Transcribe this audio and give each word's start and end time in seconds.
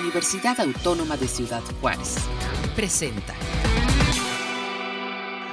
Universidad 0.00 0.58
Autónoma 0.60 1.16
de 1.16 1.28
Ciudad 1.28 1.62
Juárez. 1.80 2.16
Presenta. 2.74 3.34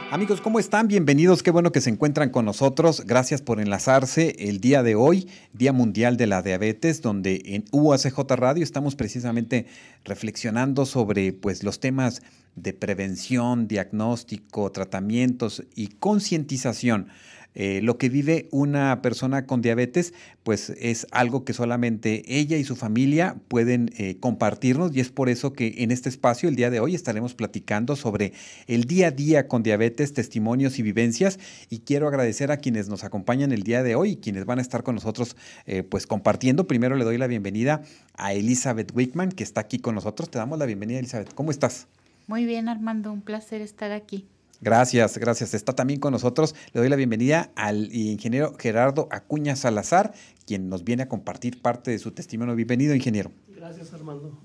Amigos, 0.10 0.42
¿cómo 0.42 0.60
están? 0.60 0.88
Bienvenidos. 0.88 1.44
Qué 1.44 1.52
bueno 1.52 1.72
que 1.72 1.80
se 1.80 1.90
encuentran 1.90 2.32
con 2.32 2.46
nosotros. 2.46 3.04
Gracias 3.06 3.42
por 3.42 3.62
enlazarse 3.62 4.36
el 4.40 4.60
día 4.60 4.84
de 4.84 4.96
hoy, 4.96 5.30
Día 5.54 5.74
Mundial 5.74 6.18
de 6.18 6.28
la 6.28 6.42
Diabetes, 6.42 7.02
donde 7.02 7.42
en 7.46 7.66
UACJ 7.72 8.20
Radio 8.36 8.64
estamos 8.64 8.96
precisamente 8.96 9.68
reflexionando 10.04 10.86
sobre 10.86 11.32
pues, 11.34 11.64
los 11.64 11.80
temas 11.80 12.22
de 12.56 12.74
prevención, 12.74 13.68
diagnóstico, 13.68 14.72
tratamientos 14.72 15.64
y 15.76 15.88
concientización 15.88 17.08
eh, 17.54 17.82
lo 17.84 17.98
que 17.98 18.10
vive 18.10 18.48
una 18.52 19.02
persona 19.02 19.46
con 19.46 19.62
diabetes, 19.62 20.14
pues 20.44 20.70
es 20.80 21.06
algo 21.12 21.44
que 21.44 21.54
solamente 21.54 22.24
ella 22.28 22.58
y 22.58 22.64
su 22.64 22.76
familia 22.76 23.36
pueden 23.48 23.92
eh, 23.98 24.18
compartirnos 24.20 24.96
y 24.96 25.02
es 25.02 25.10
por 25.10 25.30
eso 25.30 25.54
que 25.54 25.76
en 25.80 25.92
este 25.92 26.10
espacio 26.10 26.48
el 26.48 26.56
día 26.56 26.70
de 26.70 26.80
hoy 26.80 26.96
estaremos 26.96 27.34
platicando 27.34 27.96
sobre 27.96 28.34
el 28.68 28.86
día 28.86 29.08
a 29.08 29.12
día 29.12 29.48
con 29.48 29.64
diabetes, 29.64 30.14
testimonios 30.14 30.80
y 30.80 30.82
vivencias 30.82 31.40
y 31.70 31.80
quiero 31.80 32.08
agradecer 32.08 32.52
a 32.52 32.58
quienes 32.58 32.88
nos 32.88 33.04
acompañan 33.04 33.52
el 33.52 33.64
día 33.64 33.84
de 33.84 33.96
hoy 33.96 34.12
y 34.12 34.16
quienes 34.18 34.46
van 34.46 34.60
a 34.60 34.62
estar 34.62 34.84
con 34.84 34.96
nosotros 34.96 35.36
eh, 35.66 35.84
pues 35.84 36.08
compartiendo. 36.08 36.68
Primero 36.68 36.96
le 36.96 37.04
doy 37.04 37.18
la 37.18 37.28
bienvenida 37.28 37.82
a 38.16 38.34
Elizabeth 38.34 38.96
Wickman 38.96 39.32
que 39.32 39.44
está 39.44 39.62
aquí 39.62 39.80
con 39.80 39.96
nosotros. 39.96 40.30
Te 40.30 40.38
damos 40.38 40.58
la 40.58 40.66
bienvenida 40.66 41.00
Elizabeth. 41.00 41.34
¿Cómo 41.34 41.52
estás? 41.52 41.88
Muy 42.28 42.46
bien 42.46 42.70
Armando, 42.70 43.12
un 43.12 43.22
placer 43.22 43.62
estar 43.62 43.92
aquí. 43.92 44.26
Gracias, 44.62 45.18
gracias. 45.18 45.56
Está 45.56 45.74
también 45.74 46.00
con 46.00 46.12
nosotros. 46.14 46.56
Le 46.74 46.82
doy 46.82 46.90
la 46.90 46.96
bienvenida 46.96 47.52
al 47.56 47.94
ingeniero 47.94 48.54
Gerardo 48.60 49.08
Acuña 49.12 49.56
Salazar, 49.56 50.14
quien 50.46 50.70
nos 50.70 50.84
viene 50.84 51.04
a 51.04 51.10
compartir 51.10 51.62
parte 51.64 51.90
de 51.90 51.98
su 51.98 52.12
testimonio. 52.12 52.56
Bienvenido, 52.56 52.94
ingeniero. 52.94 53.32
Gracias, 53.48 53.92
Armando. 53.94 54.40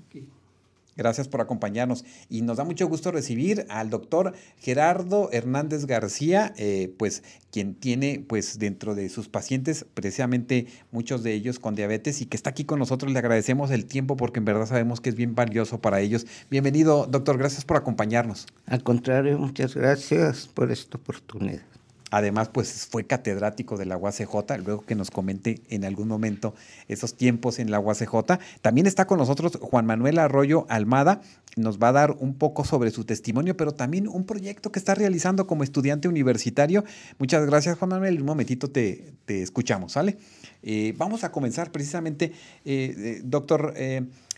Gracias 0.97 1.29
por 1.29 1.41
acompañarnos. 1.41 2.05
Y 2.29 2.43
nos 2.43 2.57
da 2.57 2.65
mucho 2.65 2.89
gusto 2.89 3.11
recibir 3.11 3.66
al 3.69 3.91
doctor 3.91 4.33
Gerardo 4.59 5.29
Hernández 5.33 5.87
García, 5.87 6.55
eh, 6.57 6.93
pues 6.99 7.23
quien 7.51 7.75
tiene 7.75 8.25
pues 8.27 8.59
dentro 8.59 8.95
de 8.95 9.09
sus 9.09 9.29
pacientes 9.29 9.87
precisamente 9.95 10.66
muchos 10.91 11.23
de 11.23 11.35
ellos 11.35 11.59
con 11.59 11.75
diabetes 11.75 12.21
y 12.21 12.27
que 12.27 12.37
está 12.37 12.51
aquí 12.51 12.65
con 12.65 12.79
nosotros. 12.79 13.13
Le 13.13 13.19
agradecemos 13.19 13.71
el 13.71 13.87
tiempo 13.87 14.16
porque 14.16 14.38
en 14.38 14.45
verdad 14.47 14.66
sabemos 14.66 15.01
que 15.01 15.11
es 15.11 15.15
bien 15.15 15.35
valioso 15.35 15.80
para 15.80 16.01
ellos. 16.01 16.27
Bienvenido, 16.51 17.07
doctor. 17.07 17.38
Gracias 17.38 17.65
por 17.65 17.77
acompañarnos. 17.77 18.47
Al 18.66 18.83
contrario, 18.83 19.38
muchas 19.38 19.75
gracias 19.75 20.49
por 20.49 20.73
esta 20.73 20.99
oportunidad. 20.99 21.76
Además, 22.17 22.49
pues 22.49 22.87
fue 22.91 23.05
catedrático 23.05 23.77
de 23.77 23.85
la 23.85 23.99
UACJ, 23.99 24.57
luego 24.65 24.87
que 24.87 24.95
nos 24.95 25.11
comente 25.11 25.61
en 25.69 25.85
algún 25.85 26.09
momento 26.09 26.55
esos 26.89 27.15
tiempos 27.15 27.59
en 27.59 27.71
la 27.71 27.79
UACJ. 27.79 28.39
También 28.63 28.87
está 28.87 29.07
con 29.07 29.19
nosotros 29.19 29.59
Juan 29.61 29.85
Manuel 29.85 30.19
Arroyo 30.19 30.65
Almada, 30.71 31.21
nos 31.57 31.79
va 31.79 31.89
a 31.89 31.93
dar 31.93 32.17
un 32.19 32.33
poco 32.33 32.65
sobre 32.65 32.91
su 32.91 33.05
testimonio, 33.05 33.55
pero 33.55 33.73
también 33.75 34.09
un 34.09 34.25
proyecto 34.25 34.73
que 34.73 34.79
está 34.79 34.95
realizando 34.95 35.47
como 35.47 35.63
estudiante 35.63 36.09
universitario. 36.09 36.85
Muchas 37.19 37.45
gracias, 37.45 37.77
Juan 37.79 37.91
Manuel. 37.91 38.21
Un 38.21 38.27
momentito 38.27 38.71
te, 38.71 39.13
escuchamos, 39.27 39.93
¿sale? 39.93 40.17
Eh, 40.63 40.95
vamos 40.97 41.23
a 41.23 41.31
comenzar 41.31 41.71
precisamente, 41.71 42.33
eh, 42.65 42.95
eh, 42.97 43.21
doctor 43.25 43.75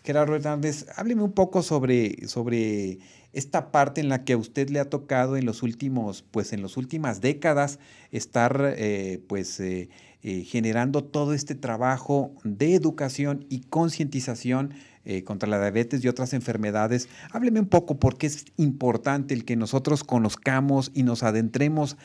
Gerardo 0.03 0.35
Hernández, 0.35 0.87
hábleme 0.97 1.23
un 1.23 1.33
poco 1.33 1.63
sobre, 1.63 2.27
sobre 2.27 2.99
esta 3.33 3.71
parte 3.71 4.01
en 4.01 4.09
la 4.09 4.25
que 4.25 4.33
a 4.33 4.37
usted 4.37 4.71
le 4.71 4.81
ha 4.81 4.89
tocado 4.89 5.37
en 5.37 5.45
los 5.45 5.63
últimos, 5.63 6.25
pues 6.31 6.53
en 6.53 6.63
las 6.63 6.77
últimas 6.77 7.21
décadas 7.21 7.79
estar 8.11 8.75
eh, 8.77 9.23
pues 9.29 9.61
eh, 9.61 9.91
eh, 10.23 10.45
generando 10.45 11.05
todo 11.05 11.35
este 11.35 11.55
trabajo 11.55 12.33
de 12.45 12.75
educación 12.75 13.47
y 13.49 13.61
concientización 13.61 14.75
contra 15.25 15.49
la 15.49 15.59
diabetes 15.59 16.05
y 16.05 16.09
otras 16.09 16.35
enfermedades. 16.35 17.09
Hábleme 17.33 17.61
un 17.61 17.69
poco 17.69 17.99
por 17.99 18.19
qué 18.19 18.27
es 18.27 18.45
importante 18.59 19.33
el 19.33 19.47
que 19.47 19.57
nosotros 19.57 20.05
conozcamos 20.05 20.91
y 20.93 21.03
nos 21.03 21.23
adentremos 21.23 21.97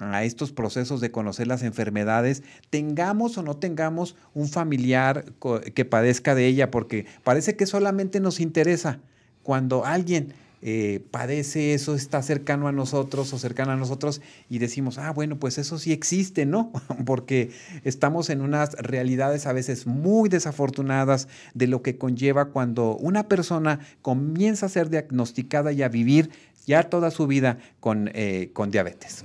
a 0.00 0.22
estos 0.24 0.52
procesos 0.52 1.00
de 1.00 1.10
conocer 1.10 1.46
las 1.46 1.62
enfermedades, 1.62 2.42
tengamos 2.68 3.38
o 3.38 3.42
no 3.42 3.56
tengamos 3.56 4.16
un 4.34 4.48
familiar 4.48 5.32
que 5.74 5.84
padezca 5.86 6.34
de 6.34 6.46
ella, 6.46 6.70
porque 6.70 7.06
parece 7.24 7.56
que 7.56 7.64
solamente 7.64 8.20
nos 8.20 8.38
interesa 8.38 9.00
cuando 9.42 9.86
alguien 9.86 10.34
eh, 10.64 11.04
padece 11.10 11.74
eso, 11.74 11.96
está 11.96 12.22
cercano 12.22 12.68
a 12.68 12.72
nosotros 12.72 13.32
o 13.32 13.38
cercano 13.38 13.72
a 13.72 13.76
nosotros 13.76 14.20
y 14.48 14.58
decimos, 14.58 14.96
ah, 14.96 15.10
bueno, 15.10 15.36
pues 15.40 15.58
eso 15.58 15.76
sí 15.76 15.92
existe, 15.92 16.46
¿no? 16.46 16.70
Porque 17.04 17.50
estamos 17.82 18.30
en 18.30 18.40
unas 18.40 18.74
realidades 18.74 19.46
a 19.46 19.52
veces 19.52 19.88
muy 19.88 20.28
desafortunadas 20.28 21.26
de 21.54 21.66
lo 21.66 21.82
que 21.82 21.98
conlleva 21.98 22.50
cuando 22.50 22.96
una 22.96 23.24
persona 23.26 23.80
comienza 24.02 24.66
a 24.66 24.68
ser 24.68 24.88
diagnosticada 24.88 25.72
y 25.72 25.82
a 25.82 25.88
vivir 25.88 26.30
ya 26.64 26.84
toda 26.84 27.10
su 27.10 27.26
vida 27.26 27.58
con, 27.80 28.12
eh, 28.14 28.50
con 28.52 28.70
diabetes. 28.70 29.24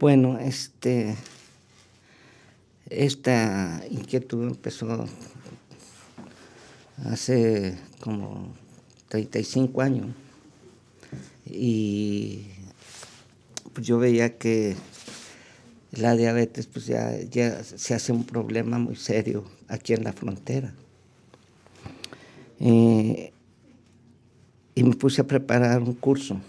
Bueno, 0.00 0.40
este, 0.40 1.14
esta 2.90 3.82
inquietud 3.88 4.48
empezó 4.48 5.06
hace 7.04 7.78
como 8.00 8.63
35 9.14 9.80
años. 9.80 10.06
Y 11.46 12.46
pues 13.72 13.86
yo 13.86 13.98
veía 13.98 14.38
que 14.38 14.74
la 15.92 16.16
diabetes 16.16 16.66
pues 16.66 16.86
ya, 16.86 17.20
ya 17.30 17.62
se 17.62 17.94
hace 17.94 18.10
un 18.10 18.24
problema 18.24 18.78
muy 18.78 18.96
serio 18.96 19.44
aquí 19.68 19.92
en 19.92 20.02
la 20.02 20.12
frontera. 20.12 20.74
Eh, 22.58 23.32
y 24.74 24.82
me 24.82 24.96
puse 24.96 25.20
a 25.20 25.26
preparar 25.28 25.80
un 25.80 25.94
curso. 25.94 26.40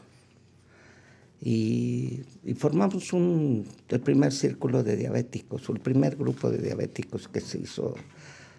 Y, 1.43 2.23
formamos 2.57 3.13
un, 3.13 3.67
el 3.89 3.99
primer 3.99 4.31
círculo 4.31 4.81
de 4.81 4.95
diabéticos, 4.95 5.69
el 5.69 5.79
primer 5.79 6.15
grupo 6.15 6.49
de 6.49 6.57
diabéticos 6.57 7.27
que 7.27 7.41
se 7.41 7.59
hizo 7.59 7.93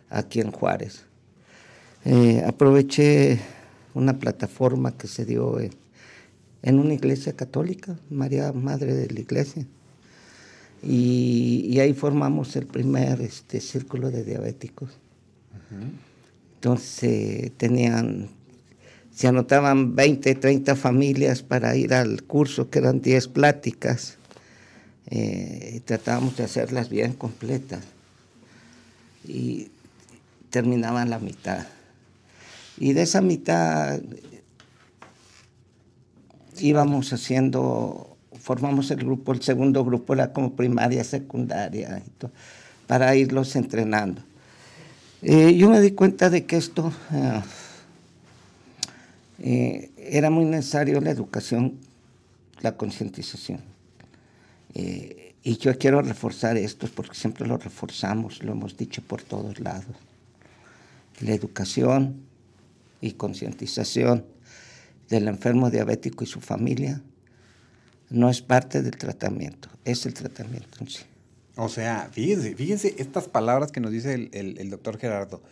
aquí 0.08 0.40
en 0.40 0.52
Juárez. 0.52 1.06
Eh, 2.04 2.40
aproveché 2.46 3.55
una 3.96 4.18
plataforma 4.18 4.96
que 4.96 5.08
se 5.08 5.24
dio 5.24 5.58
en, 5.58 6.78
una 6.78 6.92
iglesia 6.92 7.32
católica, 7.32 7.96
María 8.10 8.52
Madre 8.52 8.94
de 8.94 9.08
la 9.10 9.20
Iglesia. 9.20 9.66
Y, 10.82 11.78
ahí 11.80 11.94
formamos 11.94 12.54
el 12.56 12.66
primer 12.66 13.22
este, 13.22 13.60
círculo 13.60 14.10
de 14.10 14.22
diabéticos. 14.22 14.90
Entonces 16.56 17.50
tenían, 17.56 18.28
se 19.14 19.28
anotaban 19.28 19.94
20, 19.94 20.34
30 20.34 20.76
familias 20.76 21.42
para 21.42 21.74
ir 21.74 21.94
al 21.94 22.22
curso, 22.22 22.68
que 22.68 22.80
eran 22.80 23.00
10 23.00 23.28
pláticas. 23.28 24.18
Eh, 25.08 25.74
y 25.76 25.80
tratábamos 25.80 26.36
de 26.36 26.44
hacerlas 26.44 26.90
bien 26.90 27.14
completas. 27.14 27.84
Y 29.26 29.68
terminaban 30.50 31.08
la 31.08 31.18
mitad. 31.18 31.66
Y 32.78 32.92
de 32.92 33.02
esa 33.02 33.20
mitad 33.20 34.00
íbamos 36.60 37.12
haciendo, 37.12 38.16
formamos 38.40 38.90
el 38.90 38.98
grupo, 38.98 39.32
el 39.32 39.42
segundo 39.42 39.84
grupo 39.84 40.14
era 40.14 40.32
como 40.32 40.54
primaria, 40.54 41.04
secundaria, 41.04 42.02
para 42.86 43.14
irlos 43.14 43.56
entrenando. 43.56 44.22
Eh, 45.22 45.56
yo 45.56 45.70
me 45.70 45.80
di 45.80 45.92
cuenta 45.92 46.30
de 46.30 46.44
que 46.44 46.56
esto 46.56 46.92
eh, 47.12 47.42
eh, 49.38 49.90
era 49.96 50.30
muy 50.30 50.44
necesario 50.44 51.00
la 51.00 51.10
educación, 51.10 51.74
la 52.60 52.76
concientización. 52.76 53.60
y 54.74 55.56
yo 55.58 55.78
quiero 55.78 56.02
reforzar 56.02 56.56
esto 56.56 56.88
porque 56.94 57.14
siempre 57.14 57.46
lo 57.46 57.56
reforzamos, 57.56 58.42
lo 58.42 58.52
hemos 58.52 58.76
dicho 58.76 59.00
por 59.02 59.22
todos 59.22 59.58
lados. 59.60 59.96
La 61.20 61.32
educación, 61.32 62.25
y 63.00 63.12
concientización 63.12 64.24
del 65.08 65.28
enfermo 65.28 65.70
diabético 65.70 66.24
y 66.24 66.26
su 66.26 66.40
familia 66.40 67.02
no 68.10 68.30
es 68.30 68.42
parte 68.42 68.82
del 68.82 68.96
tratamiento, 68.96 69.68
es 69.84 70.06
el 70.06 70.14
tratamiento 70.14 70.78
en 70.80 70.88
sí. 70.88 71.02
O 71.56 71.68
sea, 71.68 72.10
fíjense, 72.12 72.54
fíjense 72.54 72.94
estas 72.98 73.28
palabras 73.28 73.72
que 73.72 73.80
nos 73.80 73.90
dice 73.90 74.28
el, 74.32 74.70
doctor 74.70 74.98
Gerardo. 74.98 75.42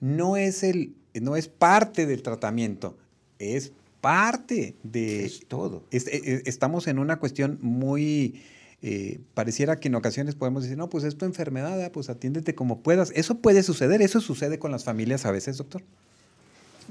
No 0.00 0.36
es, 0.36 0.64
el, 0.64 0.96
no 1.14 1.36
es 1.36 1.46
parte 1.46 2.04
del 2.04 2.22
tratamiento, 2.22 2.98
es 3.38 3.72
parte 4.00 4.74
de... 4.82 5.24
Es 5.24 5.46
todo. 5.46 5.84
E, 5.92 5.98
e, 5.98 6.42
estamos 6.46 6.88
en 6.88 6.98
una 6.98 7.18
cuestión 7.18 7.58
muy... 7.62 8.42
Eh, 8.84 9.20
pareciera 9.34 9.78
que 9.78 9.86
en 9.86 9.94
ocasiones 9.94 10.34
podemos 10.34 10.64
decir, 10.64 10.76
no, 10.76 10.88
pues 10.88 11.04
es 11.04 11.16
tu 11.16 11.24
enfermedad, 11.24 11.80
ah, 11.84 11.92
pues 11.92 12.10
atiéndete 12.10 12.56
como 12.56 12.82
puedas. 12.82 13.12
Eso 13.14 13.38
puede 13.38 13.62
suceder, 13.62 14.02
eso 14.02 14.20
sucede 14.20 14.58
con 14.58 14.72
las 14.72 14.82
familias 14.82 15.24
a 15.24 15.30
veces, 15.30 15.56
doctor 15.56 15.84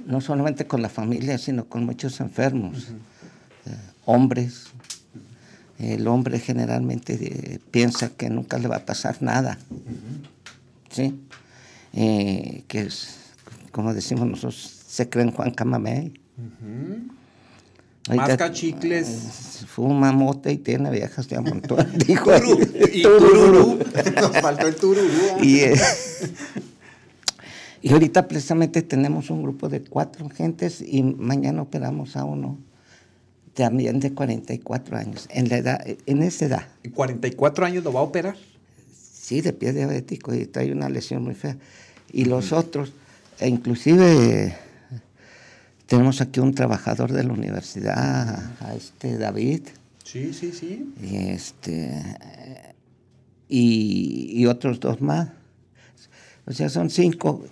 no 0.06 0.22
solamente 0.22 0.66
con 0.66 0.82
la 0.82 0.90
familia, 0.90 1.38
sino 1.38 1.66
con 1.66 1.86
muchos 1.86 2.20
enfermos, 2.20 2.90
eh, 3.66 3.76
hombres. 4.06 4.68
El 5.80 6.08
hombre 6.08 6.40
generalmente 6.40 7.18
eh, 7.20 7.60
piensa 7.72 8.10
que 8.10 8.30
nunca 8.30 8.60
le 8.60 8.68
va 8.68 8.78
a 8.78 8.86
pasar 8.86 9.22
nada, 9.22 9.58
¿sí? 10.92 11.20
Eh, 11.94 12.64
que 12.68 12.88
como 13.72 13.94
decimos 13.94 14.28
nosotros, 14.28 14.84
se 14.88 15.10
creen 15.10 15.32
Juan 15.32 15.52
Camamey. 15.52 16.14
Ahorita, 18.08 18.28
Masca 18.28 18.52
chicles. 18.52 19.66
Fuma 19.68 20.12
mota 20.12 20.52
y 20.52 20.58
tiene 20.58 20.90
viejas 20.92 21.28
de 21.30 21.38
a 21.38 21.42
montón. 21.42 21.88
dijo 22.08 22.32
y 22.92 23.02
tururú. 23.02 23.80
Nos 24.20 24.38
faltó 24.40 24.68
el 24.68 24.76
tururú. 24.76 25.40
Y, 25.42 25.62
y 27.82 27.92
ahorita 27.92 28.28
precisamente 28.28 28.82
tenemos 28.82 29.30
un 29.30 29.42
grupo 29.44 29.70
de 29.70 29.82
cuatro 29.82 30.30
gentes 30.30 30.82
y 30.82 31.04
mañana 31.04 31.62
operamos 31.64 32.16
a 32.16 32.24
uno 32.24 32.58
también 33.54 34.00
de 34.00 34.14
44 34.14 34.98
años, 34.98 35.28
en 35.30 35.50
la 35.50 35.58
edad, 35.58 35.86
en 36.06 36.24
esa 36.24 36.46
edad. 36.46 36.68
¿En 36.84 36.92
44 36.92 37.66
años 37.66 37.84
lo 37.84 37.92
va 37.92 38.00
a 38.00 38.04
operar? 38.04 38.36
Sí, 38.94 39.42
de 39.42 39.52
pie 39.54 39.74
diabético 39.74 40.34
y 40.34 40.46
trae 40.46 40.72
una 40.72 40.90
lesión 40.90 41.24
muy 41.24 41.36
fea. 41.36 41.58
Y 42.14 42.26
los 42.26 42.52
otros, 42.54 42.94
e 43.40 43.48
inclusive 43.50 44.56
tenemos 45.86 46.22
aquí 46.22 46.40
un 46.40 46.54
trabajador 46.54 47.12
de 47.12 47.24
la 47.24 47.34
universidad, 47.34 48.52
a 48.62 48.74
este 48.76 49.18
David, 49.18 49.64
Sí, 50.04 50.34
sí, 50.34 50.52
sí. 50.52 50.94
y 51.02 51.18
este 51.30 52.02
y, 53.48 54.32
y 54.34 54.46
otros 54.46 54.80
dos 54.80 55.02
más. 55.02 55.30
O 56.46 56.54
sea, 56.54 56.70
son 56.70 56.90
cinco 56.90 57.44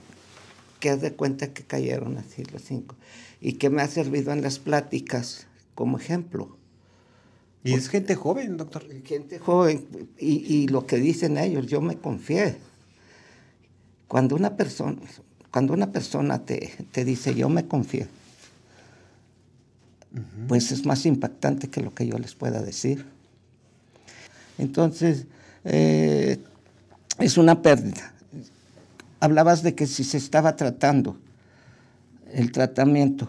que 0.79 0.89
haz 0.89 1.01
de 1.01 1.13
cuenta 1.13 1.53
que 1.53 1.63
cayeron 1.63 2.17
así 2.17 2.43
los 2.45 2.63
cinco. 2.63 2.95
Y 3.41 3.53
que 3.53 3.69
me 3.69 3.81
ha 3.81 3.87
servido 3.87 4.31
en 4.31 4.41
las 4.41 4.59
pláticas 4.59 5.47
como 5.75 5.97
ejemplo. 5.97 6.57
Y 7.63 7.73
es 7.73 7.89
gente 7.89 8.15
joven, 8.15 8.57
doctor. 8.57 8.85
Gente 9.03 9.39
joven, 9.39 9.87
y, 10.17 10.37
y 10.53 10.67
lo 10.67 10.85
que 10.85 10.97
dicen 10.97 11.37
ellos, 11.37 11.67
yo 11.67 11.81
me 11.81 11.97
confié. 11.97 12.57
Cuando 14.07 14.35
una 14.35 14.55
persona, 14.55 14.97
cuando 15.51 15.73
una 15.73 15.91
persona 15.91 16.45
te, 16.45 16.73
te 16.91 17.05
dice 17.05 17.35
yo 17.35 17.49
me 17.49 17.67
confié, 17.67 18.07
pues 20.47 20.71
es 20.71 20.85
más 20.85 21.05
impactante 21.05 21.69
que 21.69 21.81
lo 21.81 21.93
que 21.93 22.07
yo 22.07 22.17
les 22.17 22.33
pueda 22.35 22.61
decir. 22.61 23.05
Entonces, 24.57 25.25
eh, 25.63 26.39
es 27.19 27.37
una 27.37 27.61
pérdida. 27.61 28.13
Hablabas 29.19 29.63
de 29.63 29.75
que 29.75 29.87
si 29.87 30.03
se 30.03 30.17
estaba 30.17 30.55
tratando 30.55 31.17
el 32.31 32.51
tratamiento, 32.51 33.27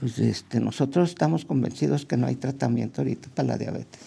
pues 0.00 0.18
este, 0.18 0.60
nosotros 0.60 1.10
estamos 1.10 1.44
convencidos 1.44 2.06
que 2.06 2.16
no 2.16 2.26
hay 2.26 2.36
tratamiento 2.36 3.00
ahorita 3.00 3.28
para 3.34 3.48
la 3.48 3.58
diabetes. 3.58 4.00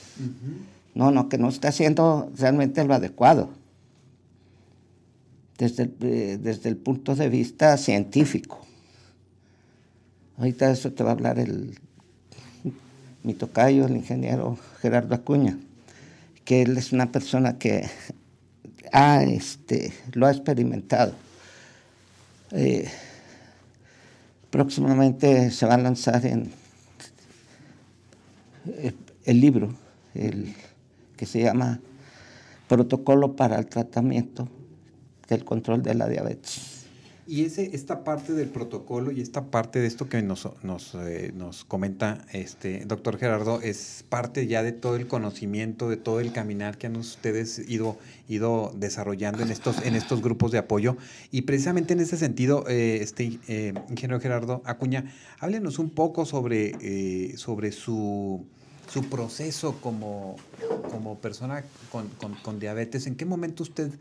No, 0.94 1.12
no, 1.12 1.30
que 1.30 1.38
no 1.38 1.50
está 1.50 1.70
haciendo 1.70 2.32
realmente 2.38 2.84
lo 2.86 2.94
adecuado. 2.94 3.50
Desde 5.58 5.84
el, 5.84 5.96
eh, 6.02 6.40
desde 6.42 6.70
el 6.70 6.78
punto 6.78 7.16
de 7.16 7.30
vista 7.30 7.78
científico. 7.78 8.60
Ahorita 10.38 10.70
eso 10.70 10.92
te 10.92 11.04
va 11.04 11.12
a 11.12 11.14
hablar 11.14 11.40
el, 11.40 11.78
mi 13.24 13.34
tocayo, 13.34 13.86
el 13.86 13.96
ingeniero 13.96 14.58
Gerardo 14.82 15.16
Acuña, 15.16 15.58
que 16.44 16.62
él 16.62 16.78
es 16.78 16.92
una 16.92 17.12
persona 17.12 17.58
que 17.58 17.90
ha, 18.96 19.24
este, 19.24 19.92
lo 20.14 20.26
ha 20.26 20.32
experimentado. 20.32 21.14
Eh, 22.52 22.90
próximamente 24.50 25.52
se 25.52 25.66
va 25.66 25.74
a 25.74 25.78
lanzar 25.78 26.26
en 26.26 26.50
el, 28.82 28.96
el 29.26 29.42
libro 29.42 29.76
el, 30.14 30.56
que 31.18 31.26
se 31.26 31.42
llama 31.42 31.82
Protocolo 32.70 33.36
para 33.36 33.60
el 33.60 33.68
Tratamiento 33.68 34.48
del 35.28 35.44
Control 35.44 35.84
de 35.84 35.96
la 35.96 36.08
Diabetes. 36.08 36.75
Y 37.28 37.44
ese, 37.44 37.72
esta 37.74 38.04
parte 38.04 38.34
del 38.34 38.50
protocolo 38.50 39.12
y 39.12 39.20
esta 39.20 39.46
parte 39.46 39.80
de 39.80 39.88
esto 39.88 40.08
que 40.08 40.22
nos, 40.22 40.48
nos, 40.62 40.94
eh, 40.94 41.32
nos 41.36 41.66
comenta 41.66 42.24
este 42.32 42.86
doctor 42.86 43.18
Gerardo 43.18 43.62
es 43.62 44.06
parte 44.08 44.46
ya 44.46 44.62
de 44.62 44.74
todo 44.74 44.96
el 44.96 45.08
conocimiento, 45.08 45.90
de 45.90 45.98
todo 45.98 46.20
el 46.20 46.32
caminar 46.32 46.78
que 46.78 46.86
han 46.86 46.96
ustedes 46.98 47.68
ido, 47.68 47.98
ido 48.30 48.72
desarrollando 48.78 49.42
en 49.42 49.50
estos, 49.50 49.84
en 49.84 49.96
estos 49.96 50.22
grupos 50.22 50.52
de 50.52 50.60
apoyo. 50.60 50.98
Y 51.32 51.44
precisamente 51.44 51.94
en 51.94 52.02
ese 52.02 52.16
sentido, 52.18 52.64
eh, 52.68 53.00
este 53.02 53.40
eh, 53.48 53.74
ingeniero 53.90 54.20
Gerardo 54.20 54.62
Acuña, 54.64 55.12
háblenos 55.40 55.80
un 55.80 55.90
poco 55.90 56.26
sobre, 56.26 56.76
eh, 56.80 57.38
sobre 57.38 57.72
su, 57.72 58.46
su 58.88 59.10
proceso 59.10 59.80
como, 59.82 60.36
como 60.92 61.18
persona 61.18 61.64
con, 61.92 62.08
con, 62.10 62.36
con 62.36 62.60
diabetes. 62.60 63.08
¿En 63.08 63.16
qué 63.16 63.26
momento 63.26 63.64
usted 63.64 63.92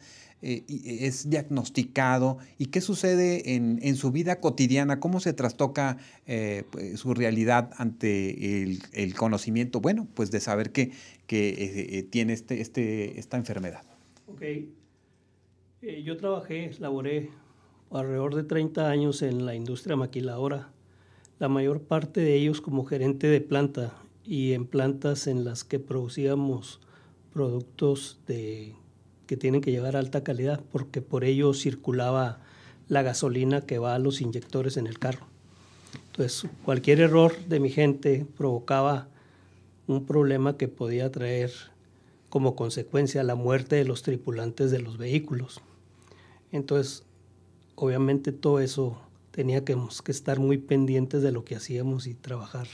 eh, 0.47 0.63
es 0.69 1.31
diagnosticado 1.31 2.37
y 2.59 2.67
qué 2.67 2.83
sucede 2.83 3.55
en, 3.55 3.79
en, 3.81 3.97
su 3.97 4.13
vida 4.13 4.41
cotidiana, 4.41 5.01
cómo 5.01 5.19
se 5.21 5.33
trastoca 5.33 5.97
eh, 6.27 6.65
pues, 6.71 7.01
su 7.01 7.15
realidad 7.15 7.71
ante 7.79 8.63
el, 8.63 8.83
el, 8.93 9.15
conocimiento, 9.15 9.81
bueno, 9.81 10.07
pues 10.13 10.31
de 10.31 10.41
saber 10.41 10.71
que, 10.71 10.93
que 11.27 11.97
eh, 11.99 12.03
tiene 12.03 12.35
este, 12.35 12.61
este, 12.61 13.19
esta 13.19 13.39
enfermedad. 13.39 13.85
Ok, 14.27 14.43
yo 16.05 16.19
trabajé, 16.19 16.71
laboré 16.79 17.31
alrededor 17.91 18.35
de 18.35 18.45
30 18.45 18.91
años 18.91 19.23
en 19.23 19.47
la 19.47 19.55
industria 19.55 19.97
maquiladora, 19.97 20.73
la 21.39 21.49
mayor 21.49 21.81
parte 21.81 22.21
de 22.21 22.35
ellos 22.35 22.61
como 22.61 22.85
gerente 22.85 23.29
de 23.29 23.41
planta 23.41 23.95
y 24.25 24.53
en 24.53 24.67
plantas 24.67 25.27
en 25.27 25.43
las 25.45 25.65
que 25.65 25.79
producíamos 25.79 26.81
productos 27.33 28.21
de 28.27 28.75
que 29.27 29.37
tienen 29.37 29.61
que 29.61 29.71
llegar 29.71 29.97
a 29.97 30.01
alta 30.01 30.23
calidad, 30.23 30.61
porque 30.73 31.01
por 31.03 31.25
ello 31.25 31.55
circulaba 31.55 32.41
la 32.89 33.03
gasolina 33.03 33.63
que 33.63 33.79
va 33.79 33.95
a 33.95 33.99
los 33.99 34.21
inyectores 34.21 34.77
en 34.77 34.87
el 34.87 34.99
carro. 34.99 35.27
Entonces, 36.07 36.49
cualquier 36.65 37.01
error 37.01 37.37
de 37.49 37.61
mi 37.61 37.71
gente 37.71 38.27
provocaba 38.37 39.09
un 39.87 40.05
problema 40.07 40.57
que 40.57 40.69
podía 40.69 41.11
traer 41.11 41.53
como 42.29 42.57
consecuencia 42.57 43.23
la 43.23 43.35
muerte 43.35 43.77
de 43.77 43.85
los 43.85 44.03
tripulantes 44.03 44.71
de 44.71 44.81
los 44.81 44.99
vehículos. 44.99 45.61
Entonces, 46.53 47.05
obviamente 47.75 48.33
todo 48.33 48.61
eso 48.61 49.01
tenía 49.31 49.65
que, 49.65 49.77
que 50.05 50.13
estar 50.13 50.39
muy 50.39 50.59
pendientes 50.59 51.23
de 51.23 51.33
lo 51.33 51.45
que 51.45 51.57
hacíamos 51.57 52.07
y 52.07 52.15
trabajar, 52.15 52.69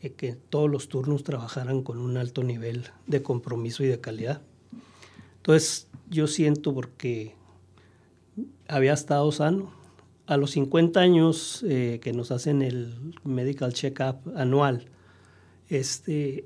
eh, 0.00 0.12
que 0.12 0.34
todos 0.34 0.70
los 0.70 0.88
turnos 0.88 1.22
trabajaran 1.24 1.82
con 1.82 1.98
un 1.98 2.16
alto 2.16 2.42
nivel 2.42 2.86
de 3.06 3.22
compromiso 3.22 3.84
y 3.84 3.88
de 3.88 4.00
calidad. 4.00 4.42
Entonces 5.40 5.88
yo 6.10 6.26
siento 6.26 6.74
porque 6.74 7.34
había 8.68 8.92
estado 8.92 9.30
sano. 9.32 9.72
A 10.26 10.36
los 10.36 10.52
50 10.52 11.00
años 11.00 11.64
eh, 11.66 11.98
que 12.02 12.12
nos 12.12 12.30
hacen 12.30 12.62
el 12.62 12.94
medical 13.24 13.72
check-up 13.72 14.16
anual, 14.36 14.86
este, 15.68 16.44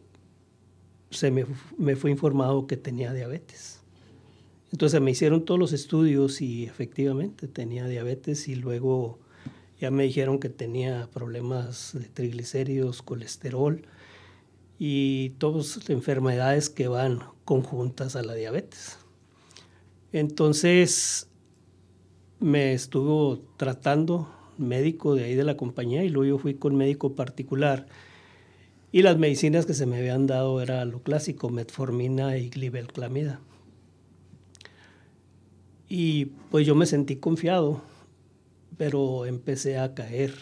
se 1.10 1.30
me, 1.30 1.44
me, 1.76 1.94
fue 1.94 2.10
informado 2.10 2.66
que 2.66 2.78
tenía 2.78 3.12
diabetes. 3.12 3.82
Entonces 4.72 5.00
me 5.02 5.10
hicieron 5.10 5.44
todos 5.44 5.60
los 5.60 5.72
estudios 5.72 6.40
y 6.40 6.64
efectivamente 6.64 7.46
tenía 7.46 7.86
diabetes 7.86 8.48
y 8.48 8.54
luego 8.54 9.18
ya 9.78 9.90
me 9.90 10.04
dijeron 10.04 10.38
que 10.38 10.48
tenía 10.48 11.10
problemas 11.12 11.90
de 11.92 12.08
triglicéridos, 12.08 13.02
colesterol 13.02 13.82
y 14.78 15.30
todas 15.38 15.90
enfermedades 15.90 16.70
que 16.70 16.88
van 16.88 17.33
conjuntas 17.44 18.16
a 18.16 18.22
la 18.22 18.34
diabetes. 18.34 18.98
Entonces 20.12 21.28
me 22.40 22.72
estuvo 22.72 23.40
tratando 23.56 24.28
médico 24.58 25.14
de 25.14 25.24
ahí 25.24 25.34
de 25.34 25.44
la 25.44 25.56
compañía 25.56 26.04
y 26.04 26.08
luego 26.08 26.36
yo 26.36 26.38
fui 26.38 26.54
con 26.54 26.76
médico 26.76 27.14
particular 27.14 27.86
y 28.94 29.02
las 29.02 29.18
medicinas 29.18 29.66
que 29.66 29.74
se 29.74 29.86
me 29.86 29.96
habían 29.96 30.28
dado 30.28 30.62
era 30.62 30.84
lo 30.84 31.02
clásico, 31.02 31.50
metformina 31.50 32.36
y 32.38 32.48
glibenclamida. 32.48 33.40
Y 35.88 36.26
pues 36.52 36.64
yo 36.64 36.76
me 36.76 36.86
sentí 36.86 37.16
confiado, 37.16 37.82
pero 38.76 39.26
empecé 39.26 39.78
a 39.78 39.94
caer. 39.94 40.32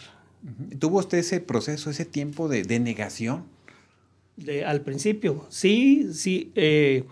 ¿Tuvo 0.77 0.99
usted 0.99 1.17
ese 1.17 1.39
proceso, 1.39 1.89
ese 1.89 2.05
tiempo 2.05 2.47
de, 2.47 2.61
de 2.61 2.79
negación? 2.79 3.45
De, 4.37 4.65
al 4.65 4.81
principio, 4.81 5.45
sí, 5.49 6.11
sí, 6.11 6.51
eh, 6.55 7.03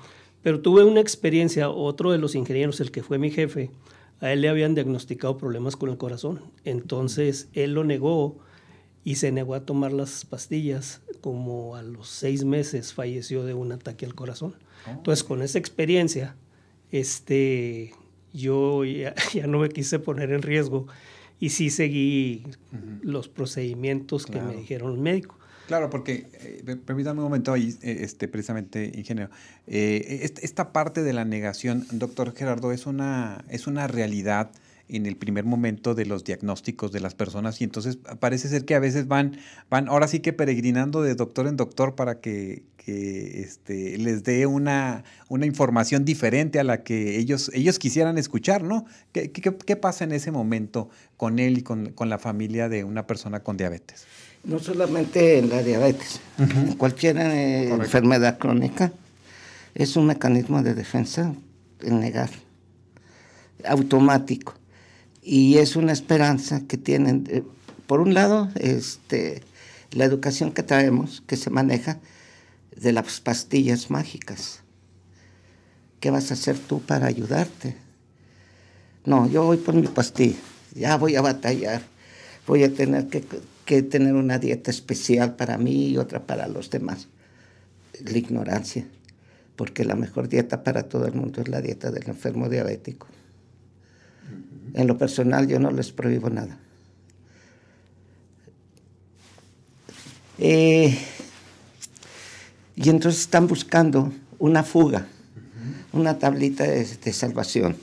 pero 0.41 0.61
tuve 0.61 0.83
una 0.83 1.01
experiencia, 1.01 1.69
otro 1.69 2.11
de 2.11 2.17
los 2.17 2.33
ingenieros, 2.33 2.79
el 2.79 2.91
que 2.91 3.03
fue 3.03 3.19
mi 3.19 3.29
jefe, 3.29 3.69
a 4.21 4.31
él 4.33 4.41
le 4.41 4.49
habían 4.49 4.73
diagnosticado 4.73 5.37
problemas 5.37 5.75
con 5.75 5.89
el 5.89 5.97
corazón, 5.97 6.41
entonces 6.63 7.47
él 7.53 7.73
lo 7.73 7.83
negó 7.83 8.39
y 9.03 9.15
se 9.15 9.31
negó 9.31 9.55
a 9.55 9.65
tomar 9.65 9.91
las 9.91 10.25
pastillas, 10.25 11.01
como 11.21 11.75
a 11.75 11.81
los 11.81 12.07
seis 12.07 12.43
meses 12.43 12.93
falleció 12.93 13.43
de 13.43 13.53
un 13.53 13.71
ataque 13.71 14.05
al 14.05 14.15
corazón. 14.15 14.55
Oh. 14.87 14.91
Entonces 14.91 15.23
con 15.23 15.41
esa 15.41 15.57
experiencia, 15.57 16.35
este, 16.91 17.93
yo 18.33 18.85
ya, 18.85 19.15
ya, 19.33 19.47
no 19.47 19.59
me 19.59 19.69
quise 19.69 19.99
poner 19.99 20.31
en 20.31 20.41
riesgo 20.41 20.87
y 21.39 21.49
sí 21.49 21.69
seguí 21.69 22.43
uh 22.45 22.75
-huh. 22.75 22.99
los 23.01 23.27
procedimientos 23.27 24.25
claro. 24.25 24.49
que 24.49 24.53
me 24.53 24.61
dijeron 24.61 24.91
los 24.91 24.99
médicos. 24.99 25.37
Claro, 25.71 25.89
porque, 25.89 26.27
eh, 26.33 26.75
permítame 26.85 27.19
un 27.19 27.23
momento 27.23 27.53
ahí, 27.53 27.73
este, 27.81 28.27
precisamente, 28.27 28.91
ingeniero. 28.93 29.29
Eh, 29.67 30.29
esta 30.41 30.73
parte 30.73 31.01
de 31.01 31.13
la 31.13 31.23
negación, 31.23 31.87
doctor 31.93 32.35
Gerardo, 32.35 32.73
es 32.73 32.87
una, 32.87 33.45
es 33.47 33.67
una 33.67 33.87
realidad 33.87 34.51
en 34.89 35.05
el 35.05 35.15
primer 35.15 35.45
momento 35.45 35.95
de 35.95 36.05
los 36.05 36.25
diagnósticos 36.25 36.91
de 36.91 36.99
las 36.99 37.15
personas 37.15 37.61
y 37.61 37.63
entonces 37.63 37.97
parece 38.19 38.49
ser 38.49 38.65
que 38.65 38.75
a 38.75 38.79
veces 38.79 39.07
van, 39.07 39.37
van 39.69 39.87
ahora 39.87 40.09
sí 40.09 40.19
que 40.19 40.33
peregrinando 40.33 41.03
de 41.03 41.15
doctor 41.15 41.47
en 41.47 41.55
doctor 41.55 41.95
para 41.95 42.19
que, 42.19 42.63
este, 42.85 43.97
les 43.97 44.25
dé 44.25 44.47
una, 44.47 45.05
una, 45.29 45.45
información 45.45 46.03
diferente 46.03 46.59
a 46.59 46.65
la 46.65 46.83
que 46.83 47.17
ellos, 47.17 47.49
ellos 47.53 47.79
quisieran 47.79 48.17
escuchar, 48.17 48.63
¿no? 48.63 48.85
¿Qué, 49.13 49.31
qué, 49.31 49.75
pasa 49.77 50.03
en 50.03 50.11
ese 50.11 50.31
momento 50.31 50.89
con 51.15 51.39
él 51.39 51.59
y 51.59 51.61
con, 51.61 51.93
con, 51.93 52.09
la 52.09 52.17
familia 52.17 52.67
de 52.67 52.83
una 52.83 53.07
persona 53.07 53.41
con 53.41 53.55
diabetes? 53.55 54.05
No 54.43 54.59
solamente 54.59 55.37
en 55.37 55.49
la 55.49 55.61
diabetes, 55.61 56.19
en 56.39 56.73
cualquier 56.73 57.17
eh, 57.17 57.69
enfermedad 57.69 58.39
crónica, 58.39 58.91
es 59.75 59.95
un 59.95 60.07
mecanismo 60.07 60.63
de 60.63 60.73
defensa 60.73 61.33
en 61.81 61.99
negar, 61.99 62.29
automático. 63.65 64.55
Y 65.21 65.57
es 65.57 65.75
una 65.75 65.91
esperanza 65.91 66.61
que 66.67 66.77
tienen, 66.77 67.27
eh, 67.29 67.43
por 67.85 67.99
un 67.99 68.15
lado, 68.15 68.49
este, 68.55 69.43
la 69.91 70.05
educación 70.05 70.51
que 70.51 70.63
traemos, 70.63 71.21
que 71.27 71.37
se 71.37 71.51
maneja 71.51 71.99
de 72.75 72.91
las 72.93 73.19
pastillas 73.19 73.91
mágicas. 73.91 74.61
¿Qué 75.99 76.09
vas 76.09 76.31
a 76.31 76.33
hacer 76.33 76.57
tú 76.57 76.81
para 76.81 77.05
ayudarte? 77.05 77.77
No, 79.05 79.29
yo 79.29 79.43
voy 79.43 79.57
por 79.57 79.75
mi 79.75 79.87
pastilla, 79.87 80.37
ya 80.73 80.97
voy 80.97 81.15
a 81.15 81.21
batallar, 81.21 81.83
voy 82.47 82.63
a 82.63 82.73
tener 82.73 83.07
que, 83.07 83.23
que 83.71 83.83
tener 83.83 84.15
una 84.15 84.37
dieta 84.37 84.69
especial 84.69 85.37
para 85.37 85.57
mí 85.57 85.87
y 85.87 85.97
otra 85.97 86.27
para 86.27 86.49
los 86.49 86.69
demás. 86.69 87.07
La 88.03 88.17
ignorancia 88.17 88.85
porque 89.55 89.85
la 89.85 89.95
mejor 89.95 90.27
dieta 90.27 90.61
para 90.61 90.89
todo 90.89 91.05
el 91.05 91.13
mundo 91.13 91.39
es 91.39 91.47
la 91.47 91.61
dieta 91.61 91.89
del 91.89 92.09
enfermo 92.09 92.49
diabético. 92.49 93.07
En 94.73 94.87
lo 94.87 94.97
personal 94.97 95.47
yo 95.47 95.57
no 95.57 95.71
les 95.71 95.93
prohíbo 95.93 96.29
nada. 96.29 96.57
Eh, 100.37 100.97
y 102.75 102.89
entonces 102.89 103.21
están 103.21 103.47
buscando 103.47 104.11
una 104.37 104.63
fuga, 104.63 105.07
una 105.93 106.19
tablita 106.19 106.65
de, 106.65 107.13
salvación. 107.13 107.77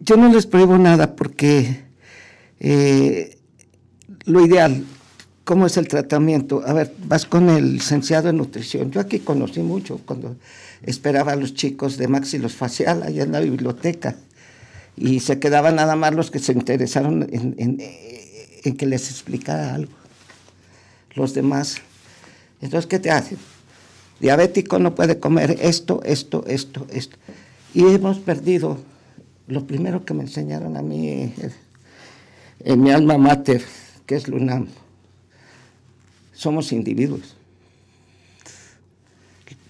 Yo 0.00 0.16
no 0.18 0.30
les 0.30 0.44
prohíbo 0.44 0.76
nada 0.76 1.16
porque 1.16 1.91
eh, 2.62 3.38
lo 4.24 4.44
ideal 4.44 4.84
¿Cómo 5.44 5.66
es 5.66 5.76
el 5.76 5.88
tratamiento? 5.88 6.62
A 6.64 6.72
ver, 6.72 6.94
vas 7.04 7.26
con 7.26 7.50
el 7.50 7.74
licenciado 7.74 8.28
en 8.28 8.36
nutrición. 8.36 8.92
Yo 8.92 9.00
aquí 9.00 9.18
conocí 9.18 9.60
mucho 9.60 10.00
cuando 10.06 10.36
esperaba 10.82 11.32
a 11.32 11.36
los 11.36 11.54
chicos 11.54 11.96
de 11.96 12.06
maxilofacial 12.06 13.02
allá 13.02 13.24
en 13.24 13.32
la 13.32 13.40
biblioteca 13.40 14.14
y 14.96 15.18
se 15.18 15.40
quedaban 15.40 15.76
nada 15.76 15.96
más 15.96 16.14
los 16.14 16.30
que 16.30 16.38
se 16.38 16.52
interesaron 16.52 17.26
en, 17.32 18.76
que 18.76 18.86
les 18.86 19.10
explicara 19.10 19.74
algo. 19.74 19.92
Los 21.14 21.34
demás. 21.34 21.78
Entonces, 22.60 22.86
¿qué 22.86 23.00
te 23.00 23.10
hacen? 23.10 23.38
Diabético 24.20 24.78
no 24.78 24.94
puede 24.94 25.18
comer 25.18 25.58
esto, 25.60 26.00
esto, 26.04 26.44
esto, 26.46 26.86
esto. 26.90 27.16
Y 27.74 27.82
hemos 27.82 28.20
perdido 28.20 28.78
lo 29.48 29.66
primero 29.66 30.04
que 30.04 30.14
me 30.14 30.22
enseñaron 30.22 30.76
a 30.76 30.82
mí 30.82 31.08
eh, 31.08 31.34
en 32.64 32.82
mi 32.82 32.90
alma 32.90 33.18
mater, 33.18 33.64
que 34.06 34.16
es 34.16 34.28
Lunam 34.28 34.68
somos 36.42 36.72
individuos. 36.72 37.36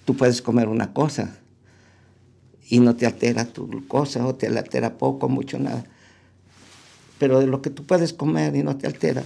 Tú 0.07 0.17
puedes 0.17 0.41
comer 0.41 0.69
una 0.69 0.95
cosa 0.95 1.37
y 2.71 2.81
no 2.81 2.97
te 2.97 3.05
altera 3.05 3.45
tu 3.45 3.67
glucosa 3.67 4.27
o 4.27 4.35
te 4.35 4.47
altera 4.47 4.97
poco, 4.97 5.29
mucho, 5.29 5.59
nada. 5.59 5.85
Pero 7.19 7.41
de 7.41 7.47
lo 7.47 7.61
que 7.61 7.69
tú 7.69 7.85
puedes 7.85 8.15
comer 8.15 8.57
y 8.57 8.63
no 8.63 8.79
te 8.79 8.87
altera, 8.87 9.23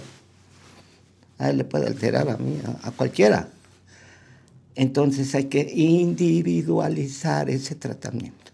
a 1.37 1.49
él 1.49 1.57
le 1.57 1.63
puede 1.63 1.87
alterar 1.87 2.29
a 2.29 2.35
mí, 2.35 2.59
a, 2.83 2.91
cualquiera. 2.91 3.49
Entonces 4.75 5.33
hay 5.33 5.45
que 5.45 5.71
individualizar 5.73 7.49
ese 7.49 7.75
tratamiento. 7.75 8.51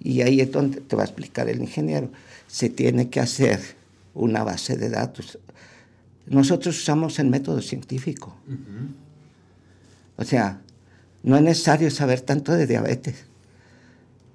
Y 0.00 0.20
ahí 0.22 0.40
es 0.40 0.50
donde 0.50 0.80
te 0.80 0.96
va 0.96 1.02
a 1.02 1.06
explicar 1.06 1.48
el 1.48 1.60
ingeniero. 1.60 2.10
Se 2.48 2.68
tiene 2.68 3.08
que 3.08 3.20
hacer 3.20 3.60
una 4.14 4.42
base 4.44 4.76
de 4.76 4.90
datos. 4.90 5.38
Nosotros 6.26 6.76
usamos 6.78 7.18
el 7.18 7.28
método 7.28 7.60
científico. 7.60 8.34
O 10.16 10.24
sea, 10.24 10.60
no 11.22 11.36
es 11.36 11.42
necesario 11.42 11.90
saber 11.90 12.20
tanto 12.20 12.52
de 12.52 12.66
diabetes, 12.66 13.24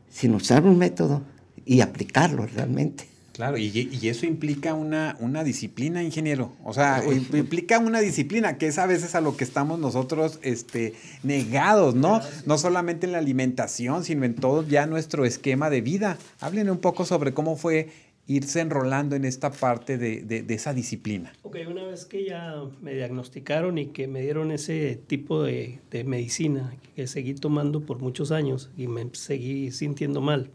sino 0.09 0.38
usar 0.38 0.63
un 0.63 0.77
método 0.77 1.24
y 1.65 1.81
aplicarlo 1.81 2.45
realmente. 2.45 3.07
Claro, 3.39 3.57
y, 3.57 3.89
eso 4.03 4.25
implica 4.25 4.74
una, 4.74 5.15
una, 5.21 5.45
disciplina, 5.45 6.03
ingeniero. 6.03 6.51
O 6.65 6.74
sea, 6.74 7.01
implica 7.05 7.79
una 7.79 8.01
disciplina, 8.01 8.57
que 8.57 8.67
es 8.67 8.77
a 8.77 8.86
veces 8.86 9.15
a 9.15 9.21
lo 9.21 9.38
que 9.38 9.45
estamos 9.45 9.79
nosotros 9.79 10.39
este, 10.41 10.93
negados, 11.24 11.95
¿no? 11.95 12.19
No 12.45 12.57
solamente 12.57 13.05
en 13.05 13.13
la 13.13 13.19
alimentación, 13.19 14.03
sino 14.03 14.25
en 14.25 14.36
todo 14.36 14.67
ya 14.67 14.88
nuestro 14.88 15.24
esquema 15.24 15.69
de 15.69 15.79
vida. 15.79 16.17
Háblenme 16.41 16.71
un 16.71 16.79
poco 16.79 17.05
sobre 17.05 17.33
cómo 17.33 17.55
fue 17.55 17.88
irse 18.29 18.62
enrolando 18.62 19.15
en 19.15 19.25
esta 19.25 19.51
parte 19.51 19.98
de, 19.98 20.45
esa 20.50 20.71
disciplina. 20.71 21.33
Ok, 21.41 21.57
una 21.67 21.83
vez 21.86 22.05
que 22.05 22.25
ya 22.25 22.62
me 22.79 22.93
diagnosticaron 22.93 23.79
y 23.79 23.88
que 23.88 24.07
me 24.07 24.21
dieron 24.21 24.51
ese 24.51 25.01
tipo 25.07 25.41
de, 25.41 25.79
medicina 26.05 26.75
que 26.95 27.07
seguí 27.07 27.33
tomando 27.33 27.81
por 27.81 27.98
muchos 27.98 28.31
años 28.31 28.69
y 28.77 28.88
me 28.88 29.09
seguí 29.13 29.71
sintiendo 29.71 30.21
mal, 30.21 30.51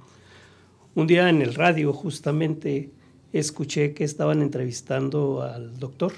un 0.94 1.08
día 1.08 1.28
en 1.28 1.42
el 1.42 1.52
radio 1.52 1.92
justamente 1.92 2.90
escuché 3.32 3.92
que 3.92 4.04
estaban 4.04 4.40
entrevistando 4.40 5.42
al 5.42 5.76
doctor 5.80 6.12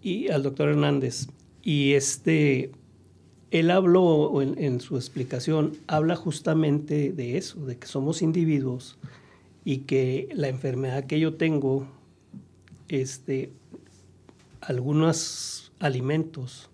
y 0.00 0.28
al 0.28 0.42
doctor 0.42 0.70
Hernández 0.70 1.26
y 1.62 1.92
este 1.92 2.70
él 3.50 3.70
habló 3.70 4.40
en, 4.40 4.56
en, 4.58 4.80
su 4.80 4.96
explicación, 4.96 5.76
habla 5.86 6.16
justamente 6.16 7.12
de 7.12 7.36
eso, 7.36 7.66
de 7.66 7.76
que 7.76 7.88
somos 7.88 8.22
individuos 8.22 8.96
y 9.64 9.78
que 9.78 10.28
la 10.32 10.48
enfermedad 10.48 11.04
que 11.04 11.20
yo 11.20 11.34
tengo, 11.34 11.86
este, 12.88 13.52
algunos 14.60 15.72
alimentos 15.78 16.70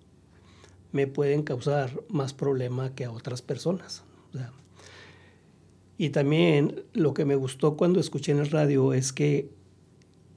me 0.93 1.07
pueden 1.07 1.43
causar 1.43 2.03
más 2.09 2.33
problema 2.33 2.95
que 2.95 3.05
a 3.05 3.11
otras 3.11 3.43
personas. 3.43 4.03
y 5.99 6.11
también 6.11 6.85
lo 6.93 7.15
que 7.15 7.25
me 7.25 7.37
gustó 7.37 7.77
cuando 7.77 8.01
escuché 8.01 8.33
en 8.33 8.39
el 8.39 8.51
radio 8.51 8.93
es 8.93 9.15
que 9.15 9.49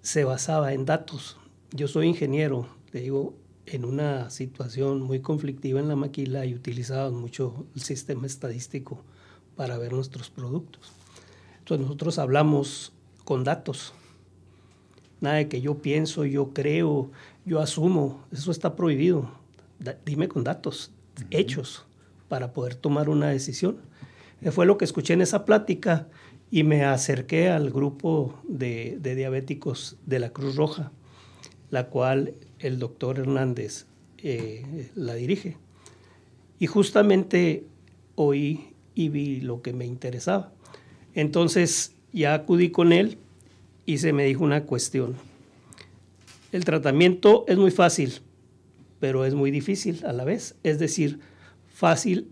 se 0.01 0.23
basaba 0.23 0.73
en 0.73 0.85
datos. 0.85 1.37
Yo 1.71 1.89
soy 1.89 2.07
ingeniero, 2.07 2.67
te 2.91 3.01
digo, 3.01 3.33
en 3.65 3.83
una 3.85 4.29
situación 4.29 5.01
muy 5.01 5.19
conflictiva 5.19 5.79
en 5.79 5.89
la 5.89 5.97
maquila 5.97 6.45
y 6.45 6.55
utilizaba 6.55 7.11
mucho 7.11 7.65
el 7.75 7.81
sistema 7.81 8.25
estadístico 8.25 9.03
para 9.55 9.77
ver 9.77 9.91
nuestros 9.91 10.29
productos. 10.29 10.98
Entonces 11.69 11.85
nosotros 11.85 12.17
hablamos 12.17 12.93
con 13.25 13.43
datos. 13.43 13.93
Nada 15.21 15.35
de 15.35 15.47
que 15.47 15.61
yo 15.61 15.83
pienso, 15.83 16.25
yo 16.25 16.51
creo, 16.51 17.11
yo 17.45 17.59
asumo. 17.59 18.25
Eso 18.31 18.49
está 18.49 18.75
prohibido. 18.75 19.29
dime 20.03 20.27
con 20.27 20.43
datos, 20.43 20.91
hechos, 21.29 21.85
para 22.27 22.53
poder 22.53 22.73
tomar 22.73 23.07
una 23.07 23.29
decisión. 23.29 23.77
Eh, 24.41 24.49
fue 24.49 24.65
lo 24.65 24.79
que 24.79 24.85
escuché 24.85 25.13
en 25.13 25.21
esa 25.21 25.45
plática 25.45 26.07
y 26.49 26.63
me 26.63 26.85
acerqué 26.85 27.49
al 27.51 27.69
grupo 27.69 28.39
de, 28.47 28.97
diabéticos 28.99 29.95
de 30.07 30.17
la 30.17 30.31
Cruz 30.31 30.55
Roja, 30.55 30.91
la 31.69 31.89
cual 31.89 32.33
el 32.57 32.79
doctor 32.79 33.19
Hernández 33.19 33.85
eh, 34.17 34.89
la 34.95 35.13
dirige. 35.13 35.57
Y 36.57 36.65
justamente 36.65 37.67
oí 38.15 38.73
y 38.95 39.09
vi 39.09 39.39
lo 39.41 39.61
que 39.61 39.73
me 39.73 39.85
interesaba. 39.85 40.51
Entonces 41.13 41.93
ya 42.13 42.33
acudí 42.33 42.71
con 42.71 42.91
él 42.91 43.17
y 43.85 43.97
se 43.97 44.13
me 44.13 44.25
dijo 44.25 44.43
una 44.43 44.63
cuestión. 44.63 45.15
El 46.51 46.65
tratamiento 46.65 47.45
es 47.47 47.57
muy 47.57 47.71
fácil, 47.71 48.13
pero 48.99 49.25
es 49.25 49.33
muy 49.33 49.51
difícil 49.51 50.03
a 50.05 50.13
la 50.13 50.23
vez. 50.23 50.55
Es 50.63 50.79
decir, 50.79 51.19
fácil 51.73 52.27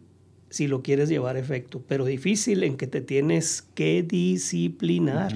si 0.50 0.68
lo 0.68 0.82
quieres 0.82 1.10
llevar 1.10 1.36
a 1.36 1.40
efecto, 1.40 1.84
pero 1.88 2.06
difícil 2.06 2.64
en 2.64 2.78
que 2.78 2.88
te 2.88 3.02
tienes 3.02 3.62
que 3.76 4.04
disciplinar. 4.04 5.36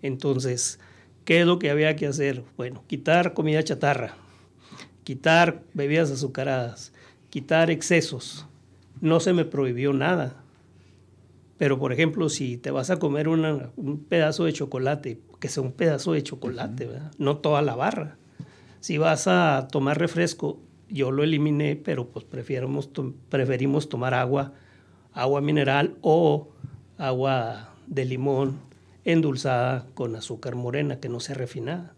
Entonces, 0.00 0.80
¿qué 1.24 1.40
es 1.40 1.46
lo 1.46 1.58
que 1.58 1.70
había 1.70 1.96
que 1.96 2.06
hacer? 2.06 2.42
Bueno, 2.56 2.82
quitar 2.86 3.34
comida 3.34 3.62
chatarra, 3.62 4.16
quitar 5.04 5.62
bebidas 5.74 6.10
azucaradas, 6.10 6.92
quitar 7.30 7.70
excesos. 7.70 8.46
No 9.00 9.20
se 9.20 9.32
me 9.32 9.44
prohibió 9.44 9.92
nada. 9.92 10.41
Pero, 11.62 11.78
por 11.78 11.92
ejemplo, 11.92 12.28
si 12.28 12.56
te 12.56 12.72
vas 12.72 12.90
a 12.90 12.98
comer 12.98 13.28
un 13.28 14.04
pedazo 14.08 14.46
de 14.46 14.52
chocolate, 14.52 15.20
que 15.38 15.46
sea 15.46 15.62
un 15.62 15.70
pedazo 15.70 16.12
de 16.12 16.24
chocolate, 16.24 16.88
no 17.18 17.36
toda 17.36 17.62
la 17.62 17.76
barra. 17.76 18.16
Si 18.80 18.98
vas 18.98 19.28
a 19.28 19.68
tomar 19.70 19.96
refresco, 19.96 20.58
yo 20.88 21.12
lo 21.12 21.22
eliminé, 21.22 21.76
pero 21.76 22.08
pues 22.08 22.24
preferimos, 22.24 22.90
preferimos 23.28 23.88
tomar 23.88 24.12
agua, 24.12 24.54
agua 25.12 25.40
mineral 25.40 25.94
o 26.00 26.48
agua 26.98 27.72
de 27.86 28.06
limón 28.06 28.58
endulzada 29.04 29.86
con 29.94 30.16
azúcar 30.16 30.56
morena 30.56 30.98
que 30.98 31.08
no 31.08 31.20
sea 31.20 31.36
refinada. 31.36 31.94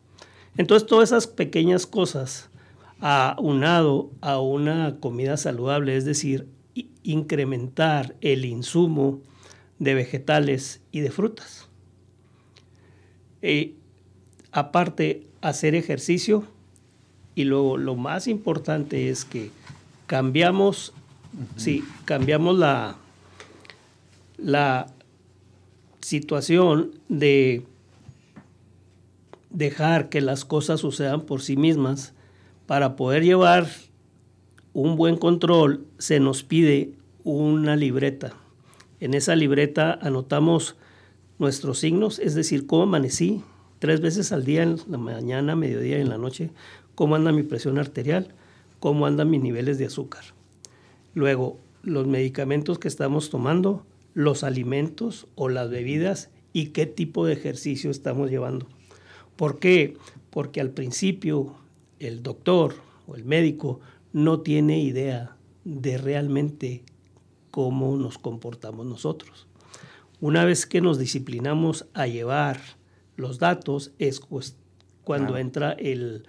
Entonces 0.59 0.87
todas 0.87 1.09
esas 1.09 1.27
pequeñas 1.27 1.87
cosas 1.87 2.51
aunado 3.01 4.11
a 4.21 4.39
una 4.43 5.01
comida 5.01 5.39
saludable, 5.39 5.97
es 5.97 6.05
decir, 6.05 6.49
incrementar 7.03 8.15
el 8.21 8.45
insumo 8.45 9.23
de 9.79 9.95
vegetales 9.95 10.81
y 10.93 11.01
de 11.01 11.11
frutas. 11.11 11.69
Eh, 13.43 13.75
aparte, 14.53 15.27
hacer 15.41 15.75
ejercicio 15.75 16.45
y 17.35 17.45
luego 17.45 17.77
lo 17.77 17.97
más 17.97 18.27
importante 18.27 19.11
es 19.11 19.25
que 19.25 19.51
cambiamos, 20.07 20.93
sí, 21.57 21.85
cambiamos 22.05 22.59
la, 22.59 22.97
la 24.39 24.87
situación 26.01 26.93
de 27.09 27.65
dejar 29.51 30.09
que 30.09 30.21
las 30.21 30.45
cosas 30.45 30.81
sucedan 30.81 31.23
por 31.23 31.43
sí 31.43 31.57
mismas 31.57 32.13
para 32.67 32.97
poder 32.97 33.25
llevar 33.25 33.69
un 34.73 34.97
buen 34.97 35.17
control 35.17 35.87
se 35.99 36.21
nos 36.21 36.43
pide 36.43 36.93
una 37.23 37.77
libreta. 37.77 38.35
En 39.05 39.13
esa 39.13 39.37
libreta 39.37 39.99
anotamos 40.01 40.77
nuestros 41.39 41.79
signos, 41.79 42.19
es 42.21 42.35
decir, 42.35 42.67
cómo 42.67 42.85
amanecí 42.85 43.43
tres 43.79 44.01
veces 44.01 44.33
al 44.33 44.47
día, 44.47 44.63
en 44.63 44.79
la 44.89 44.97
mañana, 44.97 45.55
mediodía 45.55 45.99
y 45.99 46.01
en 46.01 46.09
la 46.09 46.17
noche, 46.17 46.53
cómo 46.95 47.15
anda 47.15 47.31
mi 47.31 47.43
presión 47.43 47.79
arterial, 47.79 48.29
cómo 48.81 49.05
andan 49.05 49.29
mis 49.29 49.43
niveles 49.43 49.77
de 49.77 49.85
azúcar. 49.85 50.25
Luego, 51.13 51.59
los 51.83 52.07
medicamentos 52.07 52.79
que 52.79 52.89
estamos 52.89 53.29
tomando, 53.29 53.85
los 54.15 54.43
alimentos 54.43 55.27
o 55.35 55.51
las 55.51 55.69
bebidas 55.69 56.31
y 56.55 56.69
qué 56.69 56.87
tipo 56.87 57.27
de 57.27 57.35
ejercicio 57.35 57.91
estamos 57.91 58.31
llevando. 58.31 58.69
¿Por 59.37 59.59
qué? 59.59 59.99
Porque 60.31 60.63
al 60.63 60.71
principio 60.71 61.57
el 61.99 62.23
doctor 62.23 62.77
o 63.07 63.17
el 63.17 63.27
médico 63.27 63.81
no 64.15 64.41
tiene 64.41 64.81
idea 64.81 65.37
de 65.67 65.99
realmente 65.99 66.85
cómo 67.55 67.97
nos 67.97 68.19
comportamos 68.19 68.85
nosotros. 68.85 69.47
Una 70.21 70.45
vez 70.45 70.67
que 70.67 70.81
nos 70.81 70.99
disciplinamos 70.99 71.87
a 71.95 72.09
llevar 72.09 72.59
los 73.15 73.39
datos 73.39 73.93
es 74.01 74.21
cuando 75.05 75.39
entra 75.39 75.71
el 75.71 76.27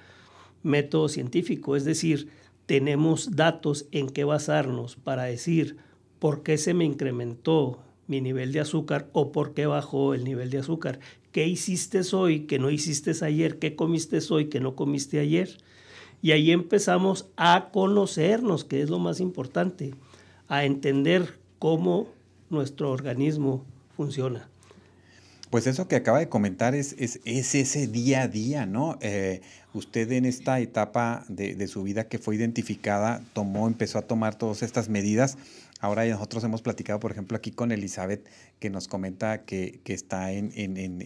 método 0.61 1.09
científico, 1.09 1.75
es 1.75 1.83
decir, 1.83 2.29
tenemos 2.67 3.35
datos 3.35 3.87
en 3.91 4.11
qué 4.11 4.23
basarnos 4.23 4.97
para 4.97 5.23
decir 5.23 5.77
por 6.19 6.43
qué 6.43 6.59
se 6.59 6.75
me 6.75 6.85
incrementó 6.85 7.79
mi 8.05 8.21
nivel 8.21 8.51
de 8.51 8.59
azúcar 8.59 9.09
o 9.11 9.31
por 9.31 9.55
qué 9.55 9.65
bajó 9.65 10.13
el 10.13 10.25
nivel 10.25 10.51
de 10.51 10.59
azúcar. 10.59 10.99
¿Qué 11.31 11.47
hiciste 11.47 12.01
hoy 12.13 12.41
que 12.41 12.59
no 12.59 12.69
hiciste 12.69 13.13
ayer? 13.25 13.57
¿Qué 13.57 13.75
comiste 13.75 14.19
hoy 14.29 14.45
que 14.45 14.59
no 14.59 14.75
comiste 14.75 15.19
ayer? 15.19 15.57
Y 16.21 16.33
ahí 16.33 16.51
empezamos 16.51 17.31
a 17.35 17.71
conocernos, 17.73 18.63
que 18.63 18.83
es 18.83 18.91
lo 18.91 18.99
más 18.99 19.19
importante, 19.19 19.95
a 20.47 20.65
entender 20.65 21.39
cómo 21.59 22.07
nuestro 22.49 22.91
organismo 22.91 23.65
funciona. 23.95 24.49
Pues 25.49 25.67
eso 25.67 25.87
que 25.87 25.95
acaba 25.95 26.19
de 26.19 26.27
comentar 26.27 26.75
es, 26.75 26.95
es, 26.97 27.19
ese 27.23 27.87
día 27.87 28.23
a 28.23 28.27
día, 28.27 28.65
¿no? 28.65 28.97
Eh, 29.01 29.41
usted 29.73 30.11
en 30.11 30.25
esta 30.25 30.59
etapa 30.59 31.23
de, 31.29 31.55
de, 31.55 31.67
su 31.67 31.83
vida 31.83 32.07
que 32.07 32.17
fue 32.17 32.35
identificada, 32.35 33.21
tomó, 33.33 33.67
empezó 33.67 33.99
a 33.99 34.01
tomar 34.01 34.35
todas 34.35 34.63
estas 34.63 34.89
medidas. 34.89 35.37
Ahora 35.79 36.05
nosotros 36.05 36.43
hemos 36.43 36.61
platicado, 36.61 36.99
por 36.99 37.11
ejemplo, 37.11 37.37
aquí 37.37 37.51
con 37.51 37.71
Elizabeth, 37.71 38.27
que 38.59 38.69
nos 38.69 38.87
comenta 38.87 39.43
que, 39.43 39.81
que 39.83 39.93
está 39.93 40.31
en, 40.31 40.51
en, 40.55 40.77
en, 40.77 41.01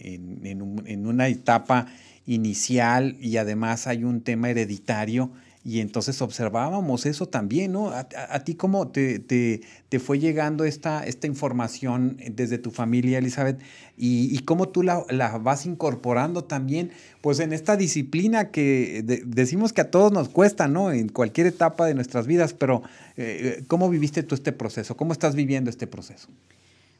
en, 0.86 1.06
una 1.06 1.28
etapa 1.28 1.86
inicial 2.26 3.16
y 3.20 3.36
además 3.36 3.86
hay 3.86 4.04
un 4.04 4.22
tema 4.22 4.50
hereditario 4.50 5.32
y 5.62 5.80
entonces 5.80 6.22
observábamos 6.22 7.04
eso 7.04 7.26
también, 7.26 7.72
¿no? 7.72 7.90
A, 7.90 8.44
ti 8.44 8.54
cómo 8.54 8.88
te, 8.88 9.18
te, 9.18 9.60
te, 9.90 9.98
fue 9.98 10.18
llegando 10.18 10.64
esta, 10.64 11.04
esta 11.04 11.26
información 11.26 12.16
desde 12.30 12.56
tu 12.56 12.70
familia, 12.70 13.18
Elizabeth, 13.18 13.60
y, 13.94 14.34
y 14.34 14.38
cómo 14.38 14.70
tú 14.70 14.82
la, 14.82 15.04
la, 15.10 15.36
vas 15.36 15.66
incorporando 15.66 16.44
también, 16.44 16.92
pues 17.20 17.40
en 17.40 17.52
esta 17.52 17.76
disciplina 17.76 18.50
que 18.50 19.22
decimos 19.26 19.74
que 19.74 19.82
a 19.82 19.90
todos 19.90 20.12
nos 20.12 20.30
cuesta, 20.30 20.66
¿no? 20.66 20.92
En 20.92 21.10
cualquier 21.10 21.46
etapa 21.48 21.84
de 21.84 21.94
nuestras 21.94 22.26
vidas, 22.26 22.54
pero 22.54 22.82
eh, 23.18 23.62
¿cómo 23.68 23.90
viviste 23.90 24.22
tú 24.22 24.34
este 24.34 24.52
proceso? 24.52 24.96
¿Cómo 24.96 25.12
estás 25.12 25.34
viviendo 25.34 25.68
este 25.68 25.86
proceso? 25.86 26.28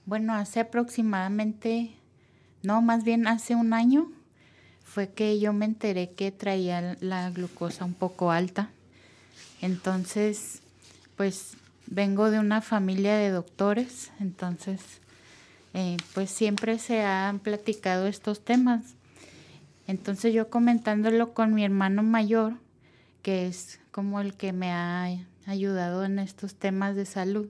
Bueno, 0.05 0.35
hace 0.35 0.61
aproximadamente, 0.61 1.92
no, 2.62 2.83
más 2.83 3.05
bien 3.05 3.27
hace 3.27 3.55
un 3.55 3.73
año, 3.73 4.12
fue 4.92 5.09
que 5.11 5.38
yo 5.38 5.53
me 5.53 5.66
enteré 5.66 6.11
que 6.11 6.33
traía 6.33 6.96
la 7.00 7.31
glucosa 7.31 7.85
un 7.85 7.94
poco 7.94 8.33
alta. 8.33 8.70
Entonces, 9.62 10.62
pues 11.16 11.53
vengo 11.87 12.33
de 12.33 12.40
una 12.40 12.61
familia 12.61 13.14
de 13.14 13.31
doctores, 13.31 14.11
entonces, 14.18 14.81
eh, 15.74 15.96
pues 16.12 16.31
siempre 16.31 16.81
se 16.81 17.03
han 17.03 17.38
platicado 17.38 18.09
estos 18.09 18.44
temas. 18.44 18.83
Entonces 19.87 20.35
yo 20.35 20.50
comentándolo 20.50 21.35
con 21.35 21.55
mi 21.55 21.64
hermano 21.64 22.03
mayor, 22.03 22.55
que 23.22 23.46
es 23.46 23.79
como 23.92 24.20
el 24.20 24.35
que 24.35 24.53
me 24.53 24.72
ha 24.72 25.09
ayudado 25.46 26.05
en 26.05 26.18
estos 26.18 26.57
temas 26.57 26.96
de 26.96 27.07
salud, 27.07 27.48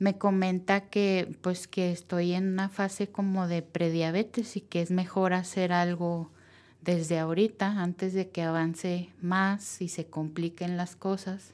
me 0.00 0.18
comenta 0.18 0.80
que 0.80 1.32
pues 1.42 1.68
que 1.68 1.92
estoy 1.92 2.32
en 2.32 2.54
una 2.54 2.68
fase 2.70 3.06
como 3.06 3.46
de 3.46 3.62
prediabetes 3.62 4.56
y 4.56 4.62
que 4.62 4.82
es 4.82 4.90
mejor 4.90 5.32
hacer 5.32 5.72
algo 5.72 6.30
desde 6.82 7.18
ahorita, 7.18 7.80
antes 7.80 8.14
de 8.14 8.30
que 8.30 8.42
avance 8.42 9.10
más 9.20 9.80
y 9.82 9.88
se 9.88 10.06
compliquen 10.06 10.76
las 10.76 10.96
cosas. 10.96 11.52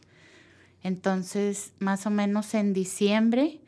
Entonces, 0.83 1.73
más 1.79 2.07
o 2.07 2.11
menos 2.11 2.55
en 2.55 2.73
diciembre, 2.73 3.61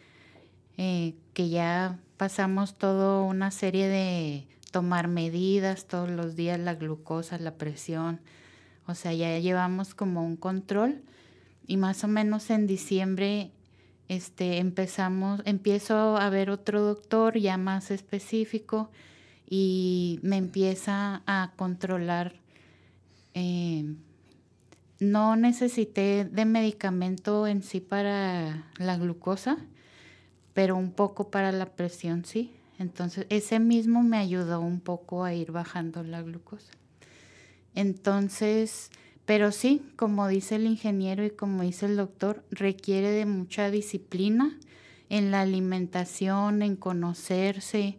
eh, 0.77 1.15
que 1.35 1.49
ya 1.49 1.99
pasamos 2.17 2.79
toda 2.79 3.23
una 3.23 3.51
serie 3.51 3.89
de 3.89 4.47
tomar 4.71 5.09
medidas 5.09 5.87
todos 5.87 6.11
los 6.11 6.37
días, 6.37 6.61
la 6.61 6.75
glucosa, 6.75 7.39
la 7.39 7.55
presión, 7.55 8.21
o 8.87 8.95
sea, 8.95 9.13
ya 9.13 9.39
llevamos 9.39 9.95
como 9.95 10.25
un 10.25 10.37
control 10.37 11.03
y 11.67 11.77
más 11.77 12.05
o 12.05 12.09
menos 12.09 12.51
en 12.51 12.67
diciembre 12.67 13.51
este 14.09 14.57
empezamos 14.59 15.43
empiezo 15.45 16.17
a 16.17 16.31
ver 16.31 16.49
otro 16.49 16.81
doctor 16.83 17.37
ya 17.39 17.59
más 17.59 17.91
específico 17.91 18.91
y 19.49 20.21
me 20.23 20.37
empieza 20.37 21.23
a 21.27 21.53
controlar. 21.57 22.35
Eh, 23.35 23.95
no 25.01 25.37
necesité 25.37 26.25
de 26.25 26.45
medicamento 26.45 27.47
en 27.47 27.63
sí 27.63 27.81
para 27.81 28.69
la 28.79 28.97
glucosa, 28.97 29.59
pero 30.55 30.77
un 30.77 30.93
poco 30.93 31.31
para 31.31 31.53
la 31.53 31.67
presión 31.67 32.25
sí. 32.25 32.53
Entonces, 32.79 33.27
ese 33.29 33.59
mismo 33.59 34.03
me 34.03 34.19
ayudó 34.19 34.61
un 34.61 34.81
poco 34.81 35.25
a 35.25 35.35
ir 35.35 35.51
bajando 35.53 36.03
la 36.03 36.23
glucosa. 36.23 36.73
Entonces, 37.75 38.91
pero 39.25 39.53
sí, 39.53 39.83
como 39.97 40.27
dice 40.29 40.57
el 40.57 40.67
ingeniero 40.67 41.25
y 41.25 41.31
como 41.31 41.63
dice 41.63 41.87
el 41.87 41.97
doctor, 41.97 42.45
requiere 42.51 43.11
de 43.11 43.27
mucha 43.27 43.71
disciplina 43.71 44.59
en 45.11 45.31
la 45.31 45.43
alimentación, 45.43 46.63
en 46.63 46.77
conocerse, 46.77 47.99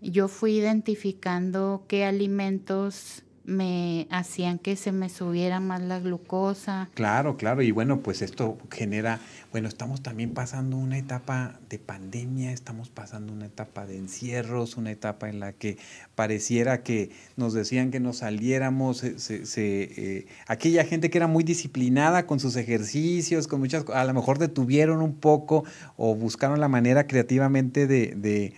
yo 0.00 0.28
fui 0.28 0.52
identificando 0.52 1.84
qué 1.88 2.04
alimentos 2.04 3.24
me 3.50 4.06
hacían 4.10 4.58
que 4.58 4.76
se 4.76 4.92
me 4.92 5.08
subiera 5.08 5.60
más 5.60 5.80
la 5.80 5.98
glucosa. 5.98 6.88
Claro, 6.94 7.36
claro, 7.36 7.62
y 7.62 7.72
bueno, 7.72 8.00
pues 8.00 8.22
esto 8.22 8.58
genera, 8.70 9.18
bueno, 9.50 9.66
estamos 9.66 10.02
también 10.02 10.34
pasando 10.34 10.76
una 10.76 10.98
etapa 10.98 11.58
de 11.68 11.78
pandemia, 11.78 12.52
estamos 12.52 12.90
pasando 12.90 13.32
una 13.32 13.46
etapa 13.46 13.86
de 13.86 13.96
encierros, 13.96 14.76
una 14.76 14.92
etapa 14.92 15.28
en 15.28 15.40
la 15.40 15.52
que 15.52 15.78
pareciera 16.14 16.82
que 16.82 17.10
nos 17.36 17.52
decían 17.52 17.90
que 17.90 17.98
nos 17.98 18.18
saliéramos, 18.18 18.98
se, 18.98 19.42
eh, 19.56 20.26
aquella 20.46 20.84
gente 20.84 21.10
que 21.10 21.18
era 21.18 21.26
muy 21.26 21.42
disciplinada 21.42 22.26
con 22.26 22.38
sus 22.38 22.54
ejercicios, 22.56 23.48
con 23.48 23.58
muchas, 23.58 23.84
a 23.92 24.04
lo 24.04 24.14
mejor 24.14 24.38
detuvieron 24.38 25.02
un 25.02 25.14
poco 25.14 25.64
o 25.96 26.14
buscaron 26.14 26.60
la 26.60 26.68
manera 26.68 27.06
creativamente 27.06 27.86
de 27.86 28.14
de, 28.14 28.54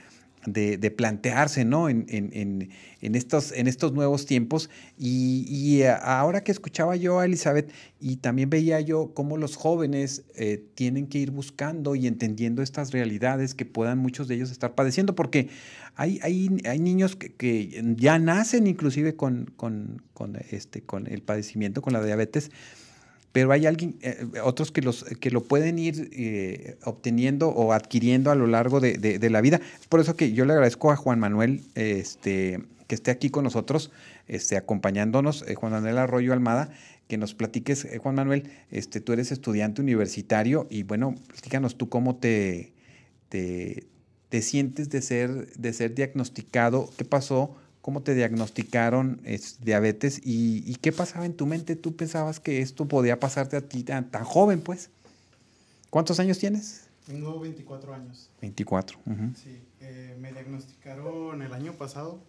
plantearse 0.96 1.64
¿no? 1.64 1.88
En, 1.88 2.07
en, 2.09 2.70
en, 3.00 3.14
estos, 3.14 3.52
en 3.52 3.66
estos 3.66 3.92
nuevos 3.92 4.26
tiempos. 4.26 4.70
Y, 4.98 5.83
ahora 5.83 6.42
que 6.42 6.52
escuchaba 6.52 6.96
yo 6.96 7.20
a 7.20 7.24
Elizabeth 7.24 7.70
y 8.00 8.16
también 8.16 8.50
veía 8.50 8.81
yo 8.81 9.12
cómo 9.14 9.37
los 9.37 9.57
jóvenes 9.57 10.24
eh, 10.35 10.64
tienen 10.74 11.07
que 11.07 11.18
ir 11.18 11.31
buscando 11.31 11.94
y 11.94 12.07
entendiendo 12.07 12.62
estas 12.62 12.92
realidades 12.92 13.55
que 13.55 13.64
puedan 13.64 13.98
muchos 13.98 14.28
de 14.28 14.37
ellos 14.37 14.50
estar 14.50 14.74
padeciendo, 14.74 15.14
porque 15.14 15.48
hay, 15.94 16.18
hay, 16.22 16.48
hay 16.64 16.78
niños 16.78 17.16
que, 17.16 17.94
ya 17.96 18.18
nacen 18.18 18.66
inclusive 18.66 19.14
con, 19.14 19.52
con, 19.57 20.02
este, 20.50 20.83
con 20.83 21.07
el 21.07 21.22
padecimiento, 21.22 21.83
con 21.83 21.92
la 21.92 22.05
diabetes 22.05 22.50
pero 23.33 23.51
hay 23.53 23.66
alguien, 23.66 23.97
eh, 24.03 24.27
otros 24.45 24.71
que, 24.71 24.83
los, 24.83 25.05
que 25.05 25.31
lo 25.31 25.42
pueden 25.42 25.79
ir 25.79 26.11
eh, 26.12 26.77
obteniendo 26.85 27.49
o 27.49 27.73
adquiriendo 27.73 28.31
a 28.31 28.35
lo 28.35 28.47
largo 28.47 28.79
de, 28.79 28.99
de, 28.99 29.31
la 29.31 29.40
vida. 29.40 29.61
Por 29.88 30.01
eso 30.01 30.16
que 30.16 30.33
yo 30.33 30.45
le 30.45 30.53
agradezco 30.53 30.92
a 30.92 30.97
Juan 30.97 31.18
Manuel 31.18 31.62
este, 31.75 32.61
que 32.87 32.95
esté 32.95 33.11
aquí 33.11 33.31
con 33.31 33.45
nosotros, 33.45 33.90
este, 34.29 34.59
acompañándonos, 34.59 35.45
eh, 35.49 35.55
Juan 35.55 35.73
Manuel 35.73 35.99
Arroyo 35.99 36.35
Almada, 36.35 36.71
que 37.09 37.16
nos 37.16 37.35
platiques, 37.35 37.88
Juan 38.03 38.14
Manuel, 38.14 38.51
este, 38.71 39.01
tú 39.01 39.14
eres 39.14 39.33
estudiante 39.33 39.81
universitario 39.81 40.66
y 40.71 40.83
bueno, 40.83 41.14
platícanos 41.29 41.77
tú 41.77 41.88
cómo 41.88 42.16
te, 42.16 42.73
te, 43.31 43.87
te 44.29 44.42
sientes 44.42 44.90
de 44.90 45.01
ser, 45.03 45.53
de 45.55 45.73
ser 45.73 45.95
diagnosticado, 45.95 46.90
qué 46.97 47.05
pasó 47.05 47.57
cómo 47.83 48.03
te 48.03 48.14
diagnosticaron 48.14 49.21
es, 49.25 49.61
diabetes 49.61 50.21
y, 50.25 50.77
qué 50.77 50.92
pasaba 50.92 51.27
en 51.27 51.35
tu 51.35 51.47
mente. 51.47 51.77
¿Tú 51.77 51.95
pensabas 51.95 52.40
que 52.40 52.62
esto 52.62 52.87
podía 52.87 53.21
pasarte 53.21 53.57
a 53.57 53.61
ti 53.61 53.83
tan, 53.83 54.09
joven, 54.25 54.61
pues? 54.61 54.88
¿Cuántos 55.90 56.18
años 56.21 56.38
tienes? 56.38 56.87
Tengo 57.07 57.38
24 57.40 57.92
años. 57.92 58.31
24. 58.40 58.99
Sí, 59.35 59.61
eh, 59.81 60.16
me 60.18 60.33
diagnosticaron 60.33 61.42
el 61.42 61.53
año 61.53 61.75
pasado. 61.75 62.23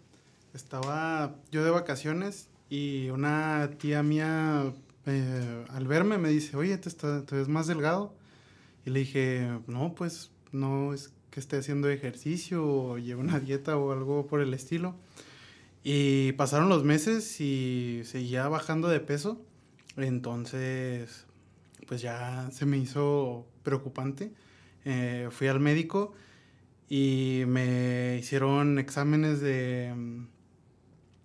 Estaba 0.54 1.36
yo 1.52 1.64
de 1.64 1.70
vacaciones 1.70 2.48
y 2.70 3.10
una 3.10 3.70
tía 3.78 4.04
mía 4.04 4.74
eh, 5.06 5.66
al 5.70 5.88
verme 5.88 6.18
me 6.18 6.30
dice, 6.30 6.58
oye, 6.58 6.78
¿te, 6.78 6.90
¿te 6.90 7.36
ves 7.36 7.48
más 7.48 7.68
delgado? 7.68 8.14
Y 8.86 8.90
le 8.90 9.00
dije, 9.00 9.60
no, 9.68 9.94
pues 9.94 10.32
no 10.52 10.94
es 10.94 11.12
que 11.30 11.40
esté 11.40 11.58
haciendo 11.58 11.90
ejercicio 11.90 12.66
o 12.66 12.98
llevo 12.98 13.22
una 13.22 13.40
dieta 13.40 13.78
o 13.78 13.92
algo 13.92 14.26
por 14.26 14.42
el 14.42 14.54
estilo. 14.54 14.96
Y 15.84 16.32
pasaron 16.34 16.70
los 16.70 16.84
meses 16.84 17.42
y 17.42 18.02
seguía 18.06 18.48
bajando 18.48 18.88
de 18.88 19.00
peso. 19.00 19.42
Entonces, 19.98 21.26
pues 21.88 22.02
ya 22.02 22.50
se 22.52 22.66
me 22.66 22.78
hizo 22.78 23.46
preocupante. 23.64 24.32
Eh, 24.86 25.28
fui 25.32 25.48
al 25.48 25.60
médico 25.60 26.14
y 26.90 27.44
me 27.48 28.18
hicieron 28.20 28.80
exámenes 28.80 29.42
de, 29.42 29.94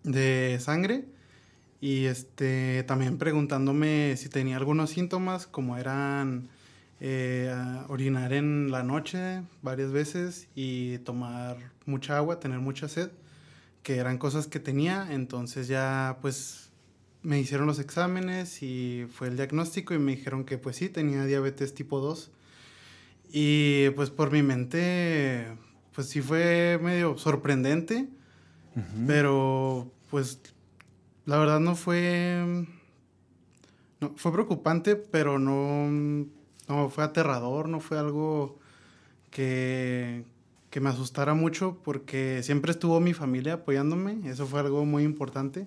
de 0.05 0.59
sangre 0.61 1.07
y 1.81 2.07
este, 2.07 2.83
también 2.85 3.19
preguntándome 3.19 4.17
si 4.17 4.29
tenía 4.29 4.57
algunos 4.57 4.91
síntomas 4.91 5.47
como 5.47 5.77
eran 5.77 6.49
eh, 7.01 7.53
orinar 7.89 8.33
en 8.33 8.71
la 8.71 8.83
noche 8.83 9.43
varias 9.63 9.93
veces 9.93 10.49
y 10.55 10.99
tomar 10.99 11.57
mucha 11.87 12.17
agua, 12.17 12.41
tener 12.41 12.59
mucha 12.59 12.89
sed 12.89 13.11
que 13.83 13.97
eran 13.97 14.19
cosas 14.19 14.47
que 14.47 14.61
tenía, 14.61 15.09
entonces 15.11 15.69
ya 15.69 16.19
pues 16.21 16.71
me 17.23 17.41
hicieron 17.41 17.67
los 17.67 17.79
exámenes 17.79 18.63
y 18.63 19.07
fue 19.13 19.29
el 19.29 19.37
diagnóstico 19.37 19.95
y 19.95 19.99
me 19.99 20.17
dijeron 20.17 20.45
que 20.45 20.59
pues 20.59 20.77
sí, 20.77 20.89
tenía 20.89 21.25
diabetes 21.25 21.75
tipo 21.75 22.01
2. 22.01 22.31
Y 23.31 23.91
pues 23.91 24.11
por 24.11 24.31
mi 24.31 24.43
mente, 24.43 25.47
pues 25.95 26.09
sí 26.09 26.23
fue 26.23 26.79
medio 26.83 27.19
sorprendente, 27.19 28.09
pero 29.07 29.91
pues 30.11 30.41
la 31.27 31.39
verdad 31.39 31.61
no 31.61 31.75
fue... 31.75 32.67
No, 34.01 34.15
fue 34.17 34.33
preocupante, 34.33 34.95
pero 34.95 35.41
no, 35.41 35.91
no 36.69 36.89
fue 36.89 37.03
aterrador, 37.03 37.69
no 37.69 37.81
fue 37.81 37.99
algo 37.99 38.61
que, 39.31 40.25
que 40.71 40.81
me 40.81 40.91
asustara 40.91 41.35
mucho 41.35 41.79
porque 41.83 42.43
siempre 42.43 42.73
estuvo 42.73 43.01
mi 43.01 43.15
familia 43.15 43.55
apoyándome, 43.55 44.19
eso 44.29 44.47
fue 44.47 44.61
algo 44.61 44.85
muy 44.85 45.03
importante. 45.03 45.67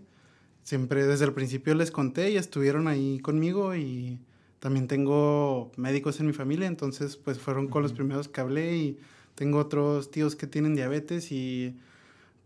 Siempre 0.64 1.06
desde 1.06 1.26
el 1.26 1.34
principio 1.34 1.74
les 1.74 1.90
conté 1.90 2.32
y 2.32 2.38
estuvieron 2.38 2.88
ahí 2.88 3.20
conmigo 3.20 3.76
y 3.76 4.20
también 4.60 4.88
tengo 4.88 5.72
médicos 5.76 6.20
en 6.20 6.28
mi 6.28 6.34
familia, 6.34 6.68
entonces 6.68 7.18
pues 7.18 7.40
fueron 7.40 7.68
con 7.68 7.82
los 7.82 7.94
primeros 7.94 8.28
que 8.28 8.42
hablé 8.42 8.78
y 8.78 9.00
tengo 9.34 9.58
otros 9.58 10.12
tíos 10.12 10.36
que 10.36 10.46
tienen 10.46 10.76
diabetes 10.76 11.32
y 11.32 11.76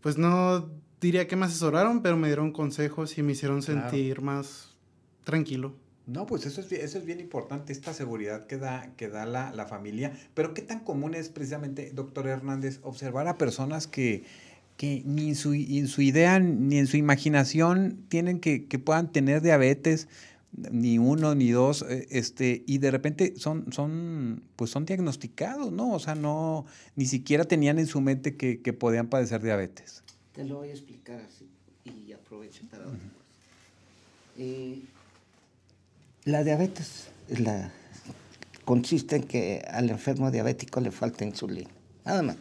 pues 0.00 0.16
no 0.16 0.70
diría 1.00 1.28
que 1.28 1.36
me 1.36 1.44
asesoraron, 1.44 2.00
pero 2.00 2.16
me 2.16 2.28
dieron 2.28 2.52
consejos 2.52 3.18
y 3.18 3.22
me 3.22 3.32
hicieron 3.32 3.60
sentir 3.60 4.22
más 4.22 4.74
tranquilo. 5.24 5.74
No, 6.06 6.24
pues 6.24 6.46
eso 6.46 6.60
es, 6.60 6.70
eso 6.70 6.98
es 6.98 7.04
bien 7.04 7.18
importante, 7.18 7.72
esta 7.72 7.92
seguridad 7.92 8.46
que 8.46 8.58
da, 8.58 8.92
que 8.96 9.08
da 9.08 9.26
la, 9.26 9.52
la, 9.52 9.66
familia. 9.66 10.16
Pero 10.34 10.54
qué 10.54 10.62
tan 10.62 10.80
común 10.80 11.16
es 11.16 11.28
precisamente, 11.30 11.90
doctor 11.92 12.28
Hernández, 12.28 12.78
observar 12.84 13.26
a 13.26 13.36
personas 13.36 13.88
que, 13.88 14.22
que 14.76 15.02
ni 15.04 15.30
en 15.30 15.34
su, 15.34 15.52
en 15.52 15.88
su 15.88 16.02
idea 16.02 16.38
ni 16.38 16.78
en 16.78 16.86
su 16.86 16.96
imaginación 16.96 18.04
tienen 18.08 18.38
que, 18.38 18.66
que 18.66 18.78
puedan 18.78 19.10
tener 19.10 19.42
diabetes, 19.42 20.06
ni 20.52 20.98
uno 20.98 21.34
ni 21.34 21.50
dos, 21.50 21.82
eh, 21.82 22.06
este, 22.10 22.62
y 22.66 22.78
de 22.78 22.90
repente 22.92 23.34
son, 23.36 23.72
son, 23.72 24.42
pues 24.54 24.70
son 24.70 24.86
diagnosticados, 24.86 25.72
¿no? 25.72 25.92
O 25.92 25.98
sea, 25.98 26.14
no, 26.14 26.66
ni 26.94 27.06
siquiera 27.06 27.44
tenían 27.44 27.78
en 27.78 27.86
su 27.86 28.00
mente 28.00 28.36
que, 28.36 28.62
que 28.62 28.72
podían 28.72 29.08
padecer 29.08 29.42
diabetes. 29.42 30.04
Te 30.32 30.44
lo 30.44 30.58
voy 30.58 30.68
a 30.68 30.72
explicar 30.72 31.20
así 31.20 31.48
y 31.84 32.12
aprovecho 32.12 32.62
para. 32.70 32.84
Eh, 34.38 34.82
la 36.26 36.42
diabetes 36.42 37.06
la, 37.28 37.70
consiste 38.64 39.16
en 39.16 39.22
que 39.22 39.64
al 39.70 39.88
enfermo 39.90 40.30
diabético 40.30 40.80
le 40.80 40.90
falta 40.90 41.24
insulina. 41.24 41.70
Nada 42.04 42.22
más. 42.22 42.36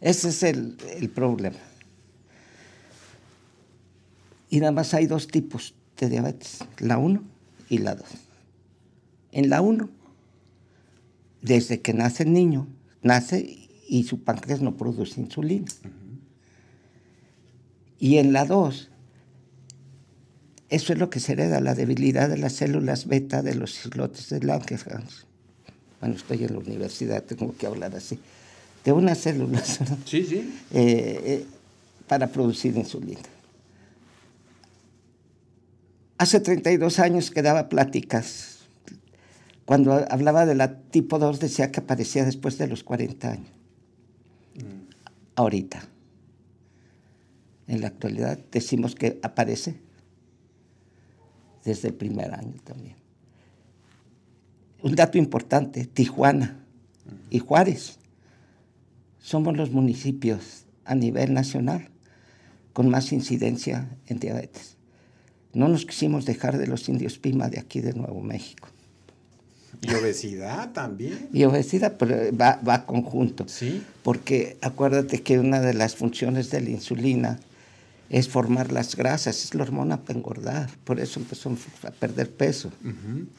Ese 0.00 0.30
es 0.30 0.42
el, 0.42 0.76
el 0.96 1.10
problema. 1.10 1.58
Y 4.50 4.60
nada 4.60 4.72
más 4.72 4.92
hay 4.94 5.06
dos 5.06 5.28
tipos 5.28 5.74
de 5.98 6.08
diabetes, 6.08 6.64
la 6.78 6.98
1 6.98 7.22
y 7.68 7.78
la 7.78 7.94
2. 7.94 8.06
En 9.32 9.50
la 9.50 9.60
1, 9.60 9.88
desde 11.42 11.80
que 11.80 11.92
nace 11.92 12.24
el 12.24 12.32
niño, 12.32 12.66
nace 13.02 13.68
y 13.86 14.04
su 14.04 14.24
páncreas 14.24 14.62
no 14.62 14.76
produce 14.76 15.20
insulina. 15.20 15.66
Y 17.98 18.16
en 18.16 18.32
la 18.32 18.44
2, 18.46 18.90
eso 20.72 20.94
es 20.94 20.98
lo 20.98 21.10
que 21.10 21.20
se 21.20 21.32
hereda, 21.32 21.60
la 21.60 21.74
debilidad 21.74 22.30
de 22.30 22.38
las 22.38 22.54
células 22.54 23.06
beta 23.06 23.42
de 23.42 23.54
los 23.54 23.84
islotes 23.84 24.30
de 24.30 24.40
Langerhans. 24.40 25.26
Bueno, 26.00 26.16
estoy 26.16 26.44
en 26.44 26.54
la 26.54 26.60
universidad, 26.60 27.22
tengo 27.24 27.54
que 27.54 27.66
hablar 27.66 27.94
así. 27.94 28.18
De 28.82 28.90
unas 28.90 29.18
células. 29.18 29.80
Sí, 30.06 30.24
sí. 30.24 30.50
Eh, 30.72 31.20
eh, 31.24 31.46
para 32.08 32.28
producir 32.28 32.74
insulina. 32.74 33.20
Hace 36.16 36.40
32 36.40 37.00
años 37.00 37.30
que 37.30 37.42
daba 37.42 37.68
pláticas. 37.68 38.60
Cuando 39.66 39.92
hablaba 40.10 40.46
de 40.46 40.54
la 40.54 40.78
tipo 40.78 41.18
2 41.18 41.38
decía 41.38 41.70
que 41.70 41.80
aparecía 41.80 42.24
después 42.24 42.56
de 42.56 42.66
los 42.66 42.82
40 42.82 43.30
años. 43.30 43.50
Mm. 44.54 44.88
Ahorita. 45.36 45.86
En 47.68 47.82
la 47.82 47.88
actualidad 47.88 48.38
decimos 48.50 48.94
que 48.94 49.20
aparece 49.22 49.91
desde 51.64 51.88
el 51.88 51.94
primer 51.94 52.34
año 52.34 52.54
también. 52.64 52.96
Un 54.82 54.94
dato 54.94 55.18
importante, 55.18 55.86
Tijuana 55.86 56.58
y 57.30 57.38
Juárez 57.38 57.98
somos 59.20 59.56
los 59.56 59.70
municipios 59.70 60.64
a 60.84 60.94
nivel 60.94 61.32
nacional 61.32 61.88
con 62.72 62.88
más 62.88 63.12
incidencia 63.12 63.88
en 64.06 64.18
diabetes. 64.18 64.76
No 65.52 65.68
nos 65.68 65.86
quisimos 65.86 66.24
dejar 66.24 66.58
de 66.58 66.66
los 66.66 66.88
indios 66.88 67.18
Pima 67.18 67.48
de 67.48 67.60
aquí 67.60 67.80
de 67.80 67.92
Nuevo 67.92 68.20
México. 68.22 68.68
Y 69.82 69.94
obesidad 69.94 70.72
también. 70.72 71.28
Y 71.32 71.44
obesidad, 71.44 71.96
pero 71.98 72.36
va, 72.36 72.60
va 72.66 72.86
conjunto. 72.86 73.46
Sí. 73.48 73.82
Porque 74.02 74.56
acuérdate 74.60 75.22
que 75.22 75.38
una 75.38 75.60
de 75.60 75.74
las 75.74 75.96
funciones 75.96 76.50
de 76.50 76.60
la 76.60 76.70
insulina 76.70 77.38
es 78.12 78.28
formar 78.28 78.70
las 78.72 78.94
grasas, 78.94 79.42
es 79.42 79.54
la 79.54 79.62
hormona 79.62 80.02
para 80.02 80.18
engordar, 80.18 80.70
por 80.84 81.00
eso 81.00 81.18
empezó 81.18 81.50
a 81.82 81.90
perder 81.92 82.30
peso. 82.30 82.70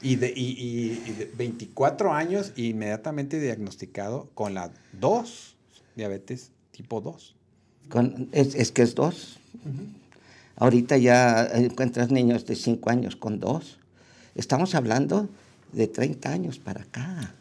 y, 0.02 0.16
de, 0.16 0.34
y, 0.36 1.00
24 1.38 2.12
años 2.12 2.52
inmediatamente 2.56 3.40
diagnosticado 3.40 4.32
con 4.34 4.56
la 4.56 4.72
2, 5.00 5.56
diabetes 5.96 6.50
tipo 6.72 7.02
2. 7.02 7.36
Con, 7.90 8.30
es, 8.32 8.72
que 8.72 8.82
es 8.82 8.96
2. 8.96 9.38
Ahorita 10.56 10.98
ya 10.98 11.46
encuentras 11.54 12.10
niños 12.10 12.48
de 12.48 12.56
5 12.56 12.90
años 12.90 13.16
con 13.16 13.40
2. 13.40 13.78
Estamos 14.34 14.74
hablando 14.74 15.30
de 15.72 15.88
30 15.88 16.32
años 16.32 16.58
para 16.58 16.82
acá. 16.82 17.36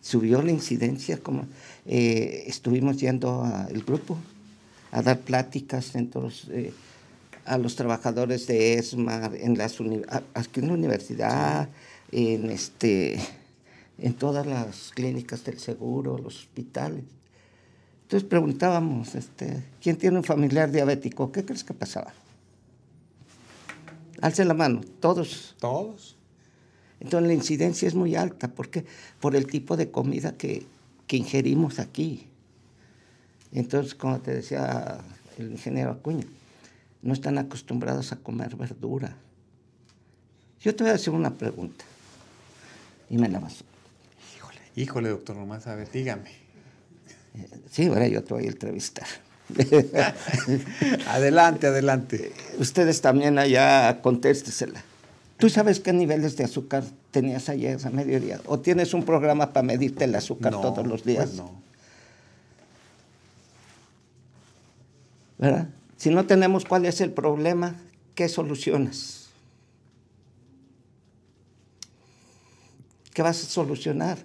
Subió 0.00 0.42
la 0.42 0.50
incidencia, 0.50 1.18
como 1.18 1.44
eh, 1.86 2.44
estuvimos 2.48 2.98
yendo 2.98 3.44
al 3.44 3.80
grupo 3.84 4.18
a 4.90 5.02
dar 5.02 5.20
pláticas 5.20 5.92
eh, 5.94 6.72
a 7.44 7.58
los 7.58 7.76
trabajadores 7.76 8.46
de 8.46 8.74
ESMA, 8.74 9.30
en 9.34 9.56
las 9.56 9.78
aquí 10.34 10.60
en 10.60 10.68
la 10.68 10.74
universidad, 10.74 11.68
en, 12.12 12.50
este, 12.50 13.18
en 13.98 14.14
todas 14.14 14.46
las 14.46 14.90
clínicas 14.94 15.44
del 15.44 15.58
seguro, 15.58 16.18
los 16.18 16.38
hospitales. 16.38 17.04
Entonces 18.02 18.28
preguntábamos, 18.28 19.14
este, 19.14 19.62
¿quién 19.80 19.96
tiene 19.96 20.18
un 20.18 20.24
familiar 20.24 20.70
diabético? 20.70 21.30
¿Qué 21.30 21.44
crees 21.44 21.62
que 21.62 21.74
pasaba? 21.74 22.12
Alce 24.20 24.44
la 24.44 24.54
mano, 24.54 24.80
todos. 24.98 25.54
Todos. 25.60 26.16
Entonces 26.98 27.28
la 27.28 27.34
incidencia 27.34 27.88
es 27.88 27.94
muy 27.94 28.16
alta, 28.16 28.48
porque 28.48 28.84
por 29.20 29.34
el 29.34 29.46
tipo 29.46 29.76
de 29.76 29.90
comida 29.90 30.36
que, 30.36 30.66
que 31.06 31.16
ingerimos 31.16 31.78
aquí. 31.78 32.29
Entonces, 33.52 33.94
como 33.94 34.20
te 34.20 34.34
decía 34.34 34.98
el 35.38 35.50
ingeniero 35.50 35.90
Acuña, 35.90 36.24
no 37.02 37.12
están 37.12 37.38
acostumbrados 37.38 38.12
a 38.12 38.16
comer 38.16 38.56
verdura. 38.56 39.16
Yo 40.60 40.74
te 40.76 40.84
voy 40.84 40.92
a 40.92 40.96
hacer 40.96 41.14
una 41.14 41.30
pregunta 41.34 41.84
y 43.08 43.16
me 43.18 43.28
la 43.28 43.40
vas. 43.40 43.64
Híjole, 44.36 44.58
híjole, 44.76 45.08
doctor 45.08 45.36
Román, 45.36 45.60
a 45.64 45.74
ver, 45.74 45.90
dígame. 45.90 46.30
Sí, 47.70 47.86
ahora 47.86 48.06
yo 48.08 48.22
te 48.22 48.34
voy 48.34 48.44
a 48.46 48.48
entrevistar. 48.48 49.06
adelante, 51.08 51.66
adelante. 51.66 52.32
Ustedes 52.58 53.00
también 53.00 53.38
allá 53.38 54.00
contéstesela. 54.02 54.82
¿Tú 55.38 55.48
sabes 55.48 55.80
qué 55.80 55.92
niveles 55.92 56.36
de 56.36 56.44
azúcar 56.44 56.84
tenías 57.10 57.48
ayer 57.48 57.78
a 57.84 57.90
mediodía? 57.90 58.40
¿O 58.46 58.60
tienes 58.60 58.92
un 58.92 59.04
programa 59.04 59.52
para 59.52 59.64
medirte 59.64 60.04
el 60.04 60.14
azúcar 60.14 60.52
No, 60.52 60.60
todos 60.60 60.86
los 60.86 61.04
días? 61.04 61.24
pues 61.26 61.36
no. 61.36 61.62
¿Verdad? 65.40 65.68
Si 65.96 66.10
no 66.10 66.26
tenemos 66.26 66.66
cuál 66.66 66.84
es 66.84 67.00
el 67.00 67.12
problema, 67.12 67.74
¿qué 68.14 68.28
solucionas? 68.28 69.30
¿Qué 73.14 73.22
vas 73.22 73.42
a 73.42 73.46
solucionar 73.46 74.18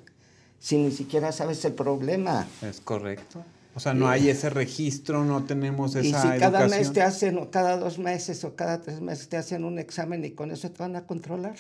si 0.59 0.77
ni 0.77 0.91
siquiera 0.91 1.31
sabes 1.31 1.63
el 1.63 1.73
problema? 1.73 2.45
Es 2.61 2.81
correcto. 2.81 3.43
O 3.75 3.79
sea, 3.79 3.93
no 3.93 4.07
hay 4.07 4.29
ese 4.29 4.49
registro, 4.49 5.23
no 5.23 5.43
tenemos 5.43 5.95
esa 5.95 6.05
y 6.05 6.33
si 6.33 6.39
cada 6.39 6.67
mes 6.67 6.91
te 6.93 7.01
hacen, 7.01 7.37
o 7.37 7.49
cada 7.49 7.77
dos 7.77 7.97
meses, 7.97 8.43
o 8.43 8.55
cada 8.55 8.81
tres 8.81 9.01
meses 9.01 9.27
te 9.27 9.37
hacen 9.37 9.63
un 9.63 9.79
examen 9.79 10.23
y 10.23 10.31
con 10.31 10.51
eso 10.51 10.69
te 10.69 10.77
van 10.79 10.95
a 10.97 11.05
controlar. 11.05 11.55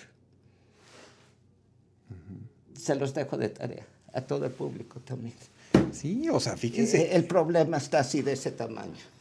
Se 2.77 2.95
los 2.95 3.13
dejo 3.13 3.37
de 3.37 3.49
tarea 3.49 3.85
a 4.13 4.21
todo 4.21 4.45
el 4.45 4.51
público 4.51 4.99
también. 4.99 5.35
Sí, 5.91 6.27
o 6.29 6.39
sea, 6.39 6.55
fíjense. 6.55 7.01
Eh, 7.01 7.15
El 7.15 7.25
problema 7.25 7.77
está 7.77 7.99
así 7.99 8.21
de 8.21 8.33
ese 8.33 8.51
tamaño. 8.51 9.14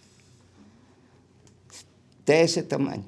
De 2.27 2.43
ese 2.43 2.63
tamaño. 2.63 3.05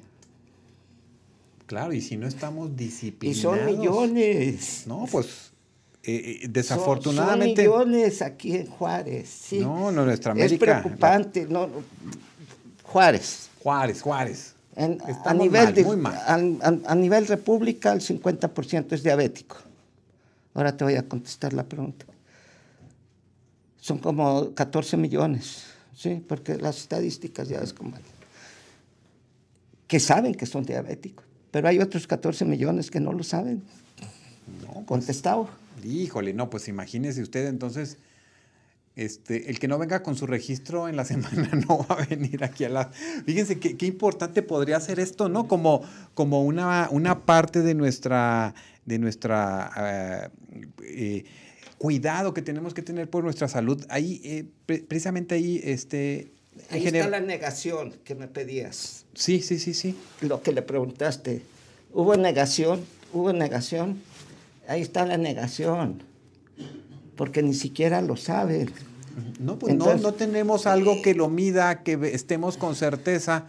Claro, 1.65 1.91
y 1.93 2.01
si 2.01 2.15
no 2.17 2.27
estamos 2.27 2.69
Y 2.71 2.73
disciplinados. 2.75 3.41
son 3.41 3.65
millones. 3.65 4.83
No, 4.85 5.05
pues 5.11 5.51
eh, 6.03 6.15
eh, 6.15 6.39
Son- 6.43 6.53
desafortunadamente. 6.53 7.65
Son 7.65 7.89
millones 7.89 8.21
aquí 8.21 8.55
en 8.55 8.67
Juárez. 8.67 9.27
sí. 9.29 9.59
No, 9.59 9.91
no, 9.91 10.05
nuestra 10.05 10.31
Es 10.33 10.37
América. 10.39 10.81
preocupante. 10.81 11.45
No, 11.49 11.67
Juárez. 12.83 13.49
Juárez, 13.61 14.01
Juárez. 14.01 14.53
En- 14.75 15.01
a, 15.01 15.09
Estamos 15.11 15.43
nivel 15.43 15.63
mal, 15.65 15.73
de- 15.73 15.83
muy 15.83 15.97
mal. 15.97 16.17
al- 16.27 16.57
a- 16.61 16.91
a 16.91 16.95
nivel 16.95 17.27
república, 17.27 17.91
el 17.91 18.01
50% 18.01 18.93
es 18.95 19.03
diabético. 19.03 19.57
Ahora 20.53 20.75
te 20.77 20.83
voy 20.83 20.95
a 20.95 21.03
contestar 21.07 21.51
la 21.53 21.63
pregunta. 21.63 22.05
Son 23.81 23.97
como 23.97 24.53
14 24.53 24.95
millones, 24.97 25.63
¿sí? 25.95 26.23
Porque 26.27 26.55
las 26.57 26.77
estadísticas 26.77 27.47
ya 27.49 27.59
es 27.59 27.73
como... 27.73 27.93
Que 29.87 29.99
saben 29.99 30.35
que 30.35 30.45
son 30.45 30.63
diabéticos, 30.65 31.25
pero 31.51 31.67
hay 31.67 31.79
otros 31.79 32.07
14 32.07 32.45
millones 32.45 32.91
que 32.91 32.99
no 32.99 33.13
lo 33.13 33.23
saben. 33.23 33.63
No, 34.65 34.85
Contestado. 34.85 35.49
Híjole, 35.83 36.33
no, 36.33 36.49
pues 36.49 36.67
imagínese 36.67 37.21
usted 37.21 37.47
entonces, 37.47 37.97
este, 38.95 39.49
el 39.49 39.59
que 39.59 39.67
no 39.67 39.77
venga 39.77 40.01
con 40.03 40.15
su 40.15 40.25
registro 40.27 40.87
en 40.89 40.95
la 40.95 41.05
semana 41.11 41.49
no 41.67 41.85
va 41.87 41.95
a 41.95 42.05
venir 42.05 42.43
aquí 42.43 42.63
a 42.65 42.69
la... 42.69 42.89
Fíjense 43.25 43.59
qué, 43.59 43.85
importante 43.85 44.41
podría 44.41 44.79
ser 44.79 44.99
esto, 44.99 45.29
¿no? 45.29 45.47
Como, 45.47 45.81
como 46.15 46.43
una, 46.43 46.89
una 46.91 47.25
parte 47.25 47.61
de 47.61 47.75
nuestra, 47.75 48.55
de 48.85 48.99
nuestra 48.99 49.71
eh, 49.77 50.29
eh, 50.83 51.23
cuidado 51.77 52.33
que 52.33 52.41
tenemos 52.41 52.73
que 52.73 52.81
tener 52.81 53.09
por 53.09 53.23
nuestra 53.23 53.47
salud. 53.47 53.85
Ahí, 53.89 54.19
eh, 54.23 54.45
pre- 54.65 54.79
precisamente 54.79 55.35
ahí, 55.35 55.61
este... 55.63 56.31
Ahí 56.69 56.79
ingeniero- 56.79 57.05
está 57.05 57.19
la 57.19 57.25
negación 57.25 57.93
que 58.03 58.15
me 58.15 58.27
pedías. 58.27 59.05
Sí, 59.13 59.41
sí, 59.41 59.59
sí, 59.59 59.73
sí. 59.73 59.95
lo 60.21 60.41
que 60.41 60.51
le 60.51 60.61
preguntaste. 60.61 61.41
¿Hubo 61.93 62.15
negación? 62.15 62.85
¿Hubo 63.13 63.33
negación? 63.33 64.01
Ahí 64.67 64.81
está 64.81 65.05
la 65.05 65.17
negación. 65.17 66.03
Porque 67.15 67.41
ni 67.41 67.53
siquiera 67.53 68.01
lo 68.01 68.15
saben. 68.17 68.71
No, 69.39 69.57
pues 69.57 69.73
Entonces- 69.73 70.01
no, 70.01 70.09
no 70.11 70.13
tenemos 70.13 70.67
algo 70.67 71.01
que 71.01 71.15
lo 71.15 71.29
mida, 71.29 71.81
que 71.83 71.97
estemos 72.13 72.57
con 72.57 72.75
certeza. 72.75 73.47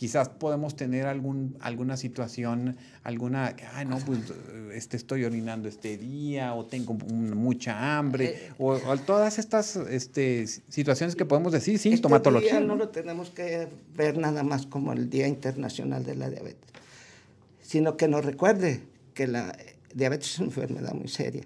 Quizás 0.00 0.30
podemos 0.30 0.76
tener 0.76 1.04
algún, 1.06 1.58
alguna 1.60 1.94
situación, 1.98 2.78
alguna, 3.04 3.54
ay 3.74 3.84
no, 3.84 3.98
pues 3.98 4.20
eh, 4.30 4.70
este, 4.72 4.96
estoy 4.96 5.24
orinando 5.26 5.68
este 5.68 5.98
día, 5.98 6.54
o 6.54 6.64
tengo 6.64 6.94
mucha 6.94 7.98
hambre, 7.98 8.48
o, 8.56 8.72
o 8.72 8.96
todas 8.96 9.38
estas 9.38 9.76
este, 9.76 10.46
situaciones 10.46 11.16
que 11.16 11.26
podemos 11.26 11.52
decir, 11.52 11.74
Este 11.74 11.90
sintomatología. 11.90 12.52
día 12.52 12.60
no 12.60 12.76
lo 12.76 12.88
tenemos 12.88 13.28
que 13.28 13.68
ver 13.94 14.16
nada 14.16 14.42
más 14.42 14.64
como 14.64 14.94
el 14.94 15.10
Día 15.10 15.28
Internacional 15.28 16.02
de 16.02 16.14
la 16.14 16.30
Diabetes, 16.30 16.70
sino 17.60 17.98
que 17.98 18.08
nos 18.08 18.24
recuerde 18.24 18.80
que 19.12 19.26
la 19.26 19.54
diabetes 19.94 20.30
es 20.30 20.38
una 20.38 20.46
enfermedad 20.46 20.94
muy 20.94 21.08
seria 21.08 21.42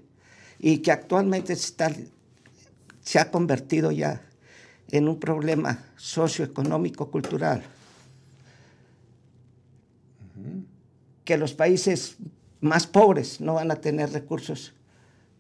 y 0.60 0.78
que 0.78 0.92
actualmente 0.92 1.54
está- 1.54 1.90
se 3.02 3.18
ha 3.18 3.32
convertido 3.32 3.90
ya 3.90 4.22
en 4.92 5.08
un 5.08 5.18
problema 5.18 5.86
socioeconómico 5.96 7.10
cultural 7.10 7.64
que 11.24 11.36
los 11.38 11.54
países 11.54 12.16
más 12.60 12.86
pobres 12.86 13.40
no 13.40 13.54
van 13.54 13.70
a 13.70 13.76
tener 13.76 14.12
recursos 14.12 14.72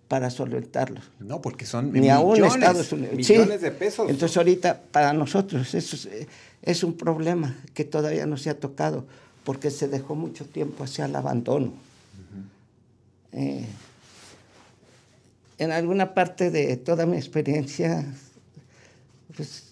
para 0.08 0.30
solventarlo. 0.30 1.00
No, 1.18 1.40
porque 1.40 1.64
son 1.66 1.92
Ni 1.92 2.08
aún 2.10 2.32
millones, 2.34 2.54
Estados 2.54 2.92
Unidos. 2.92 3.14
millones 3.16 3.58
Sí. 3.58 3.64
de 3.64 3.70
pesos. 3.70 4.10
Entonces 4.10 4.36
ahorita 4.36 4.80
para 4.92 5.12
nosotros 5.12 5.74
eso 5.74 5.96
es, 5.96 6.26
es 6.62 6.84
un 6.84 6.94
problema 6.94 7.56
que 7.72 7.84
todavía 7.84 8.26
no 8.26 8.36
se 8.36 8.50
ha 8.50 8.58
tocado 8.58 9.06
porque 9.44 9.70
se 9.70 9.88
dejó 9.88 10.14
mucho 10.14 10.44
tiempo 10.44 10.84
hacia 10.84 11.06
el 11.06 11.16
abandono. 11.16 11.72
Eh, 13.32 13.66
en 15.58 15.72
alguna 15.72 16.14
parte 16.14 16.50
de 16.50 16.76
toda 16.76 17.06
mi 17.06 17.16
experiencia, 17.16 18.04
pues, 19.36 19.64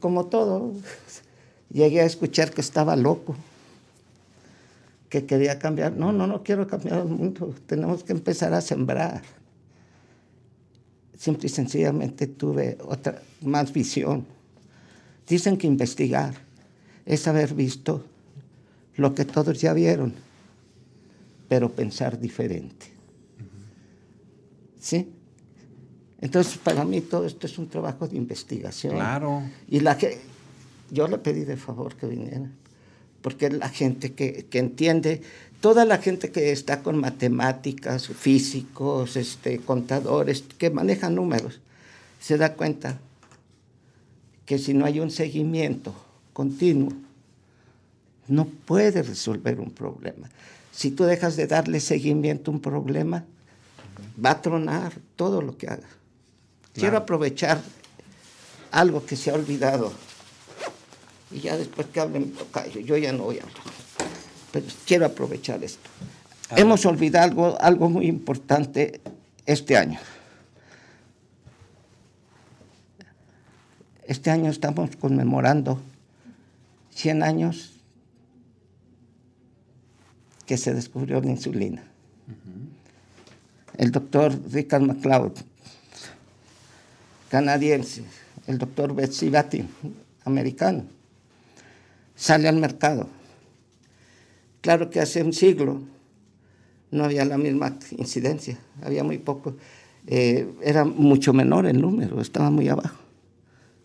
como 0.00 0.26
todo, 0.26 0.72
llegué 1.72 2.00
a 2.00 2.04
escuchar 2.04 2.50
que 2.52 2.60
estaba 2.60 2.96
loco, 2.96 3.36
que 5.08 5.26
quería 5.26 5.58
cambiar. 5.58 5.92
No, 5.92 6.12
no, 6.12 6.26
no 6.26 6.42
quiero 6.42 6.66
cambiar 6.66 7.00
el 7.00 7.08
mundo, 7.08 7.54
tenemos 7.66 8.04
que 8.04 8.12
empezar 8.12 8.52
a 8.54 8.60
sembrar 8.60 9.22
simple 11.16 11.46
y 11.46 11.50
sencillamente 11.50 12.26
tuve 12.26 12.78
otra, 12.86 13.22
más 13.42 13.72
visión. 13.72 14.26
Dicen 15.26 15.56
que 15.56 15.66
investigar 15.66 16.34
es 17.04 17.26
haber 17.26 17.54
visto 17.54 18.04
lo 18.96 19.14
que 19.14 19.24
todos 19.24 19.60
ya 19.60 19.72
vieron, 19.72 20.14
pero 21.48 21.70
pensar 21.70 22.18
diferente. 22.18 22.86
¿Sí? 24.78 25.12
Entonces, 26.20 26.58
para 26.58 26.84
mí 26.84 27.00
todo 27.00 27.26
esto 27.26 27.46
es 27.46 27.58
un 27.58 27.68
trabajo 27.68 28.06
de 28.08 28.16
investigación. 28.16 28.94
Claro. 28.94 29.42
Y 29.68 29.80
la 29.80 29.98
que 29.98 30.18
yo 30.90 31.08
le 31.08 31.18
pedí 31.18 31.44
de 31.44 31.56
favor 31.56 31.94
que 31.96 32.06
viniera, 32.06 32.50
porque 33.26 33.50
la 33.50 33.68
gente 33.68 34.12
que, 34.12 34.46
que 34.48 34.60
entiende, 34.60 35.20
toda 35.60 35.84
la 35.84 35.98
gente 35.98 36.30
que 36.30 36.52
está 36.52 36.84
con 36.84 36.96
matemáticas, 36.96 38.06
físicos, 38.06 39.16
este, 39.16 39.58
contadores, 39.58 40.44
que 40.56 40.70
manejan 40.70 41.16
números, 41.16 41.60
se 42.20 42.38
da 42.38 42.54
cuenta 42.54 43.00
que 44.44 44.58
si 44.58 44.74
no 44.74 44.84
hay 44.84 45.00
un 45.00 45.10
seguimiento 45.10 45.92
continuo, 46.32 46.92
no 48.28 48.44
puede 48.44 49.02
resolver 49.02 49.58
un 49.58 49.72
problema. 49.72 50.30
Si 50.70 50.92
tú 50.92 51.02
dejas 51.02 51.34
de 51.34 51.48
darle 51.48 51.80
seguimiento 51.80 52.52
a 52.52 52.54
un 52.54 52.60
problema, 52.60 53.24
va 54.24 54.30
a 54.30 54.40
tronar 54.40 54.92
todo 55.16 55.42
lo 55.42 55.58
que 55.58 55.66
haga. 55.66 55.88
Quiero 56.74 56.96
aprovechar 56.96 57.60
algo 58.70 59.04
que 59.04 59.16
se 59.16 59.32
ha 59.32 59.34
olvidado. 59.34 60.05
Y 61.30 61.40
ya 61.40 61.56
después 61.56 61.88
que 61.88 62.00
hablen, 62.00 62.32
tocayo, 62.32 62.80
yo 62.80 62.96
ya 62.96 63.12
no 63.12 63.24
voy 63.24 63.38
a 63.38 63.42
hablar. 63.42 63.56
Pero 64.52 64.66
quiero 64.86 65.06
aprovechar 65.06 65.62
esto. 65.64 65.88
Hemos 66.50 66.86
olvidado 66.86 67.24
algo, 67.24 67.60
algo 67.60 67.90
muy 67.90 68.06
importante 68.06 69.00
este 69.44 69.76
año. 69.76 69.98
Este 74.04 74.30
año 74.30 74.50
estamos 74.50 74.94
conmemorando 74.96 75.80
100 76.90 77.22
años 77.24 77.72
que 80.46 80.56
se 80.56 80.72
descubrió 80.72 81.20
la 81.20 81.30
insulina. 81.30 81.82
El 83.76 83.90
doctor 83.90 84.32
Richard 84.50 84.82
McLeod, 84.82 85.32
canadiense, 87.28 88.04
el 88.46 88.56
doctor 88.58 88.94
Betsy 88.94 89.28
Batin, 89.28 89.68
americano, 90.24 90.84
sale 92.16 92.48
al 92.48 92.56
mercado. 92.56 93.06
Claro 94.62 94.90
que 94.90 95.00
hace 95.00 95.22
un 95.22 95.32
siglo 95.32 95.82
no 96.90 97.04
había 97.04 97.24
la 97.24 97.38
misma 97.38 97.78
incidencia, 97.92 98.58
había 98.82 99.04
muy 99.04 99.18
poco. 99.18 99.56
Eh, 100.06 100.48
era 100.62 100.84
mucho 100.84 101.32
menor 101.32 101.66
el 101.66 101.80
número, 101.80 102.20
estaba 102.20 102.50
muy 102.50 102.68
abajo. 102.68 102.96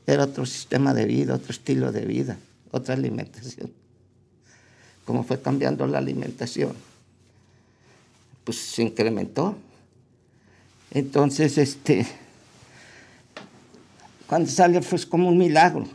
Era 0.08 0.24
otro 0.24 0.46
sistema 0.46 0.94
de 0.94 1.06
vida, 1.06 1.36
otro 1.36 1.52
estilo 1.52 1.92
de 1.92 2.06
vida, 2.06 2.38
otra 2.72 2.96
alimentación. 2.96 3.72
Como 5.06 5.24
fue 5.24 5.42
cambiando 5.42 5.86
la 5.88 5.98
alimentación, 5.98 6.74
pues 8.44 8.58
se 8.58 8.84
incrementó. 8.84 9.56
Entonces, 10.92 11.58
este, 11.58 12.06
cuando 14.28 14.50
sale 14.50 14.82
fue 14.82 15.00
como 15.08 15.30
un 15.30 15.38
milagro, 15.38 15.88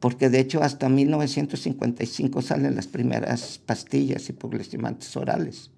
porque 0.00 0.30
de 0.30 0.40
hecho 0.40 0.62
hasta 0.62 0.88
1955 0.88 2.42
salen 2.42 2.74
las 2.74 2.86
primeras 2.86 3.58
pastillas 3.64 4.28
y 4.28 4.32
hipoglucimantes 4.32 5.16
orales 5.16 5.70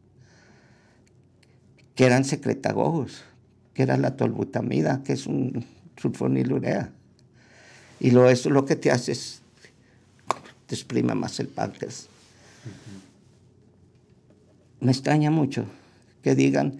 que 1.94 2.04
eran 2.04 2.24
secretagogos, 2.24 3.22
que 3.74 3.82
era 3.82 3.96
la 3.96 4.16
tolbutamida, 4.16 5.02
que 5.02 5.12
es 5.12 5.26
un 5.26 5.64
sulfonilurea. 6.00 6.90
Y 8.00 8.10
lo, 8.10 8.28
eso 8.28 8.50
lo 8.50 8.64
que 8.64 8.76
te 8.76 8.90
hace 8.90 9.12
es, 9.12 9.42
te 10.66 10.74
exprime 10.74 11.14
más 11.14 11.38
el 11.40 11.48
páncreas. 11.48 12.08
Me 14.80 14.90
extraña 14.90 15.30
mucho 15.30 15.66
que 16.22 16.34
digan 16.34 16.78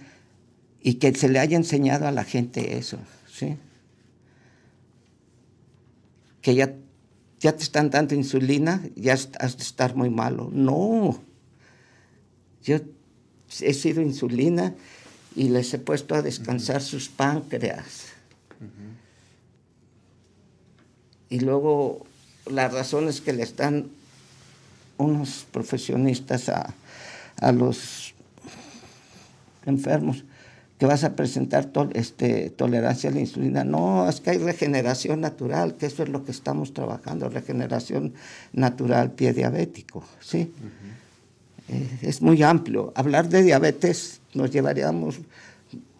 y 0.81 0.95
que 0.95 1.15
se 1.15 1.29
le 1.29 1.39
haya 1.39 1.57
enseñado 1.57 2.09
a 2.09 2.11
la 2.11 2.25
gente 2.25 2.79
eso, 2.79 2.99
¿sí? 3.31 3.57
Que 6.41 6.57
ya, 6.57 6.75
ya 7.43 7.57
te 7.57 7.65
están 7.65 7.91
dando 7.91 8.15
insulina, 8.15 8.81
ya 8.95 9.15
has 9.15 9.57
de 9.57 9.65
estar 9.65 9.97
muy 9.97 10.11
malo. 10.11 10.49
No, 10.53 11.21
yo 12.63 12.79
he 13.61 13.75
sido 13.75 14.01
insulina 14.01 14.75
y 15.35 15.49
les 15.49 15.75
he 15.75 15.79
puesto 15.79 16.15
a 16.15 16.23
descansar 16.23 16.81
sus 16.81 17.09
páncreas. 17.09 18.05
Y 21.31 21.41
luego 21.41 22.07
las 22.47 22.73
razones 22.73 23.21
que 23.21 23.33
les 23.33 23.57
dan 23.57 23.91
unos 24.97 25.45
profesionistas 25.51 26.49
a, 26.49 26.73
los 27.53 28.15
enfermos, 29.67 30.23
que 30.83 30.87
vas 30.87 31.05
a 31.05 31.15
presentar 31.15 31.71
este, 31.93 32.51
tolerancia 32.51 33.09
a 33.09 33.13
la 33.13 33.21
insulina. 33.21 33.63
No, 33.63 34.09
es 34.09 34.21
que 34.21 34.31
hay 34.31 34.39
regeneración 34.39 35.21
natural, 35.21 35.77
que 35.77 35.87
eso 35.87 36.03
es 36.03 36.09
lo 36.09 36.25
que 36.25 36.33
estamos 36.33 36.75
trabajando, 36.75 37.29
regeneración 37.29 38.15
natural 38.53 39.13
pie 39.13 39.33
diabético, 39.33 40.03
¿sí? 40.19 40.53
Eh, 41.69 41.99
es 42.03 42.21
muy 42.21 42.43
amplio. 42.43 42.93
Hablar 42.97 43.29
de 43.29 43.45
diabetes 43.45 44.21
nos 44.35 44.51
llevaríamos 44.51 45.21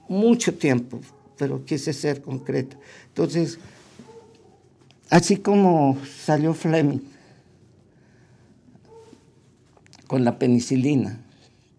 mucho 0.09 0.53
tiempo, 0.53 0.99
pero 1.39 1.65
quise 1.65 1.93
ser 1.93 2.21
concreto. 2.21 2.77
Entonces, 3.07 3.61
así 5.11 5.37
como 5.37 5.97
salió 6.25 6.55
Fleming 6.55 7.03
con 10.09 10.25
la 10.25 10.41
penicilina 10.41 11.21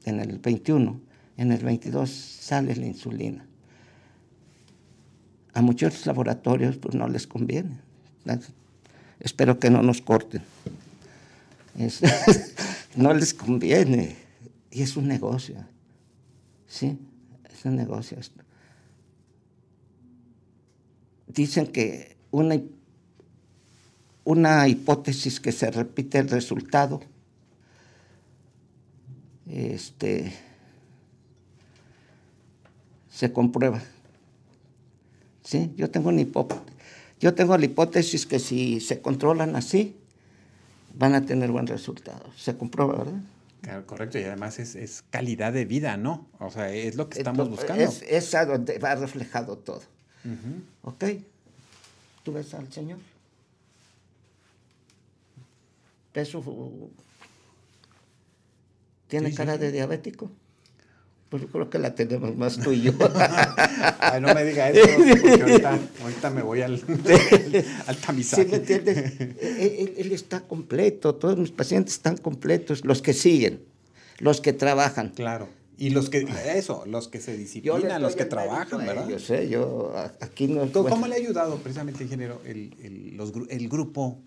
en 0.05 0.21
el 0.21 0.39
21, 0.39 1.02
en 1.37 1.51
el 1.51 1.63
22 1.63 2.09
sale 2.09 2.75
la 2.75 2.85
insulina. 2.85 3.45
A 5.53 5.61
muchos 5.61 6.05
laboratorios 6.05 6.77
pues 6.77 6.95
no 6.95 7.07
les 7.07 7.27
conviene. 7.27 7.79
Espero 9.19 9.59
que 9.59 9.69
no 9.69 9.81
nos 9.81 10.01
corten. 10.01 10.41
no 12.95 13.13
les 13.13 13.33
conviene. 13.33 14.15
Y 14.71 14.81
es 14.81 14.97
un 14.97 15.07
negocio. 15.07 15.55
¿Sí? 16.67 16.97
Es 17.51 17.65
un 17.65 17.75
negocio. 17.75 18.17
Dicen 21.27 21.67
que 21.67 22.17
una, 22.31 22.59
una 24.23 24.67
hipótesis 24.67 25.39
que 25.39 25.51
se 25.51 25.69
repite 25.69 26.19
el 26.19 26.29
resultado, 26.29 27.01
este, 29.47 30.33
se 33.13 33.32
comprueba. 33.32 33.82
¿Sí? 35.43 35.71
Yo 35.78 35.89
tengo 35.91 36.10
una 36.10 36.26
Yo 37.19 37.34
tengo 37.36 37.58
la 37.58 37.65
hipótesis 37.65 38.26
que 38.26 38.39
si 38.39 38.80
se 38.80 39.02
controlan 39.02 39.56
así, 39.56 39.95
van 40.95 41.13
a 41.13 41.26
tener 41.26 41.52
buen 41.52 41.67
resultado. 41.67 42.23
Se 42.36 42.58
comprueba, 42.58 42.97
¿verdad? 42.97 43.21
Claro, 43.62 43.86
correcto, 43.86 44.19
y 44.19 44.23
además 44.23 44.60
es, 44.60 45.04
calidad 45.10 45.54
de 45.54 45.65
vida, 45.65 45.95
¿no? 45.95 46.28
O 46.39 46.49
sea, 46.49 46.73
es 46.73 46.95
lo 46.95 47.08
que 47.08 47.19
estamos 47.19 47.49
buscando. 47.49 47.84
Es, 47.84 48.02
es 48.02 48.34
a 48.36 48.45
donde 48.45 48.78
va 48.80 48.95
reflejado 48.95 49.58
todo. 49.58 49.82
¿Ok? 50.82 51.04
¿Tú 52.23 52.34
ves 52.34 52.54
al 52.54 52.71
Señor? 52.71 52.99
¿Tiene 59.08 59.34
cara 59.34 59.58
de 59.58 59.71
diabético? 59.71 60.32
Pues 61.33 61.41
yo 61.41 61.49
creo 61.49 61.67
que 61.67 61.79
la 61.79 61.95
tenemos 61.95 62.37
más 62.37 62.59
tú 62.59 62.71
y 62.71 62.83
yo. 62.83 62.91
Ay, 63.99 64.21
no 64.21 64.31
me 64.35 64.45
diga 64.45 64.69
eso, 64.69 64.87
porque 65.19 65.41
ahorita, 65.41 66.29
me 66.29 66.43
voy 66.43 66.61
al, 66.61 66.73
al, 67.87 67.97
tamizaje. 67.97 68.43
¿Sí 68.43 68.51
me 68.51 68.57
entiendes? 68.57 69.19
Él, 69.41 70.11
está 70.11 70.41
completo, 70.41 71.15
todos 71.15 71.39
mis 71.39 71.49
pacientes 71.49 71.95
están 71.95 72.17
completos, 72.17 72.85
los 72.85 73.01
que 73.01 73.13
siguen, 73.13 73.63
los 74.19 74.41
que 74.41 74.53
trabajan. 74.53 75.09
Claro. 75.09 75.49
Y 75.75 75.89
los 75.89 76.11
que, 76.11 76.27
eso, 76.53 76.83
los 76.85 77.07
que 77.07 77.19
se 77.19 77.35
disciplinan, 77.35 77.99
los 77.99 78.15
que 78.15 78.25
trabajan, 78.25 78.85
¿verdad? 78.85 79.09
Yo 79.09 79.17
sé, 79.17 79.49
yo 79.49 79.91
aquí 80.21 80.45
no... 80.45 80.71
¿Cómo, 80.71 81.07
le 81.07 81.15
ha 81.15 81.17
ayudado 81.17 81.57
precisamente, 81.57 82.03
ingeniero, 82.03 82.41
el, 82.45 82.75
el, 82.83 83.17
los, 83.17 83.33
el 83.49 83.69
grupo? 83.69 84.19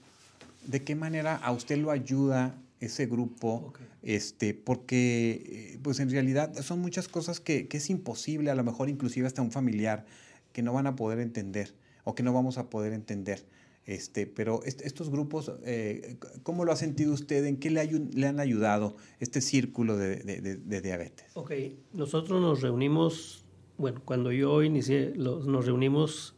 ¿De 0.64 0.82
qué 0.82 0.96
manera 0.96 1.36
a 1.36 1.52
usted 1.52 1.78
lo 1.78 1.92
ayuda 1.92 2.56
ese 2.80 3.06
grupo, 3.06 3.72
este, 4.02 4.54
porque 4.54 5.74
eh, 5.74 5.78
pues 5.82 6.00
en 6.00 6.10
realidad 6.10 6.54
son 6.62 6.80
muchas 6.80 7.08
cosas 7.08 7.40
que, 7.40 7.68
es 7.70 7.90
imposible, 7.90 8.50
a 8.50 8.54
lo 8.54 8.64
mejor 8.64 8.88
inclusive 8.88 9.26
hasta 9.26 9.42
un 9.42 9.50
familiar, 9.50 10.04
que 10.52 10.62
no 10.62 10.72
van 10.72 10.86
a 10.86 10.96
poder 10.96 11.20
entender 11.20 11.74
o 12.04 12.14
que 12.14 12.22
no 12.22 12.32
vamos 12.32 12.58
a 12.58 12.70
poder 12.70 12.92
entender. 12.92 13.46
Este, 13.84 14.26
pero 14.26 14.62
estos 14.64 15.10
grupos, 15.10 15.52
eh, 15.64 16.16
¿cómo 16.42 16.64
lo 16.64 16.72
ha 16.72 16.76
sentido 16.76 17.12
usted? 17.12 17.44
¿En 17.44 17.56
qué 17.56 17.70
le, 17.70 17.86
le 17.86 18.26
han 18.26 18.40
ayudado 18.40 18.96
este 19.20 19.40
círculo 19.40 19.96
de, 19.96 20.16
de, 20.16 20.80
diabetes? 20.80 21.26
Ok, 21.34 21.52
nosotros 21.92 22.40
nos 22.40 22.62
reunimos, 22.62 23.44
bueno, 23.78 24.02
cuando 24.04 24.32
yo 24.32 24.64
inicié, 24.64 25.12
nos 25.16 25.64
reunimos 25.64 26.34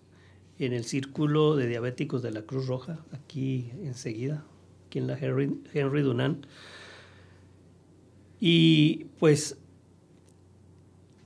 en 0.58 0.74
el 0.74 0.84
círculo 0.84 1.56
de 1.56 1.68
diabéticos 1.68 2.22
de 2.22 2.32
la 2.32 2.42
Cruz 2.42 2.66
Roja, 2.66 3.04
aquí 3.12 3.70
enseguida, 3.82 4.44
aquí 4.88 4.98
en 4.98 5.06
la 5.06 5.18
Henry, 5.18 5.60
Henry 5.74 6.02
Dunan. 6.02 6.46
Y 8.40 9.06
pues 9.18 9.58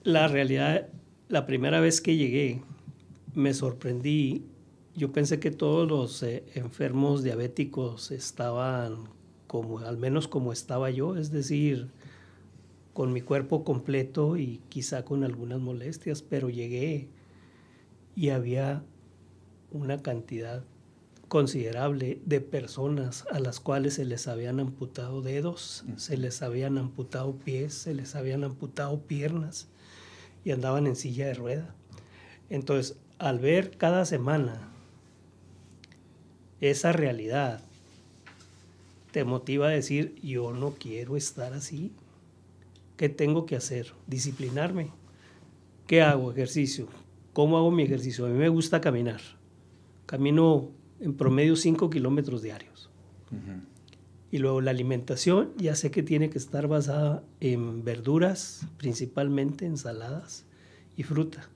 la 0.03 0.27
realidad, 0.27 0.89
la 1.29 1.47
primera 1.47 1.81
vez 1.81 2.01
que 2.01 2.17
llegué, 2.17 2.61
me 3.35 3.55
sorprendí. 3.55 4.43
Yo 4.97 5.13
pensé 5.13 5.39
que 5.39 5.51
todos 5.51 5.89
los 5.89 6.23
eh, 6.23 6.45
enfermos 6.55 7.23
diabéticos 7.23 8.11
estaban 8.11 9.05
como, 9.47 9.79
al 9.79 9.97
menos 9.97 10.27
como 10.27 10.53
estaba 10.53 10.91
yo, 10.91 11.17
es 11.17 11.31
decir, 11.31 11.89
con 12.93 13.13
mi 13.13 13.21
cuerpo 13.21 13.65
completo 13.65 14.37
y 14.37 14.61
quizá 14.69 15.05
con 15.05 15.25
algunas 15.25 15.61
molestias, 15.61 16.23
pero 16.23 16.51
llegué 16.51 17.09
y 18.17 18.31
había 18.31 18.83
una 19.71 20.03
cantidad 20.03 20.65
considerable 21.33 22.21
de 22.27 22.43
personas 22.43 23.25
a 23.31 23.41
las 23.41 23.59
cuales 23.59 23.95
se 23.95 24.05
les 24.05 24.29
habían 24.29 24.61
amputado 24.61 25.23
dedos, 25.23 25.83
se 25.97 26.19
les 26.19 26.43
habían 26.43 26.77
amputado 26.77 27.37
pies, 27.37 27.73
se 27.73 27.95
les 27.95 28.15
habían 28.15 28.45
amputado 28.45 29.01
piernas 29.01 29.67
y 30.45 30.51
andaban 30.51 30.87
en 30.87 30.95
silla 30.95 31.29
de 31.29 31.33
rueda. 31.33 31.75
Entonces, 32.51 32.99
al 33.19 33.39
ver 33.39 33.79
cada 33.79 34.05
semana 34.05 34.69
esa 36.61 36.93
realidad, 36.93 37.63
te 39.11 39.25
motiva 39.25 39.69
a 39.69 39.71
decir, 39.71 40.15
yo 40.23 40.53
no 40.53 40.73
quiero 40.73 41.17
estar 41.17 41.55
así. 41.55 41.93
¿Qué 42.99 43.09
tengo 43.09 43.47
que 43.47 43.57
hacer? 43.57 43.95
Disciplinarme. 44.07 44.91
¿Qué 45.87 46.03
hago? 46.03 46.31
Ejercicio. 46.31 46.89
¿Cómo 47.33 47.57
hago 47.57 47.71
mi 47.71 47.85
ejercicio? 47.85 48.27
A 48.27 48.29
mí 48.29 48.37
me 48.37 48.51
gusta 48.51 48.83
caminar. 48.83 49.23
Camino 50.05 50.82
en 51.03 51.15
promedio 51.15 51.57
5 51.57 51.91
kilómetros 51.91 52.43
diarios. 52.43 52.89
Y 54.31 54.39
luego 54.39 54.61
la 54.61 54.71
alimentación, 54.71 55.51
ya 55.59 55.75
sé 55.75 55.91
que 55.91 56.03
tiene 56.03 56.31
que 56.31 56.39
estar 56.39 56.69
basada 56.69 57.23
en 57.41 57.85
verduras, 57.85 58.67
principalmente 58.79 59.67
ensaladas 59.67 60.47
y 60.97 61.03
fruta. 61.03 61.51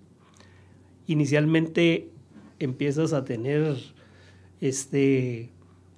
Inicialmente 1.06 2.10
empiezas 2.58 3.12
a 3.12 3.24
tener 3.24 3.76
este, 4.60 5.50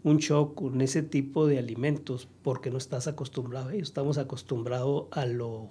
un 0.03 0.19
shock 0.19 0.55
con 0.55 0.81
ese 0.81 1.03
tipo 1.03 1.47
de 1.47 1.59
alimentos 1.59 2.29
porque 2.43 2.71
no 2.71 2.79
estás 2.79 3.09
acostumbrado 3.09 3.71
ellos. 3.71 3.89
Estamos 3.89 4.19
acostumbrados 4.19 5.07
a 5.11 5.27
lo 5.27 5.71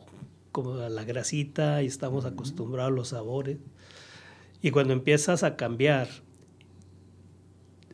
como 0.52 0.74
a 0.74 0.90
la 0.90 1.04
grasita 1.04 1.84
y 1.84 1.86
estamos 1.86 2.26
acostumbrados 2.26 2.92
a 2.92 2.96
los 2.96 3.08
sabores. 3.10 3.58
Y 4.62 4.72
cuando 4.72 4.94
empiezas 4.94 5.44
a 5.44 5.56
cambiar 5.56 6.08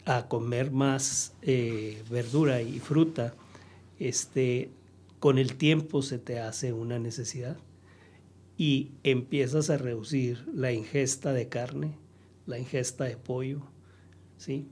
a 0.06 0.28
comer 0.28 0.72
más 0.72 1.34
eh, 1.42 2.04
verdura 2.10 2.62
y 2.62 2.80
fruta, 2.80 3.34
este, 4.00 4.70
con 5.20 5.38
el 5.38 5.56
tiempo 5.56 6.02
se 6.02 6.20
te 6.20 6.40
hace 6.40 6.74
una 6.74 7.00
necesidad 7.00 7.58
y 8.58 8.92
empiezas 9.04 9.70
a 9.70 9.78
reducir 9.78 10.46
la 10.54 10.72
ingesta 10.72 11.34
de 11.34 11.48
carne, 11.48 11.98
la 12.46 12.60
ingesta 12.60 13.06
de 13.06 13.18
pollo, 13.18 13.62
¿sí? 14.38 14.68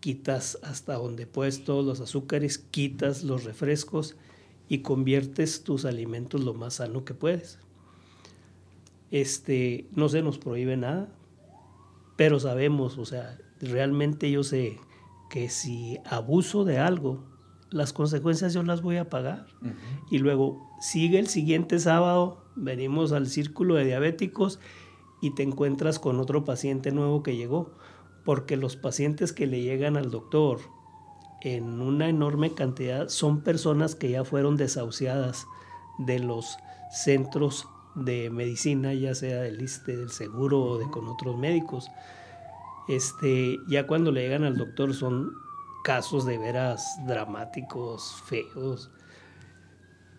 quitas 0.00 0.58
hasta 0.62 0.94
donde 0.94 1.26
puedes 1.26 1.64
todos 1.64 1.84
los 1.84 2.00
azúcares, 2.00 2.58
quitas 2.58 3.24
los 3.24 3.44
refrescos 3.44 4.16
y 4.68 4.78
conviertes 4.78 5.64
tus 5.64 5.84
alimentos 5.84 6.42
lo 6.42 6.54
más 6.54 6.74
sano 6.74 7.04
que 7.04 7.14
puedes. 7.14 7.58
Este, 9.10 9.86
no 9.92 10.08
se 10.08 10.22
nos 10.22 10.38
prohíbe 10.38 10.76
nada, 10.76 11.08
pero 12.16 12.38
sabemos, 12.40 12.98
o 12.98 13.04
sea, 13.04 13.38
realmente 13.60 14.30
yo 14.30 14.42
sé 14.42 14.78
que 15.30 15.48
si 15.48 15.98
abuso 16.04 16.64
de 16.64 16.78
algo, 16.78 17.24
las 17.70 17.92
consecuencias 17.92 18.54
yo 18.54 18.62
las 18.62 18.82
voy 18.82 18.96
a 18.96 19.10
pagar. 19.10 19.46
Y 20.10 20.18
luego 20.18 20.70
sigue 20.80 21.18
el 21.18 21.28
siguiente 21.28 21.78
sábado, 21.78 22.44
venimos 22.56 23.12
al 23.12 23.28
círculo 23.28 23.74
de 23.74 23.84
diabéticos 23.84 24.58
y 25.20 25.34
te 25.34 25.42
encuentras 25.42 25.98
con 25.98 26.20
otro 26.20 26.44
paciente 26.44 26.92
nuevo 26.92 27.22
que 27.22 27.36
llegó 27.36 27.74
porque 28.24 28.58
los 28.58 28.76
pacientes 28.76 29.32
que 29.32 29.46
le 29.46 29.62
llegan 29.62 29.96
al 29.96 30.10
doctor 30.10 30.60
en 31.40 31.80
una 31.80 32.08
enorme 32.08 32.52
cantidad 32.52 33.08
son 33.08 33.42
personas 33.42 33.94
que 33.94 34.10
ya 34.10 34.22
fueron 34.24 34.56
desahuciadas 34.56 35.46
de 35.98 36.18
los 36.18 36.58
centros 36.90 37.66
de 37.94 38.28
medicina, 38.28 38.92
ya 38.92 39.14
sea 39.14 39.40
del 39.40 39.62
ISTE, 39.62 39.96
del 39.96 40.10
seguro 40.10 40.60
o 40.60 40.78
de 40.78 40.90
con 40.90 41.08
otros 41.08 41.38
médicos. 41.38 41.90
Este, 42.88 43.58
ya 43.68 43.86
cuando 43.86 44.10
le 44.10 44.22
llegan 44.22 44.44
al 44.44 44.56
doctor 44.56 44.94
son 44.94 45.32
casos 45.84 46.26
de 46.26 46.38
veras 46.38 46.98
dramáticos, 47.06 48.22
feos, 48.26 48.90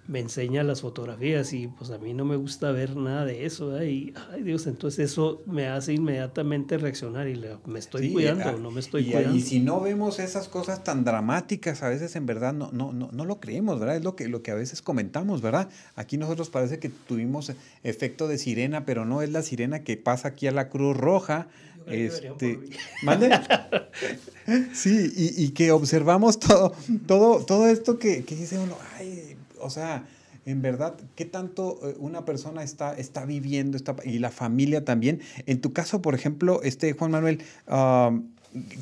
me 0.10 0.20
enseña 0.20 0.64
las 0.64 0.82
fotografías 0.82 1.54
y 1.54 1.68
pues 1.68 1.92
a 1.92 2.00
mí 2.00 2.16
no 2.16 2.26
me 2.26 2.36
gusta 2.36 2.72
ver 2.72 2.96
nada 2.96 3.26
de 3.26 3.46
eso. 3.46 3.82
Y, 3.84 4.16
ay 4.32 4.42
Dios, 4.42 4.66
entonces 4.66 5.12
eso 5.12 5.44
me 5.46 5.68
hace 5.68 5.94
inmediatamente 5.94 6.80
reaccionar 6.80 7.28
y 7.28 7.40
me 7.68 7.78
estoy 7.78 8.12
cuidando, 8.12 8.50
ah, 8.50 8.56
no 8.60 8.72
me 8.72 8.80
estoy 8.80 9.08
y, 9.08 9.12
cuidando. 9.12 9.38
Y 9.38 9.42
si 9.42 9.60
no 9.60 9.80
vemos 9.80 10.18
esas 10.18 10.50
cosas 10.50 10.84
tan 10.84 11.04
dramáticas, 11.04 11.84
a 11.84 11.90
veces 11.90 12.16
en 12.16 12.26
verdad 12.26 12.54
no, 12.54 12.72
no, 12.72 12.92
no, 12.92 13.10
no 13.12 13.26
lo 13.26 13.40
creemos, 13.40 13.80
¿verdad? 13.80 13.98
Es 13.98 14.04
lo 14.04 14.16
que, 14.16 14.28
lo 14.28 14.42
que 14.42 14.50
a 14.50 14.56
veces 14.56 14.82
comentamos, 14.82 15.44
¿verdad? 15.44 15.70
Aquí 15.96 16.18
nosotros 16.18 16.50
parece 16.50 16.80
que 16.80 16.90
tuvimos 16.90 17.54
efecto 17.84 18.28
de 18.28 18.40
sirena, 18.40 18.86
pero 18.86 19.06
no 19.06 19.22
es 19.22 19.30
la 19.30 19.44
sirena 19.44 19.84
que 19.84 19.96
pasa 19.96 20.30
aquí 20.30 20.48
a 20.48 20.52
la 20.52 20.70
Cruz 20.70 20.98
Roja. 20.98 21.50
Este, 21.88 22.32
¿Mande? 23.04 23.32
sí, 24.74 25.12
y, 25.16 25.44
y, 25.44 25.50
que 25.50 25.72
observamos 25.72 26.40
todo, 26.40 26.74
todo, 27.08 27.44
todo 27.46 27.68
esto 27.68 27.98
que, 27.98 28.24
que 28.24 28.36
dice 28.36 28.60
uno, 28.60 28.76
ay, 28.98 29.36
o 29.60 29.70
sea, 29.70 30.06
en 30.46 30.62
verdad, 30.62 30.96
¿qué 31.16 31.26
tanto 31.26 31.80
eh, 31.84 31.96
una 32.00 32.26
persona 32.26 32.64
está, 32.64 32.94
está 32.94 33.26
viviendo 33.26 33.78
está, 33.78 33.96
y 34.04 34.20
la 34.20 34.32
familia 34.32 34.84
también? 34.86 35.22
En 35.46 35.62
tu 35.62 35.74
caso, 35.74 36.02
por 36.02 36.16
ejemplo, 36.16 36.62
este 36.64 36.94
Juan 36.94 37.12
Manuel, 37.12 37.44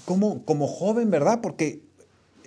como, 0.05 0.45
como 0.45 0.67
joven, 0.67 1.11
¿verdad? 1.11 1.41
Porque 1.41 1.81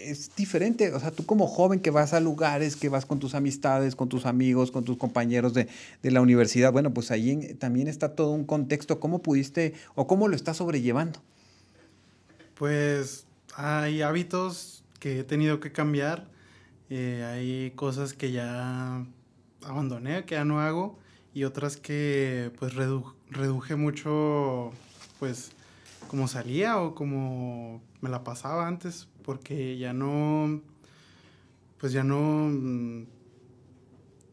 es 0.03 0.35
diferente, 0.35 0.93
o 0.93 1.01
sea, 1.01 1.11
tú 1.11 1.27
como 1.27 1.47
joven 1.47 1.81
que 1.81 1.91
vas 1.91 2.13
a 2.13 2.21
lugares, 2.21 2.77
que 2.77 2.89
vas 2.89 3.07
con 3.07 3.19
tus 3.19 3.35
amistades, 3.35 3.97
con 3.97 4.09
tus 4.09 4.27
amigos, 4.27 4.71
con 4.71 4.85
tus 4.85 4.97
compañeros 4.97 5.55
de, 5.55 5.69
la 6.03 6.21
universidad, 6.21 6.73
bueno, 6.73 6.93
pues 6.93 7.11
ahí 7.11 7.55
también 7.55 7.89
está 7.89 8.15
todo 8.15 8.31
un 8.31 8.45
contexto. 8.45 9.01
¿Cómo 9.01 9.21
pudiste 9.21 9.75
o 9.95 10.07
cómo 10.07 10.29
lo 10.29 10.37
estás 10.37 10.57
sobrellevando? 10.57 11.21
Pues 12.55 13.27
hay 13.55 14.03
hábitos 14.03 14.85
que 14.99 15.21
he 15.21 15.25
tenido 15.25 15.61
que 15.61 15.73
cambiar 15.73 16.29
eh, 16.91 17.25
hay 17.25 17.71
cosas 17.77 18.15
que 18.15 18.33
ya 18.33 19.07
abandoné, 19.63 20.25
que 20.25 20.35
ya 20.35 20.45
no 20.45 20.61
hago, 20.61 20.99
y 21.33 21.45
otras 21.45 21.77
que 21.77 22.51
pues 22.59 22.75
reduje 22.75 23.77
mucho, 23.77 24.73
pues 25.21 25.53
como 26.09 26.27
salía 26.27 26.81
o 26.81 26.97
como 26.97 27.81
me 28.01 28.11
la 28.11 28.25
pasaba 28.25 28.67
antes, 28.67 29.07
porque 29.23 29.79
ya 29.79 29.93
no, 29.93 30.61
pues 31.79 31.93
ya 31.93 32.05
no, 32.05 32.49
mm, 32.51 33.05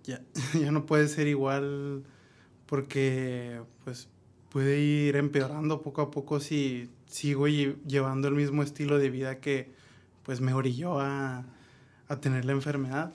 ya, 0.03 0.21
ya 0.59 0.71
no 0.71 0.85
puede 0.85 1.07
ser 1.07 1.27
igual, 1.27 2.03
porque 2.65 3.61
pues 3.83 4.09
puede 4.49 4.79
ir 4.79 5.15
empeorando 5.15 5.81
poco 5.81 6.01
a 6.01 6.11
poco 6.11 6.39
si 6.39 6.89
sigo 7.05 7.47
llevando 7.47 8.27
el 8.27 8.35
mismo 8.35 8.63
estilo 8.63 8.97
de 8.97 9.09
vida 9.09 9.39
que 9.39 9.71
pues 10.23 10.41
me 10.41 10.53
orilló 10.53 10.99
a, 10.99 11.45
a 12.07 12.19
tener 12.19 12.45
la 12.45 12.53
enfermedad. 12.53 13.13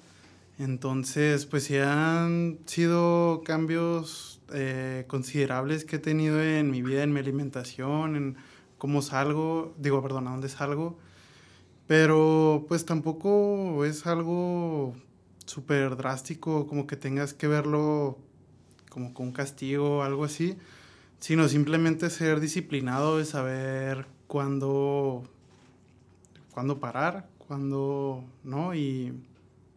Entonces, 0.58 1.46
pues 1.46 1.64
sí 1.64 1.76
han 1.76 2.58
sido 2.66 3.42
cambios 3.44 4.40
eh, 4.54 5.04
considerables 5.08 5.84
que 5.84 5.96
he 5.96 5.98
tenido 5.98 6.42
en 6.42 6.70
mi 6.70 6.82
vida, 6.82 7.02
en 7.02 7.12
mi 7.12 7.20
alimentación, 7.20 8.16
en 8.16 8.36
cómo 8.78 9.02
salgo, 9.02 9.74
digo, 9.78 10.02
perdón, 10.02 10.28
a 10.28 10.30
dónde 10.32 10.48
salgo. 10.48 10.98
Pero 11.92 12.64
pues 12.68 12.86
tampoco 12.86 13.84
es 13.84 14.06
algo 14.06 14.94
súper 15.44 15.94
drástico, 15.94 16.66
como 16.66 16.86
que 16.86 16.96
tengas 16.96 17.34
que 17.34 17.48
verlo 17.48 18.16
como 18.88 19.12
con 19.12 19.26
un 19.26 19.32
castigo 19.34 19.98
o 19.98 20.02
algo 20.02 20.24
así, 20.24 20.56
sino 21.18 21.48
simplemente 21.48 22.08
ser 22.08 22.40
disciplinado 22.40 23.20
y 23.20 23.26
saber 23.26 24.06
cuándo, 24.26 25.24
cuándo 26.54 26.80
parar, 26.80 27.28
cuando 27.36 28.24
no 28.42 28.74
y 28.74 29.12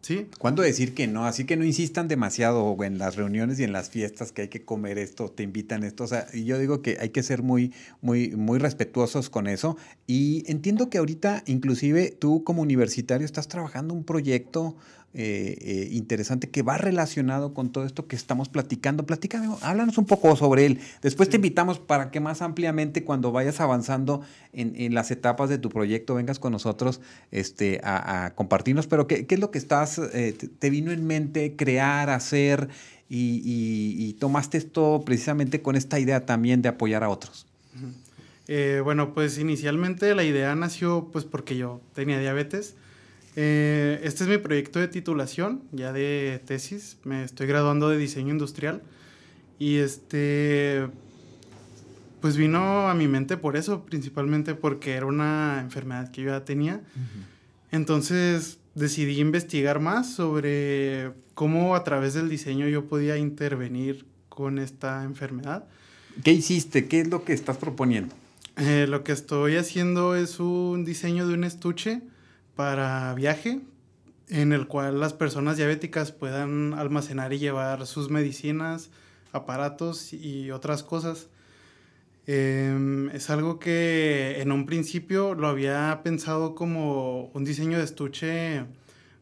sí. 0.05 0.27
¿Cuándo 0.37 0.61
decir 0.61 0.93
que 0.93 1.07
no? 1.07 1.25
Así 1.25 1.45
que 1.45 1.57
no 1.57 1.65
insistan 1.65 2.07
demasiado 2.07 2.77
en 2.83 2.99
las 2.99 3.15
reuniones 3.15 3.59
y 3.59 3.63
en 3.63 3.71
las 3.73 3.89
fiestas 3.89 4.31
que 4.31 4.43
hay 4.43 4.47
que 4.49 4.63
comer 4.63 4.99
esto, 4.99 5.31
te 5.31 5.41
invitan 5.41 5.83
esto. 5.83 6.03
O 6.03 6.07
sea, 6.07 6.31
yo 6.31 6.59
digo 6.59 6.83
que 6.83 6.97
hay 7.01 7.09
que 7.09 7.23
ser 7.23 7.41
muy, 7.41 7.73
muy, 8.01 8.29
muy 8.35 8.59
respetuosos 8.59 9.31
con 9.31 9.47
eso. 9.47 9.77
Y 10.05 10.43
entiendo 10.45 10.91
que 10.91 10.99
ahorita, 10.99 11.43
inclusive, 11.47 12.15
tú 12.17 12.43
como 12.43 12.61
universitario 12.61 13.25
estás 13.25 13.47
trabajando 13.47 13.95
un 13.95 14.03
proyecto 14.03 14.75
eh, 15.17 15.57
eh, 15.61 15.87
interesante 15.93 16.49
que 16.49 16.61
va 16.61 16.77
relacionado 16.77 17.53
con 17.53 17.71
todo 17.71 17.85
esto 17.85 18.05
que 18.05 18.17
estamos 18.17 18.49
platicando. 18.49 19.05
Platícame, 19.05 19.47
háblanos 19.61 19.97
un 19.97 20.05
poco 20.05 20.35
sobre 20.35 20.65
él. 20.65 20.81
Después 21.01 21.29
te 21.29 21.37
invitamos 21.37 21.79
para 21.79 22.11
que 22.11 22.19
más 22.19 22.41
ampliamente 22.41 23.05
cuando 23.05 23.31
vayas 23.31 23.61
avanzando 23.61 24.23
en, 24.51 24.93
las 24.93 25.11
etapas 25.11 25.49
de 25.49 25.57
tu 25.57 25.69
proyecto 25.69 26.15
vengas 26.15 26.37
con 26.37 26.51
nosotros 26.51 26.99
este, 27.31 27.79
a, 27.81 28.33
compartirnos. 28.35 28.87
Pero 28.87 29.07
¿qué, 29.07 29.25
es 29.29 29.39
lo 29.39 29.51
que 29.51 29.57
estás, 29.57 29.99
eh, 29.99 30.35
te, 30.59 30.69
vino 30.69 30.91
en 30.91 31.07
mente 31.07 31.55
crear, 31.55 32.09
hacer 32.09 32.67
y, 33.09 34.17
tomaste 34.19 34.57
esto 34.57 35.03
precisamente 35.05 35.61
con 35.61 35.77
esta 35.77 35.97
idea 35.97 36.25
también 36.25 36.61
de 36.61 36.67
apoyar 36.67 37.05
a 37.05 37.09
otros? 37.09 37.47
bueno, 38.83 39.13
pues 39.13 39.37
inicialmente 39.37 40.13
la 40.13 40.25
idea 40.25 40.53
nació 40.55 41.07
pues 41.11 41.23
porque 41.23 41.55
yo 41.55 41.79
tenía 41.93 42.19
diabetes 42.19 42.75
eh, 43.35 43.99
este 44.03 44.23
es 44.23 44.29
mi 44.29 44.37
proyecto 44.37 44.79
de 44.79 44.87
titulación, 44.87 45.63
ya 45.71 45.91
de 45.91 46.41
tesis. 46.45 46.97
Me 47.03 47.23
estoy 47.23 47.47
graduando 47.47 47.89
de 47.89 47.97
diseño 47.97 48.31
industrial. 48.31 48.81
Y 49.59 49.77
este, 49.77 50.87
pues 52.21 52.37
vino 52.37 52.89
a 52.89 52.93
mi 52.93 53.07
mente 53.07 53.37
por 53.37 53.57
eso, 53.57 53.85
principalmente 53.85 54.55
porque 54.55 54.93
era 54.93 55.05
una 55.05 55.59
enfermedad 55.61 56.11
que 56.11 56.23
yo 56.23 56.29
ya 56.29 56.45
tenía. 56.45 56.81
Entonces 57.71 58.59
decidí 58.73 59.19
investigar 59.19 59.79
más 59.79 60.13
sobre 60.13 61.11
cómo 61.33 61.75
a 61.75 61.83
través 61.83 62.13
del 62.13 62.29
diseño 62.29 62.67
yo 62.67 62.85
podía 62.85 63.17
intervenir 63.17 64.05
con 64.29 64.59
esta 64.59 65.03
enfermedad. 65.03 65.65
¿Qué 66.23 66.31
hiciste? 66.31 66.87
¿Qué 66.87 67.01
es 67.01 67.09
lo 67.09 67.23
que 67.23 67.33
estás 67.33 67.57
proponiendo? 67.57 68.15
Eh, 68.57 68.85
lo 68.87 69.03
que 69.03 69.11
estoy 69.11 69.57
haciendo 69.57 70.15
es 70.15 70.39
un 70.39 70.85
diseño 70.85 71.27
de 71.27 71.33
un 71.33 71.43
estuche 71.43 72.01
para 72.55 73.13
viaje 73.13 73.61
en 74.29 74.53
el 74.53 74.67
cual 74.67 74.99
las 74.99 75.13
personas 75.13 75.57
diabéticas 75.57 76.11
puedan 76.11 76.73
almacenar 76.73 77.33
y 77.33 77.39
llevar 77.39 77.85
sus 77.85 78.09
medicinas, 78.09 78.89
aparatos 79.31 80.13
y 80.13 80.51
otras 80.51 80.83
cosas. 80.83 81.27
Em, 82.27 83.09
es 83.09 83.29
algo 83.29 83.59
que 83.59 84.41
en 84.41 84.51
un 84.51 84.65
principio 84.65 85.35
lo 85.35 85.47
había 85.47 86.01
pensado 86.03 86.55
como 86.55 87.29
un 87.33 87.43
diseño 87.43 87.77
de 87.77 87.83
estuche 87.83 88.65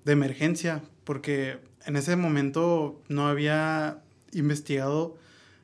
de 0.05 0.11
emergencia, 0.11 0.81
porque 1.03 1.57
en 1.86 1.97
ese 1.97 2.15
momento 2.15 3.01
no 3.09 3.27
había 3.27 4.01
investigado 4.31 5.17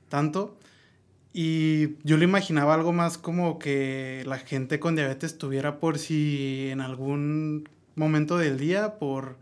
tanto 0.09 0.57
Y 1.31 1.97
yo 2.03 2.17
lo 2.17 2.23
imaginaba 2.23 2.73
algo 2.73 2.91
más 2.91 3.17
como 3.17 3.59
que 3.59 4.23
la 4.25 4.39
gente 4.39 4.79
con 4.79 4.95
diabetes 4.95 5.37
tuviera 5.37 5.79
por 5.79 5.99
si 5.99 6.69
en 6.71 6.81
algún 6.81 7.69
momento 7.95 8.37
del 8.37 8.57
día, 8.57 8.97
por 8.97 9.37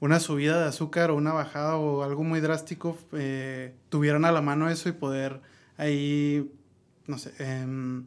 una 0.00 0.20
subida 0.20 0.60
de 0.60 0.68
azúcar 0.68 1.10
o 1.10 1.16
una 1.16 1.32
bajada 1.32 1.76
o 1.76 2.02
algo 2.04 2.22
muy 2.22 2.40
drástico, 2.40 2.96
eh, 3.12 3.74
tuvieran 3.88 4.24
a 4.24 4.32
la 4.32 4.42
mano 4.42 4.68
eso 4.70 4.88
y 4.88 4.92
poder 4.92 5.40
ahí, 5.76 6.50
no 7.06 7.18
sé, 7.18 7.32
em, 7.38 8.04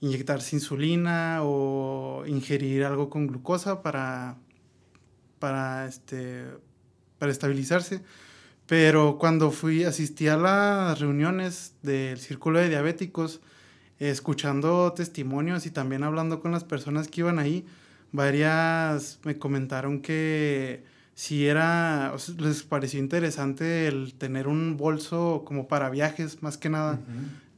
inyectarse 0.00 0.56
insulina 0.56 1.40
o 1.42 2.24
ingerir 2.26 2.84
algo 2.84 3.10
con 3.10 3.26
glucosa 3.26 3.82
para, 3.82 4.36
para, 5.38 5.86
este, 5.86 6.44
para 7.18 7.32
estabilizarse. 7.32 8.02
Pero 8.66 9.18
cuando 9.18 9.50
fui, 9.50 9.84
asistí 9.84 10.28
a 10.28 10.36
las 10.36 10.98
reuniones 10.98 11.74
del 11.82 12.18
Círculo 12.18 12.58
de 12.58 12.70
Diabéticos, 12.70 13.40
escuchando 13.98 14.92
testimonios 14.92 15.66
y 15.66 15.70
también 15.70 16.02
hablando 16.02 16.40
con 16.40 16.52
las 16.52 16.64
personas 16.64 17.08
que 17.08 17.20
iban 17.20 17.38
ahí, 17.38 17.66
varias 18.12 19.18
me 19.24 19.38
comentaron 19.38 20.00
que 20.00 20.84
si 21.14 21.46
era, 21.46 22.14
les 22.38 22.62
pareció 22.62 22.98
interesante 22.98 23.86
el 23.86 24.14
tener 24.14 24.48
un 24.48 24.76
bolso 24.76 25.42
como 25.44 25.68
para 25.68 25.90
viajes, 25.90 26.42
más 26.42 26.56
que 26.56 26.70
nada, 26.70 26.98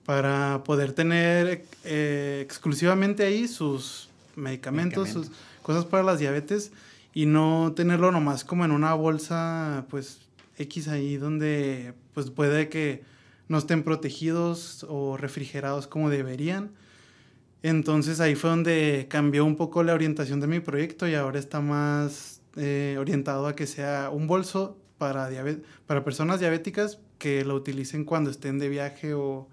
para 0.04 0.62
poder 0.64 0.92
tener 0.92 1.64
eh, 1.84 2.40
exclusivamente 2.44 3.24
ahí 3.24 3.48
sus 3.48 4.10
medicamentos, 4.34 5.08
sus 5.08 5.30
cosas 5.62 5.84
para 5.84 6.02
las 6.02 6.18
diabetes 6.18 6.72
y 7.14 7.26
no 7.26 7.72
tenerlo 7.74 8.12
nomás 8.12 8.44
como 8.44 8.64
en 8.64 8.72
una 8.72 8.92
bolsa, 8.92 9.86
pues 9.88 10.25
X 10.58 10.88
ahí 10.88 11.16
donde 11.16 11.94
pues 12.14 12.30
puede 12.30 12.68
que 12.68 13.02
no 13.48 13.58
estén 13.58 13.82
protegidos 13.82 14.84
o 14.88 15.16
refrigerados 15.16 15.86
como 15.86 16.10
deberían. 16.10 16.72
Entonces 17.62 18.20
ahí 18.20 18.34
fue 18.34 18.50
donde 18.50 19.06
cambió 19.08 19.44
un 19.44 19.56
poco 19.56 19.82
la 19.82 19.94
orientación 19.94 20.40
de 20.40 20.46
mi 20.46 20.60
proyecto 20.60 21.08
y 21.08 21.14
ahora 21.14 21.38
está 21.38 21.60
más 21.60 22.40
eh, 22.56 22.96
orientado 22.98 23.46
a 23.46 23.56
que 23.56 23.66
sea 23.66 24.10
un 24.10 24.26
bolso 24.26 24.76
para, 24.98 25.28
para 25.86 26.04
personas 26.04 26.40
diabéticas 26.40 26.98
que 27.18 27.44
lo 27.44 27.54
utilicen 27.54 28.04
cuando 28.04 28.30
estén 28.30 28.58
de 28.58 28.68
viaje 28.68 29.14
o... 29.14 29.48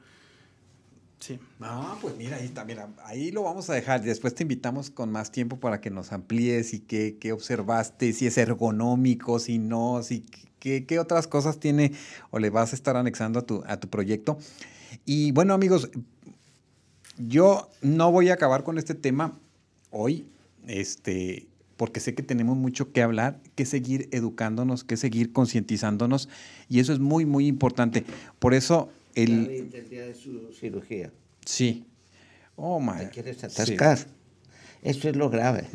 Sí. 1.19 1.39
Ah, 1.61 1.97
pues 2.01 2.17
mira, 2.17 2.35
ahí 2.35 2.45
está, 2.45 2.65
mira, 2.65 2.89
ahí 3.05 3.31
lo 3.31 3.43
vamos 3.43 3.69
a 3.69 3.73
dejar. 3.73 4.01
Después 4.01 4.35
te 4.35 4.43
invitamos 4.43 4.89
con 4.89 5.09
más 5.09 5.31
tiempo 5.31 5.57
para 5.57 5.79
que 5.79 5.89
nos 5.89 6.11
amplíes 6.11 6.73
y 6.73 6.81
qué, 6.81 7.17
qué 7.17 7.31
observaste, 7.31 8.11
si 8.11 8.27
es 8.27 8.37
ergonómico, 8.37 9.39
si 9.39 9.57
no, 9.57 10.03
si 10.03 10.25
¿Qué, 10.63 10.97
otras 10.97 11.27
cosas 11.27 11.59
tiene 11.59 11.91
o 12.31 12.39
le 12.39 12.49
vas 12.49 12.71
a 12.71 12.75
estar 12.77 12.95
anexando 12.95 13.39
a 13.39 13.41
tu, 13.41 13.63
a 13.67 13.81
tu 13.81 13.89
proyecto? 13.89 14.37
Y 15.05 15.33
bueno, 15.33 15.53
amigos, 15.53 15.89
yo 17.17 17.69
no 17.81 18.13
voy 18.13 18.29
a 18.29 18.35
acabar 18.35 18.63
con 18.63 18.77
este 18.77 18.95
tema 18.95 19.37
hoy, 19.91 20.25
este, 20.65 21.47
porque 21.75 21.99
sé 21.99 22.15
que 22.15 22.23
tenemos 22.23 22.55
mucho 22.55 22.93
que 22.93 23.01
hablar, 23.01 23.41
que 23.55 23.65
seguir 23.65 24.07
educándonos, 24.11 24.85
que 24.85 24.95
seguir 24.95 25.33
concientizándonos, 25.33 26.29
y 26.69 26.79
eso 26.79 26.93
es 26.93 26.99
muy, 26.99 27.25
muy 27.25 27.47
importante. 27.47 28.05
Por 28.39 28.53
eso 28.53 28.89
el... 29.15 29.49
el 29.49 29.89
día 29.89 30.05
de 30.05 30.15
su 30.15 30.53
cirugía. 30.57 31.11
Sí. 31.43 31.85
Oh, 32.55 32.79
my. 32.79 32.99
Te 32.99 33.09
quieres 33.09 33.43
atascar. 33.43 33.99
Eso 34.81 35.09
es 35.09 35.15
lo 35.17 35.29
grave. 35.29 35.67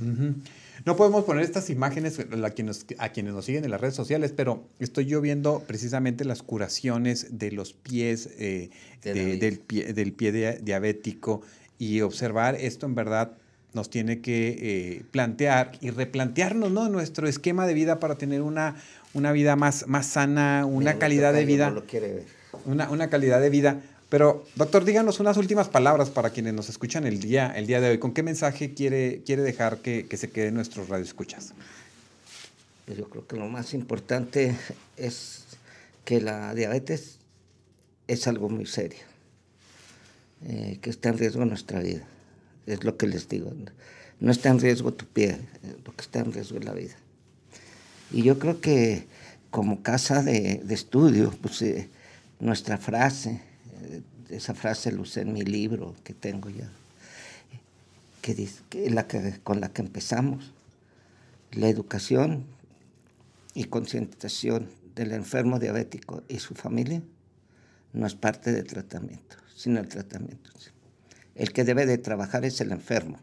No 0.85 0.97
podemos 0.97 1.24
poner 1.24 1.45
estas 1.45 1.70
imágenes 1.70 2.18
a 2.20 2.51
quienes, 2.51 2.87
a 2.99 3.09
quienes 3.11 3.35
nos 3.35 3.45
siguen 3.45 3.64
en 3.64 3.70
las 3.70 3.81
redes 3.81 3.95
sociales, 3.95 4.33
pero 4.37 4.64
estoy 4.79 5.07
yo 5.07 5.20
viendo 5.20 5.64
precisamente 5.66 6.24
las 6.24 6.43
curaciones 6.43 7.39
de 7.39 7.53
los 7.53 7.72
pies, 7.72 8.31
eh, 8.39 8.70
del, 9.03 9.59
pie, 9.59 9.93
del 9.93 10.12
pie 10.12 10.61
diabético 10.62 11.43
y 11.79 12.01
observar 12.01 12.55
esto 12.57 12.87
en 12.87 12.95
verdad 12.95 13.33
nos 13.74 13.91
tiene 13.91 14.20
que 14.20 14.57
eh, 14.61 15.03
plantear 15.11 15.72
y 15.81 15.91
replantearnos 15.91 16.70
¿no? 16.70 16.89
nuestro 16.89 17.29
esquema 17.29 17.66
de 17.66 17.74
vida 17.74 18.01
para 18.01 18.16
tener 18.16 18.43
una, 18.43 18.76
una 19.14 19.33
vida 19.33 19.57
más, 19.57 19.87
más 19.87 20.07
sana, 20.07 20.64
una 20.64 20.99
calidad 20.99 21.33
de 21.33 21.45
vida. 21.45 21.74
Una, 22.64 22.91
una 22.91 23.11
calidad 23.11 23.41
de 23.41 23.51
vida 23.51 23.81
pero, 24.09 24.47
doctor, 24.55 24.85
díganos 24.85 25.21
unas 25.21 25.37
últimas 25.37 25.69
palabras 25.69 26.09
para 26.09 26.31
quienes 26.31 26.55
nos 26.55 26.69
escuchan 26.69 27.07
el 27.07 27.21
día, 27.21 27.53
el 27.55 27.67
día 27.67 27.81
de 27.81 27.91
hoy. 27.91 27.99
¿Con 27.99 28.13
qué 28.13 28.23
mensaje 28.23 28.73
quiere, 28.73 29.23
quiere 29.25 29.43
dejar 29.43 29.79
que, 29.79 30.07
que 30.07 30.17
se 30.17 30.31
quede 30.31 30.51
nuestros 30.51 30.89
radioescuchas? 30.89 31.53
Pues 32.87 32.97
yo 32.97 33.09
creo 33.11 33.27
que 33.27 33.37
lo 33.37 33.49
más 33.49 33.75
importante 33.75 34.57
es 34.97 35.45
que 36.07 36.23
la 36.23 36.55
diabetes 36.55 37.19
es 38.07 38.27
algo 38.27 38.49
muy 38.49 38.65
serio, 38.65 39.01
eh, 40.47 40.79
que 40.81 40.89
está 40.89 41.11
en 41.11 41.19
riesgo 41.19 41.45
nuestra 41.45 41.81
vida. 41.81 42.07
Es 42.67 42.85
lo 42.85 42.97
que 42.97 43.07
les 43.07 43.29
digo. 43.29 43.53
No 44.21 44.33
está 44.33 44.49
en 44.49 44.59
riesgo 44.59 44.95
tu 44.95 45.05
pie, 45.05 45.33
eh, 45.33 45.77
lo 45.85 45.95
que 45.95 46.01
está 46.01 46.21
en 46.21 46.33
riesgo 46.33 46.59
es 46.59 46.65
la 46.65 46.73
vida. 46.73 46.95
Y 48.11 48.23
yo 48.23 48.39
creo 48.39 48.63
que 48.63 49.07
como 49.51 49.83
casa 49.83 50.23
de, 50.23 50.63
de 50.65 50.75
estudio, 50.75 51.31
pues 51.43 51.61
eh, 51.61 51.91
nuestra 52.41 52.79
frase, 52.79 53.43
esa 54.31 54.55
frase 54.55 54.93
la 54.93 55.01
usé 55.01 55.22
en 55.22 55.33
mi 55.33 55.43
libro 55.43 55.95
que 56.05 56.14
tengo 56.14 56.51
ya, 56.51 56.68
que 58.22 58.35
dice, 58.35 58.62
que 58.68 58.91
la 58.91 59.07
que, 59.07 59.41
con 59.43 59.61
la 59.61 59.72
que 59.72 59.83
empezamos, 59.83 60.53
la 61.53 61.68
educación 61.68 62.45
y 63.55 63.64
concientización 63.64 64.68
del 64.95 65.12
enfermo 65.12 65.59
diabético 65.59 66.22
y 66.29 66.39
su 66.39 66.55
familia 66.55 67.03
no 67.93 68.07
es 68.07 68.14
parte 68.14 68.53
del 68.53 68.66
tratamiento, 68.66 69.37
sino 69.55 69.81
el 69.81 69.89
tratamiento. 69.89 70.51
El 71.35 71.53
que 71.53 71.64
debe 71.64 71.87
de 71.87 71.99
trabajar 71.99 72.45
es 72.45 72.61
el 72.61 72.72
enfermo. 72.72 73.20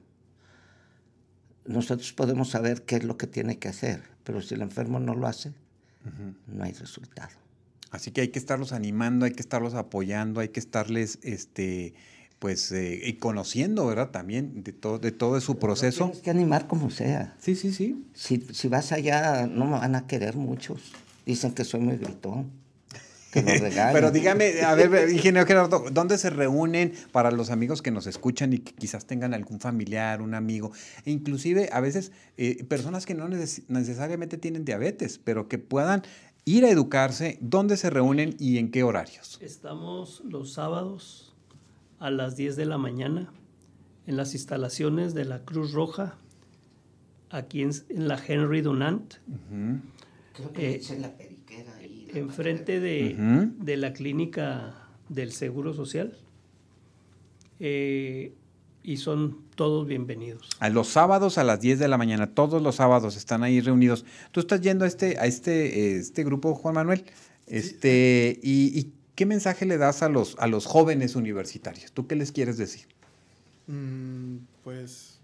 Nosotros 1.65 2.13
podemos 2.13 2.49
saber 2.49 2.83
qué 2.83 2.95
es 2.95 3.03
lo 3.03 3.17
que 3.17 3.27
tiene 3.27 3.59
que 3.59 3.67
hacer, 3.67 4.03
pero 4.23 4.41
si 4.41 4.55
el 4.55 4.61
enfermo 4.61 4.99
no 4.99 5.15
lo 5.15 5.27
hace, 5.27 5.53
no 6.47 6.63
hay 6.63 6.71
resultado. 6.73 7.44
Así 7.91 8.11
que 8.11 8.21
hay 8.21 8.27
que 8.29 8.39
estarlos 8.39 8.71
animando, 8.73 9.25
hay 9.25 9.31
que 9.31 9.41
estarlos 9.41 9.73
apoyando, 9.73 10.41
hay 10.41 10.49
que 10.49 10.59
estarles, 10.59 11.19
este, 11.21 11.93
pues, 12.39 12.71
eh, 12.71 12.99
y 13.03 13.13
conociendo, 13.13 13.87
¿verdad? 13.87 14.09
También 14.09 14.63
de 14.63 14.73
todo, 14.73 14.99
de 14.99 15.11
todo 15.11 15.39
su 15.41 15.57
proceso. 15.57 16.05
Tienes 16.05 16.21
que 16.21 16.29
animar 16.29 16.67
como 16.67 16.89
sea. 16.89 17.35
Sí, 17.39 17.55
sí, 17.55 17.71
sí. 17.71 18.05
Si, 18.13 18.45
si 18.51 18.67
vas 18.67 18.91
allá, 18.91 19.47
no 19.47 19.65
me 19.65 19.71
van 19.71 19.95
a 19.95 20.07
querer 20.07 20.35
muchos. 20.35 20.93
Dicen 21.25 21.53
que 21.53 21.63
soy 21.63 21.79
muy 21.79 21.97
gritón. 21.97 22.51
Que 23.31 23.41
lo 23.41 23.47
regalen. 23.59 23.93
Pero 23.93 24.11
dígame, 24.11 24.61
a 24.61 24.75
ver, 24.75 25.09
ingeniero 25.09 25.47
Gerardo, 25.47 25.85
¿dónde 25.91 26.17
se 26.17 26.29
reúnen 26.29 26.93
para 27.11 27.31
los 27.31 27.49
amigos 27.49 27.81
que 27.81 27.91
nos 27.91 28.07
escuchan 28.07 28.53
y 28.53 28.59
que 28.59 28.73
quizás 28.73 29.05
tengan 29.05 29.33
algún 29.33 29.59
familiar, 29.59 30.21
un 30.21 30.35
amigo? 30.35 30.71
E 31.05 31.11
inclusive 31.11 31.69
a 31.71 31.79
veces 31.79 32.11
eh, 32.37 32.63
personas 32.65 33.05
que 33.05 33.13
no 33.13 33.27
necesariamente 33.27 34.37
tienen 34.37 34.65
diabetes, 34.65 35.19
pero 35.23 35.47
que 35.47 35.57
puedan 35.57 36.03
ir 36.45 36.63
a 36.63 36.69
educarse, 36.69 37.37
dónde 37.41 37.75
se 37.75 37.89
reúnen 37.89 38.35
y 38.39 38.59
en 38.59 38.69
qué 38.69 38.83
horarios. 38.83 39.39
Estamos 39.41 40.21
los 40.23 40.53
sábados 40.53 41.33
a 41.99 42.11
las 42.11 42.35
10 42.35 42.55
de 42.55 42.65
la 42.65 42.77
mañana 42.77 43.33
en 44.05 44.15
las 44.15 44.33
instalaciones 44.33 45.15
de 45.15 45.25
la 45.25 45.43
Cruz 45.43 45.73
Roja, 45.73 46.17
aquí 47.31 47.63
en, 47.63 47.73
la 47.89 48.19
Henry 48.23 48.61
Dunant. 48.61 49.15
Creo 50.33 50.53
que 50.53 50.81
en 50.87 51.01
la 51.01 51.17
periquera. 51.17 51.75
Ahí, 51.77 52.07
enfrente 52.13 52.79
de, 52.79 53.49
de, 53.57 53.77
la 53.77 53.93
clínica 53.93 54.87
del 55.09 55.31
Seguro 55.31 55.73
Social. 55.73 56.15
Eh, 57.59 58.35
y 58.85 58.97
son 58.97 59.39
todos 59.55 59.87
bienvenidos. 59.87 60.47
A 60.59 60.69
los 60.69 60.89
sábados 60.89 61.37
a 61.37 61.43
las 61.43 61.59
10 61.59 61.79
de 61.79 61.87
la 61.87 61.97
mañana, 61.97 62.27
todos 62.27 62.61
los 62.61 62.75
sábados 62.75 63.17
están 63.17 63.43
ahí 63.43 63.59
reunidos. 63.59 64.05
¿Tú 64.31 64.39
estás 64.39 64.61
yendo 64.61 64.85
a 64.85 64.87
este, 64.87 65.17
a 65.17 65.25
este, 65.25 65.97
este 65.97 66.23
grupo, 66.23 66.53
Juan 66.53 66.75
Manuel? 66.75 67.03
Este, 67.47 68.39
y, 68.43 68.91
qué 69.15 69.25
mensaje 69.25 69.65
le 69.65 69.77
das 69.77 70.03
a 70.03 70.09
los, 70.09 70.35
a 70.39 70.47
los 70.47 70.65
jóvenes 70.65 71.15
universitarios? 71.15 71.91
¿Tú 71.93 72.05
qué 72.05 72.15
les 72.15 72.31
quieres 72.31 72.57
decir? 72.57 72.87
Mm, 73.67 74.37
pues, 74.63 75.19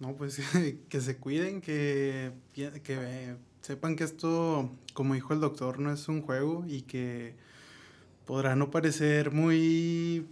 no, 0.00 0.14
pues 0.14 0.40
que 0.88 1.00
se 1.00 1.16
cuiden, 1.18 1.60
que, 1.60 2.32
que 2.54 3.36
sepan 3.60 3.94
que 3.94 4.04
esto, 4.04 4.70
como 4.94 5.14
dijo 5.14 5.32
el 5.32 5.40
doctor, 5.40 5.78
no 5.78 5.92
es 5.92 6.08
un 6.08 6.22
juego 6.22 6.64
y 6.66 6.82
que 6.82 7.34
podrá 8.26 8.56
no 8.56 8.70
parecer 8.70 9.30
muy 9.30 10.26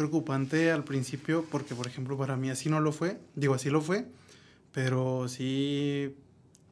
preocupante 0.00 0.72
al 0.72 0.82
principio 0.82 1.44
porque, 1.50 1.74
por 1.74 1.86
ejemplo, 1.86 2.16
para 2.16 2.34
mí 2.34 2.48
así 2.48 2.70
no 2.70 2.80
lo 2.80 2.90
fue. 2.90 3.18
Digo, 3.34 3.52
así 3.52 3.68
lo 3.68 3.82
fue, 3.82 4.06
pero 4.72 5.28
sí, 5.28 6.16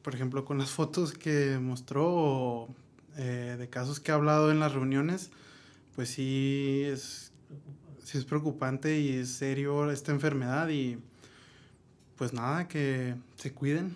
por 0.01 0.15
ejemplo, 0.15 0.45
con 0.45 0.57
las 0.57 0.71
fotos 0.71 1.13
que 1.13 1.59
mostró 1.61 2.67
eh, 3.17 3.55
de 3.59 3.69
casos 3.69 3.99
que 3.99 4.11
ha 4.11 4.15
hablado 4.15 4.49
en 4.49 4.59
las 4.59 4.73
reuniones, 4.73 5.29
pues 5.95 6.09
sí 6.09 6.81
es, 6.87 7.31
sí 8.03 8.17
es 8.17 8.25
preocupante 8.25 8.99
y 8.99 9.09
es 9.09 9.29
serio 9.29 9.91
esta 9.91 10.11
enfermedad 10.11 10.67
y 10.69 10.97
pues 12.17 12.33
nada, 12.33 12.67
que 12.67 13.13
se 13.35 13.53
cuiden. 13.53 13.95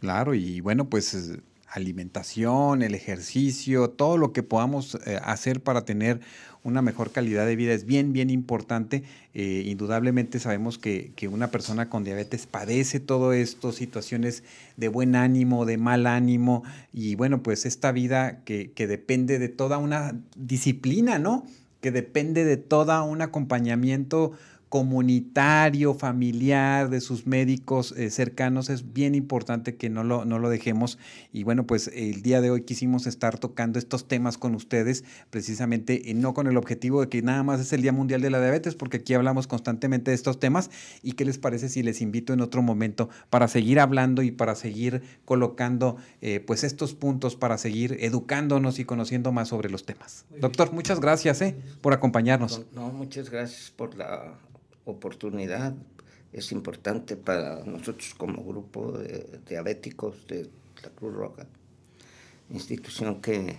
Claro, 0.00 0.34
y 0.34 0.60
bueno, 0.60 0.88
pues 0.88 1.38
alimentación, 1.68 2.82
el 2.82 2.96
ejercicio, 2.96 3.90
todo 3.90 4.18
lo 4.18 4.32
que 4.32 4.42
podamos 4.42 4.96
eh, 5.06 5.20
hacer 5.22 5.62
para 5.62 5.84
tener 5.84 6.20
una 6.64 6.82
mejor 6.82 7.10
calidad 7.10 7.46
de 7.46 7.56
vida 7.56 7.72
es 7.72 7.84
bien, 7.84 8.12
bien 8.12 8.30
importante. 8.30 9.02
Eh, 9.34 9.64
indudablemente 9.66 10.38
sabemos 10.38 10.78
que, 10.78 11.12
una 11.30 11.50
persona 11.50 11.88
con 11.88 12.04
diabetes 12.04 12.46
padece 12.46 13.00
todo 13.00 13.32
esto, 13.32 13.72
situaciones 13.72 14.44
de 14.76 14.88
buen 14.88 15.16
ánimo, 15.16 15.64
de 15.64 15.78
mal 15.78 16.06
ánimo, 16.06 16.62
y 16.92 17.14
bueno, 17.14 17.42
pues 17.42 17.66
esta 17.66 17.92
vida 17.92 18.42
que, 18.44 18.72
que 18.72 18.86
depende 18.86 19.38
de 19.38 19.48
toda 19.48 19.78
una 19.78 20.20
disciplina, 20.36 21.18
¿no? 21.18 21.46
Que 21.80 21.90
depende 21.90 22.44
de 22.44 22.56
todo 22.56 23.02
un 23.04 23.22
acompañamiento 23.22 24.32
comunitario, 24.72 25.92
familiar, 25.92 26.88
de 26.88 27.02
sus 27.02 27.26
médicos 27.26 27.92
eh, 27.94 28.08
cercanos, 28.08 28.70
es 28.70 28.94
bien 28.94 29.14
importante 29.14 29.76
que 29.76 29.90
no 29.90 30.02
lo, 30.02 30.24
no 30.24 30.38
lo 30.38 30.48
dejemos. 30.48 30.96
Y 31.30 31.44
bueno, 31.44 31.66
pues 31.66 31.90
el 31.92 32.22
día 32.22 32.40
de 32.40 32.50
hoy 32.50 32.62
quisimos 32.62 33.06
estar 33.06 33.38
tocando 33.38 33.78
estos 33.78 34.08
temas 34.08 34.38
con 34.38 34.54
ustedes, 34.54 35.04
precisamente 35.28 36.00
y 36.02 36.14
no 36.14 36.32
con 36.32 36.46
el 36.46 36.56
objetivo 36.56 37.02
de 37.02 37.10
que 37.10 37.20
nada 37.20 37.42
más 37.42 37.60
es 37.60 37.74
el 37.74 37.82
Día 37.82 37.92
Mundial 37.92 38.22
de 38.22 38.30
la 38.30 38.40
Diabetes, 38.40 38.74
porque 38.74 38.96
aquí 38.96 39.12
hablamos 39.12 39.46
constantemente 39.46 40.10
de 40.10 40.14
estos 40.14 40.40
temas. 40.40 40.70
¿Y 41.02 41.12
qué 41.12 41.26
les 41.26 41.36
parece 41.36 41.68
si 41.68 41.82
les 41.82 42.00
invito 42.00 42.32
en 42.32 42.40
otro 42.40 42.62
momento 42.62 43.10
para 43.28 43.48
seguir 43.48 43.78
hablando 43.78 44.22
y 44.22 44.30
para 44.30 44.54
seguir 44.54 45.02
colocando 45.26 45.98
eh, 46.22 46.40
pues 46.40 46.64
estos 46.64 46.94
puntos, 46.94 47.36
para 47.36 47.58
seguir 47.58 47.98
educándonos 48.00 48.78
y 48.78 48.86
conociendo 48.86 49.32
más 49.32 49.48
sobre 49.48 49.68
los 49.68 49.84
temas? 49.84 50.24
Doctor, 50.40 50.72
muchas 50.72 50.98
gracias 50.98 51.42
eh, 51.42 51.56
por 51.82 51.92
acompañarnos. 51.92 52.64
No, 52.72 52.88
muchas 52.88 53.28
gracias 53.28 53.70
por 53.70 53.94
la 53.98 54.38
oportunidad 54.84 55.74
es 56.32 56.50
importante 56.52 57.16
para 57.16 57.64
nosotros 57.64 58.14
como 58.16 58.42
grupo 58.42 58.92
de 58.92 59.40
diabéticos 59.46 60.26
de 60.26 60.48
la 60.82 60.90
Cruz 60.90 61.14
Roja, 61.14 61.46
institución 62.50 63.20
que 63.20 63.56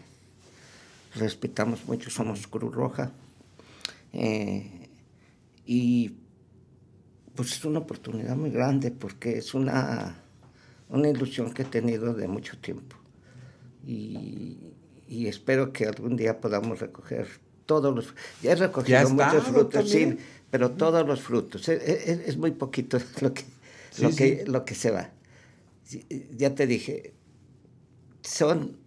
respetamos 1.15 1.85
mucho, 1.85 2.09
somos 2.09 2.47
Cruz 2.47 2.73
Roja. 2.73 3.11
Eh, 4.11 4.89
y 5.65 6.15
pues 7.35 7.53
es 7.53 7.65
una 7.65 7.79
oportunidad 7.79 8.35
muy 8.35 8.49
grande 8.49 8.91
porque 8.91 9.37
es 9.37 9.53
una, 9.53 10.15
una 10.89 11.09
ilusión 11.09 11.53
que 11.53 11.63
he 11.63 11.65
tenido 11.65 12.13
de 12.13 12.27
mucho 12.27 12.57
tiempo. 12.59 12.95
Y, 13.85 14.73
y 15.07 15.27
espero 15.27 15.73
que 15.73 15.85
algún 15.85 16.15
día 16.15 16.39
podamos 16.39 16.79
recoger 16.79 17.27
todos 17.65 17.95
los... 17.95 18.13
Ya 18.41 18.51
he 18.51 18.55
recogido 18.55 19.09
muchos 19.09 19.43
frutos, 19.43 19.89
sí, 19.89 20.17
pero 20.49 20.71
todos 20.71 21.05
los 21.05 21.21
frutos. 21.21 21.67
Es, 21.69 22.37
muy 22.37 22.51
poquito 22.51 22.97
lo 23.21 23.33
que, 23.33 23.43
lo, 23.99 24.09
que, 24.15 24.43
lo 24.45 24.65
que 24.65 24.75
se 24.75 24.91
va. 24.91 25.11
Ya 26.31 26.55
te 26.55 26.67
dije, 26.67 27.13
son 28.21 28.82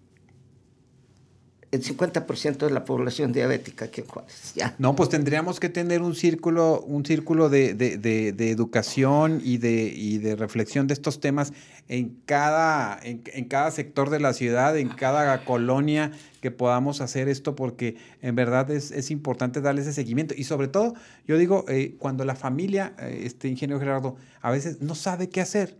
el 1.73 1.83
50% 1.83 2.59
de 2.59 2.71
la 2.71 2.85
población 2.85 3.33
diabética 3.33 3.87
aquí 3.87 4.01
en. 4.01 4.55
Ya. 4.55 4.75
No, 4.79 4.95
pues 4.95 5.09
tendríamos 5.09 5.59
que 5.59 5.69
tener 5.69 6.01
un 6.01 6.14
círculo, 6.14 6.81
un 6.81 7.05
círculo 7.05 7.49
de, 7.49 7.75
de, 7.75 7.99
de, 7.99 8.51
educación 8.51 9.41
y 9.43 9.59
de, 9.59 9.93
y 9.95 10.19
de 10.19 10.37
reflexión 10.37 10.87
de 10.87 10.95
estos 10.95 11.21
temas 11.21 11.53
en 11.89 12.17
cada, 12.25 12.99
en, 13.03 13.23
en, 13.33 13.47
cada 13.47 13.71
sector 13.73 14.11
de 14.11 14.21
la 14.21 14.33
ciudad, 14.33 14.77
en 14.79 14.89
cada 14.89 15.45
colonia 15.45 16.12
que 16.41 16.53
podamos 16.53 17.01
hacer 17.01 17.29
esto, 17.29 17.57
porque 17.57 17.97
en 18.23 18.37
verdad 18.37 18.71
es, 18.71 18.93
es 18.93 19.11
importante 19.11 19.61
darle 19.61 19.83
ese 19.83 19.93
seguimiento. 19.93 20.35
Y 20.37 20.45
sobre 20.45 20.69
todo, 20.69 20.95
yo 21.27 21.37
digo, 21.37 21.64
eh, 21.69 21.97
cuando 21.99 22.25
la 22.25 22.37
familia, 22.37 22.95
eh, 23.01 23.23
este 23.25 23.49
ingeniero 23.49 23.81
Gerardo, 23.81 24.17
a 24.41 24.53
veces 24.53 24.81
no 24.81 24.95
sabe 24.95 25.29
qué 25.29 25.41
hacer, 25.41 25.77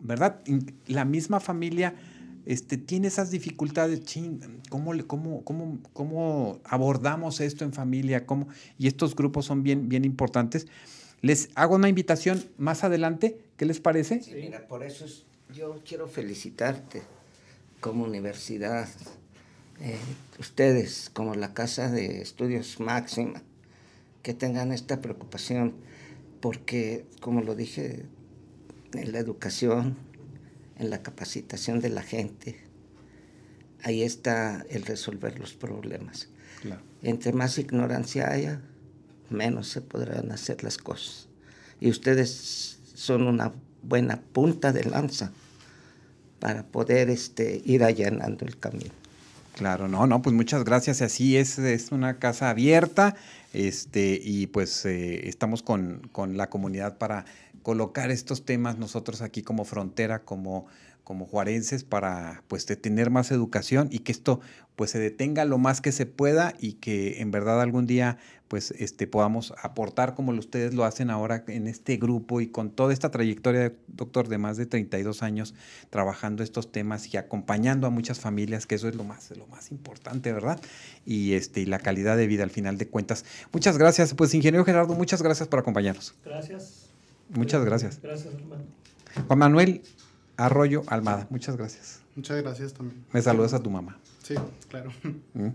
¿verdad? 0.00 0.40
La 0.86 1.04
misma 1.04 1.40
familia 1.40 1.94
este, 2.48 2.78
tiene 2.78 3.08
esas 3.08 3.30
dificultades, 3.30 4.00
¿cómo, 4.70 6.60
abordamos 6.64 7.40
esto 7.40 7.66
en 7.66 7.74
familia? 7.74 8.24
Y 8.78 8.86
estos 8.86 9.14
grupos 9.14 9.44
son 9.44 9.62
bien, 9.62 10.02
importantes. 10.06 10.66
Les 11.20 11.50
hago 11.56 11.74
una 11.74 11.90
invitación 11.90 12.42
más 12.56 12.84
adelante, 12.84 13.38
¿qué 13.58 13.66
les 13.66 13.80
parece? 13.80 14.22
Sí, 14.22 14.32
mira, 14.34 14.66
por 14.66 14.82
eso 14.82 15.04
yo 15.54 15.82
quiero 15.86 16.08
felicitarte 16.08 17.02
como 17.80 18.04
universidad, 18.04 18.88
eh, 19.82 19.98
ustedes 20.38 21.10
como 21.12 21.34
la 21.34 21.52
Casa 21.52 21.90
de 21.90 22.22
Estudios 22.22 22.80
Máxima, 22.80 23.42
que 24.22 24.32
tengan 24.32 24.72
esta 24.72 25.02
preocupación, 25.02 25.74
porque 26.40 27.04
como 27.20 27.42
lo 27.42 27.54
dije, 27.54 28.06
en 28.94 29.12
la 29.12 29.18
educación 29.18 30.07
en 30.78 30.90
la 30.90 31.02
capacitación 31.02 31.80
de 31.80 31.90
la 31.90 32.02
gente. 32.02 32.58
Ahí 33.82 34.02
está 34.02 34.64
el 34.70 34.82
resolver 34.82 35.38
los 35.38 35.54
problemas. 35.54 36.28
Entre 37.02 37.32
más 37.32 37.58
ignorancia 37.58 38.30
haya, 38.30 38.60
menos 39.30 39.68
se 39.68 39.80
podrán 39.80 40.32
hacer 40.32 40.64
las 40.64 40.78
cosas. 40.78 41.28
Y 41.80 41.90
ustedes 41.90 42.80
son 42.94 43.26
una 43.26 43.52
buena 43.82 44.20
punta 44.20 44.72
de 44.72 44.84
lanza 44.84 45.30
para 46.40 46.64
poder 46.64 47.10
este, 47.10 47.62
ir 47.64 47.84
allanando 47.84 48.44
el 48.44 48.58
camino. 48.58 48.90
Claro, 49.54 49.88
no, 49.88 50.06
no, 50.06 50.22
pues 50.22 50.34
muchas 50.34 50.64
gracias. 50.64 51.02
Así 51.02 51.36
es, 51.36 51.58
es 51.58 51.90
una 51.90 52.18
casa 52.18 52.50
abierta 52.50 53.16
este, 53.52 54.20
y 54.22 54.46
pues 54.46 54.84
eh, 54.84 55.28
estamos 55.28 55.62
con, 55.62 56.08
con 56.12 56.36
la 56.36 56.48
comunidad 56.48 56.98
para 56.98 57.24
colocar 57.68 58.10
estos 58.10 58.46
temas 58.46 58.78
nosotros 58.78 59.20
aquí 59.20 59.42
como 59.42 59.66
frontera, 59.66 60.24
como, 60.24 60.64
como 61.04 61.26
juarenses, 61.26 61.84
para 61.84 62.42
pues 62.48 62.64
tener 62.64 63.10
más 63.10 63.30
educación 63.30 63.88
y 63.92 63.98
que 63.98 64.10
esto 64.10 64.40
pues 64.74 64.92
se 64.92 64.98
detenga 64.98 65.44
lo 65.44 65.58
más 65.58 65.82
que 65.82 65.92
se 65.92 66.06
pueda 66.06 66.54
y 66.58 66.74
que 66.74 67.20
en 67.20 67.30
verdad 67.30 67.60
algún 67.60 67.86
día 67.86 68.16
pues 68.48 68.70
este, 68.78 69.06
podamos 69.06 69.52
aportar 69.62 70.14
como 70.14 70.32
ustedes 70.32 70.72
lo 70.72 70.84
hacen 70.84 71.10
ahora 71.10 71.44
en 71.46 71.66
este 71.66 71.98
grupo 71.98 72.40
y 72.40 72.46
con 72.46 72.70
toda 72.70 72.94
esta 72.94 73.10
trayectoria, 73.10 73.74
doctor, 73.86 74.28
de 74.28 74.38
más 74.38 74.56
de 74.56 74.64
32 74.64 75.22
años 75.22 75.54
trabajando 75.90 76.42
estos 76.42 76.72
temas 76.72 77.12
y 77.12 77.18
acompañando 77.18 77.86
a 77.86 77.90
muchas 77.90 78.18
familias, 78.18 78.64
que 78.64 78.76
eso 78.76 78.88
es 78.88 78.94
lo 78.94 79.04
más, 79.04 79.30
lo 79.36 79.46
más 79.46 79.70
importante, 79.72 80.32
¿verdad? 80.32 80.58
Y, 81.04 81.34
este, 81.34 81.60
y 81.60 81.66
la 81.66 81.80
calidad 81.80 82.16
de 82.16 82.26
vida 82.28 82.44
al 82.44 82.50
final 82.50 82.78
de 82.78 82.88
cuentas. 82.88 83.26
Muchas 83.52 83.76
gracias, 83.76 84.14
pues 84.14 84.32
ingeniero 84.32 84.64
Gerardo, 84.64 84.94
muchas 84.94 85.20
gracias 85.20 85.48
por 85.48 85.58
acompañarnos. 85.58 86.14
Gracias. 86.24 86.87
Muchas 87.30 87.64
gracias. 87.64 88.00
Gracias, 88.02 88.34
hermano. 88.34 88.64
Juan 89.26 89.38
Manuel 89.38 89.82
Arroyo 90.36 90.82
Almada, 90.86 91.26
muchas 91.30 91.56
gracias. 91.56 92.00
Muchas 92.14 92.40
gracias 92.42 92.72
también. 92.72 93.04
Me 93.12 93.22
saludas 93.22 93.54
a 93.54 93.62
tu 93.62 93.70
mamá. 93.70 93.98
Sí, 94.22 94.34
claro. 94.68 94.90
Mm. 95.34 95.48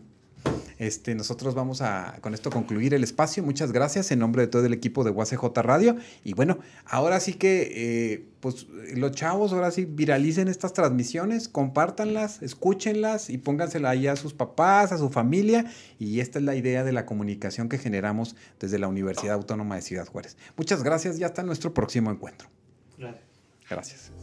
Este, 0.79 1.15
nosotros 1.15 1.55
vamos 1.55 1.81
a 1.81 2.17
con 2.21 2.33
esto 2.33 2.49
concluir 2.49 2.93
el 2.93 3.03
espacio. 3.03 3.43
Muchas 3.43 3.71
gracias 3.71 4.11
en 4.11 4.19
nombre 4.19 4.41
de 4.41 4.47
todo 4.47 4.65
el 4.65 4.73
equipo 4.73 5.03
de 5.03 5.11
UACJ 5.11 5.57
Radio. 5.57 5.95
Y 6.23 6.33
bueno, 6.33 6.59
ahora 6.85 7.19
sí 7.19 7.33
que, 7.35 7.71
eh, 8.13 8.25
pues 8.39 8.67
los 8.95 9.11
chavos, 9.11 9.53
ahora 9.53 9.71
sí 9.71 9.85
viralicen 9.85 10.47
estas 10.47 10.73
transmisiones, 10.73 11.47
compártanlas, 11.47 12.41
escúchenlas 12.41 13.29
y 13.29 13.37
póngansela 13.37 13.91
ahí 13.91 14.07
a 14.07 14.15
sus 14.15 14.33
papás, 14.33 14.91
a 14.91 14.97
su 14.97 15.09
familia. 15.09 15.65
Y 15.99 16.19
esta 16.19 16.39
es 16.39 16.45
la 16.45 16.55
idea 16.55 16.83
de 16.83 16.91
la 16.91 17.05
comunicación 17.05 17.69
que 17.69 17.77
generamos 17.77 18.35
desde 18.59 18.79
la 18.79 18.87
Universidad 18.87 19.35
Autónoma 19.35 19.75
de 19.75 19.81
Ciudad 19.81 20.07
Juárez. 20.07 20.37
Muchas 20.57 20.83
gracias 20.83 21.17
y 21.19 21.23
hasta 21.23 21.43
nuestro 21.43 21.73
próximo 21.73 22.11
encuentro. 22.11 22.49
Gracias. 22.97 23.23
Gracias. 23.69 24.22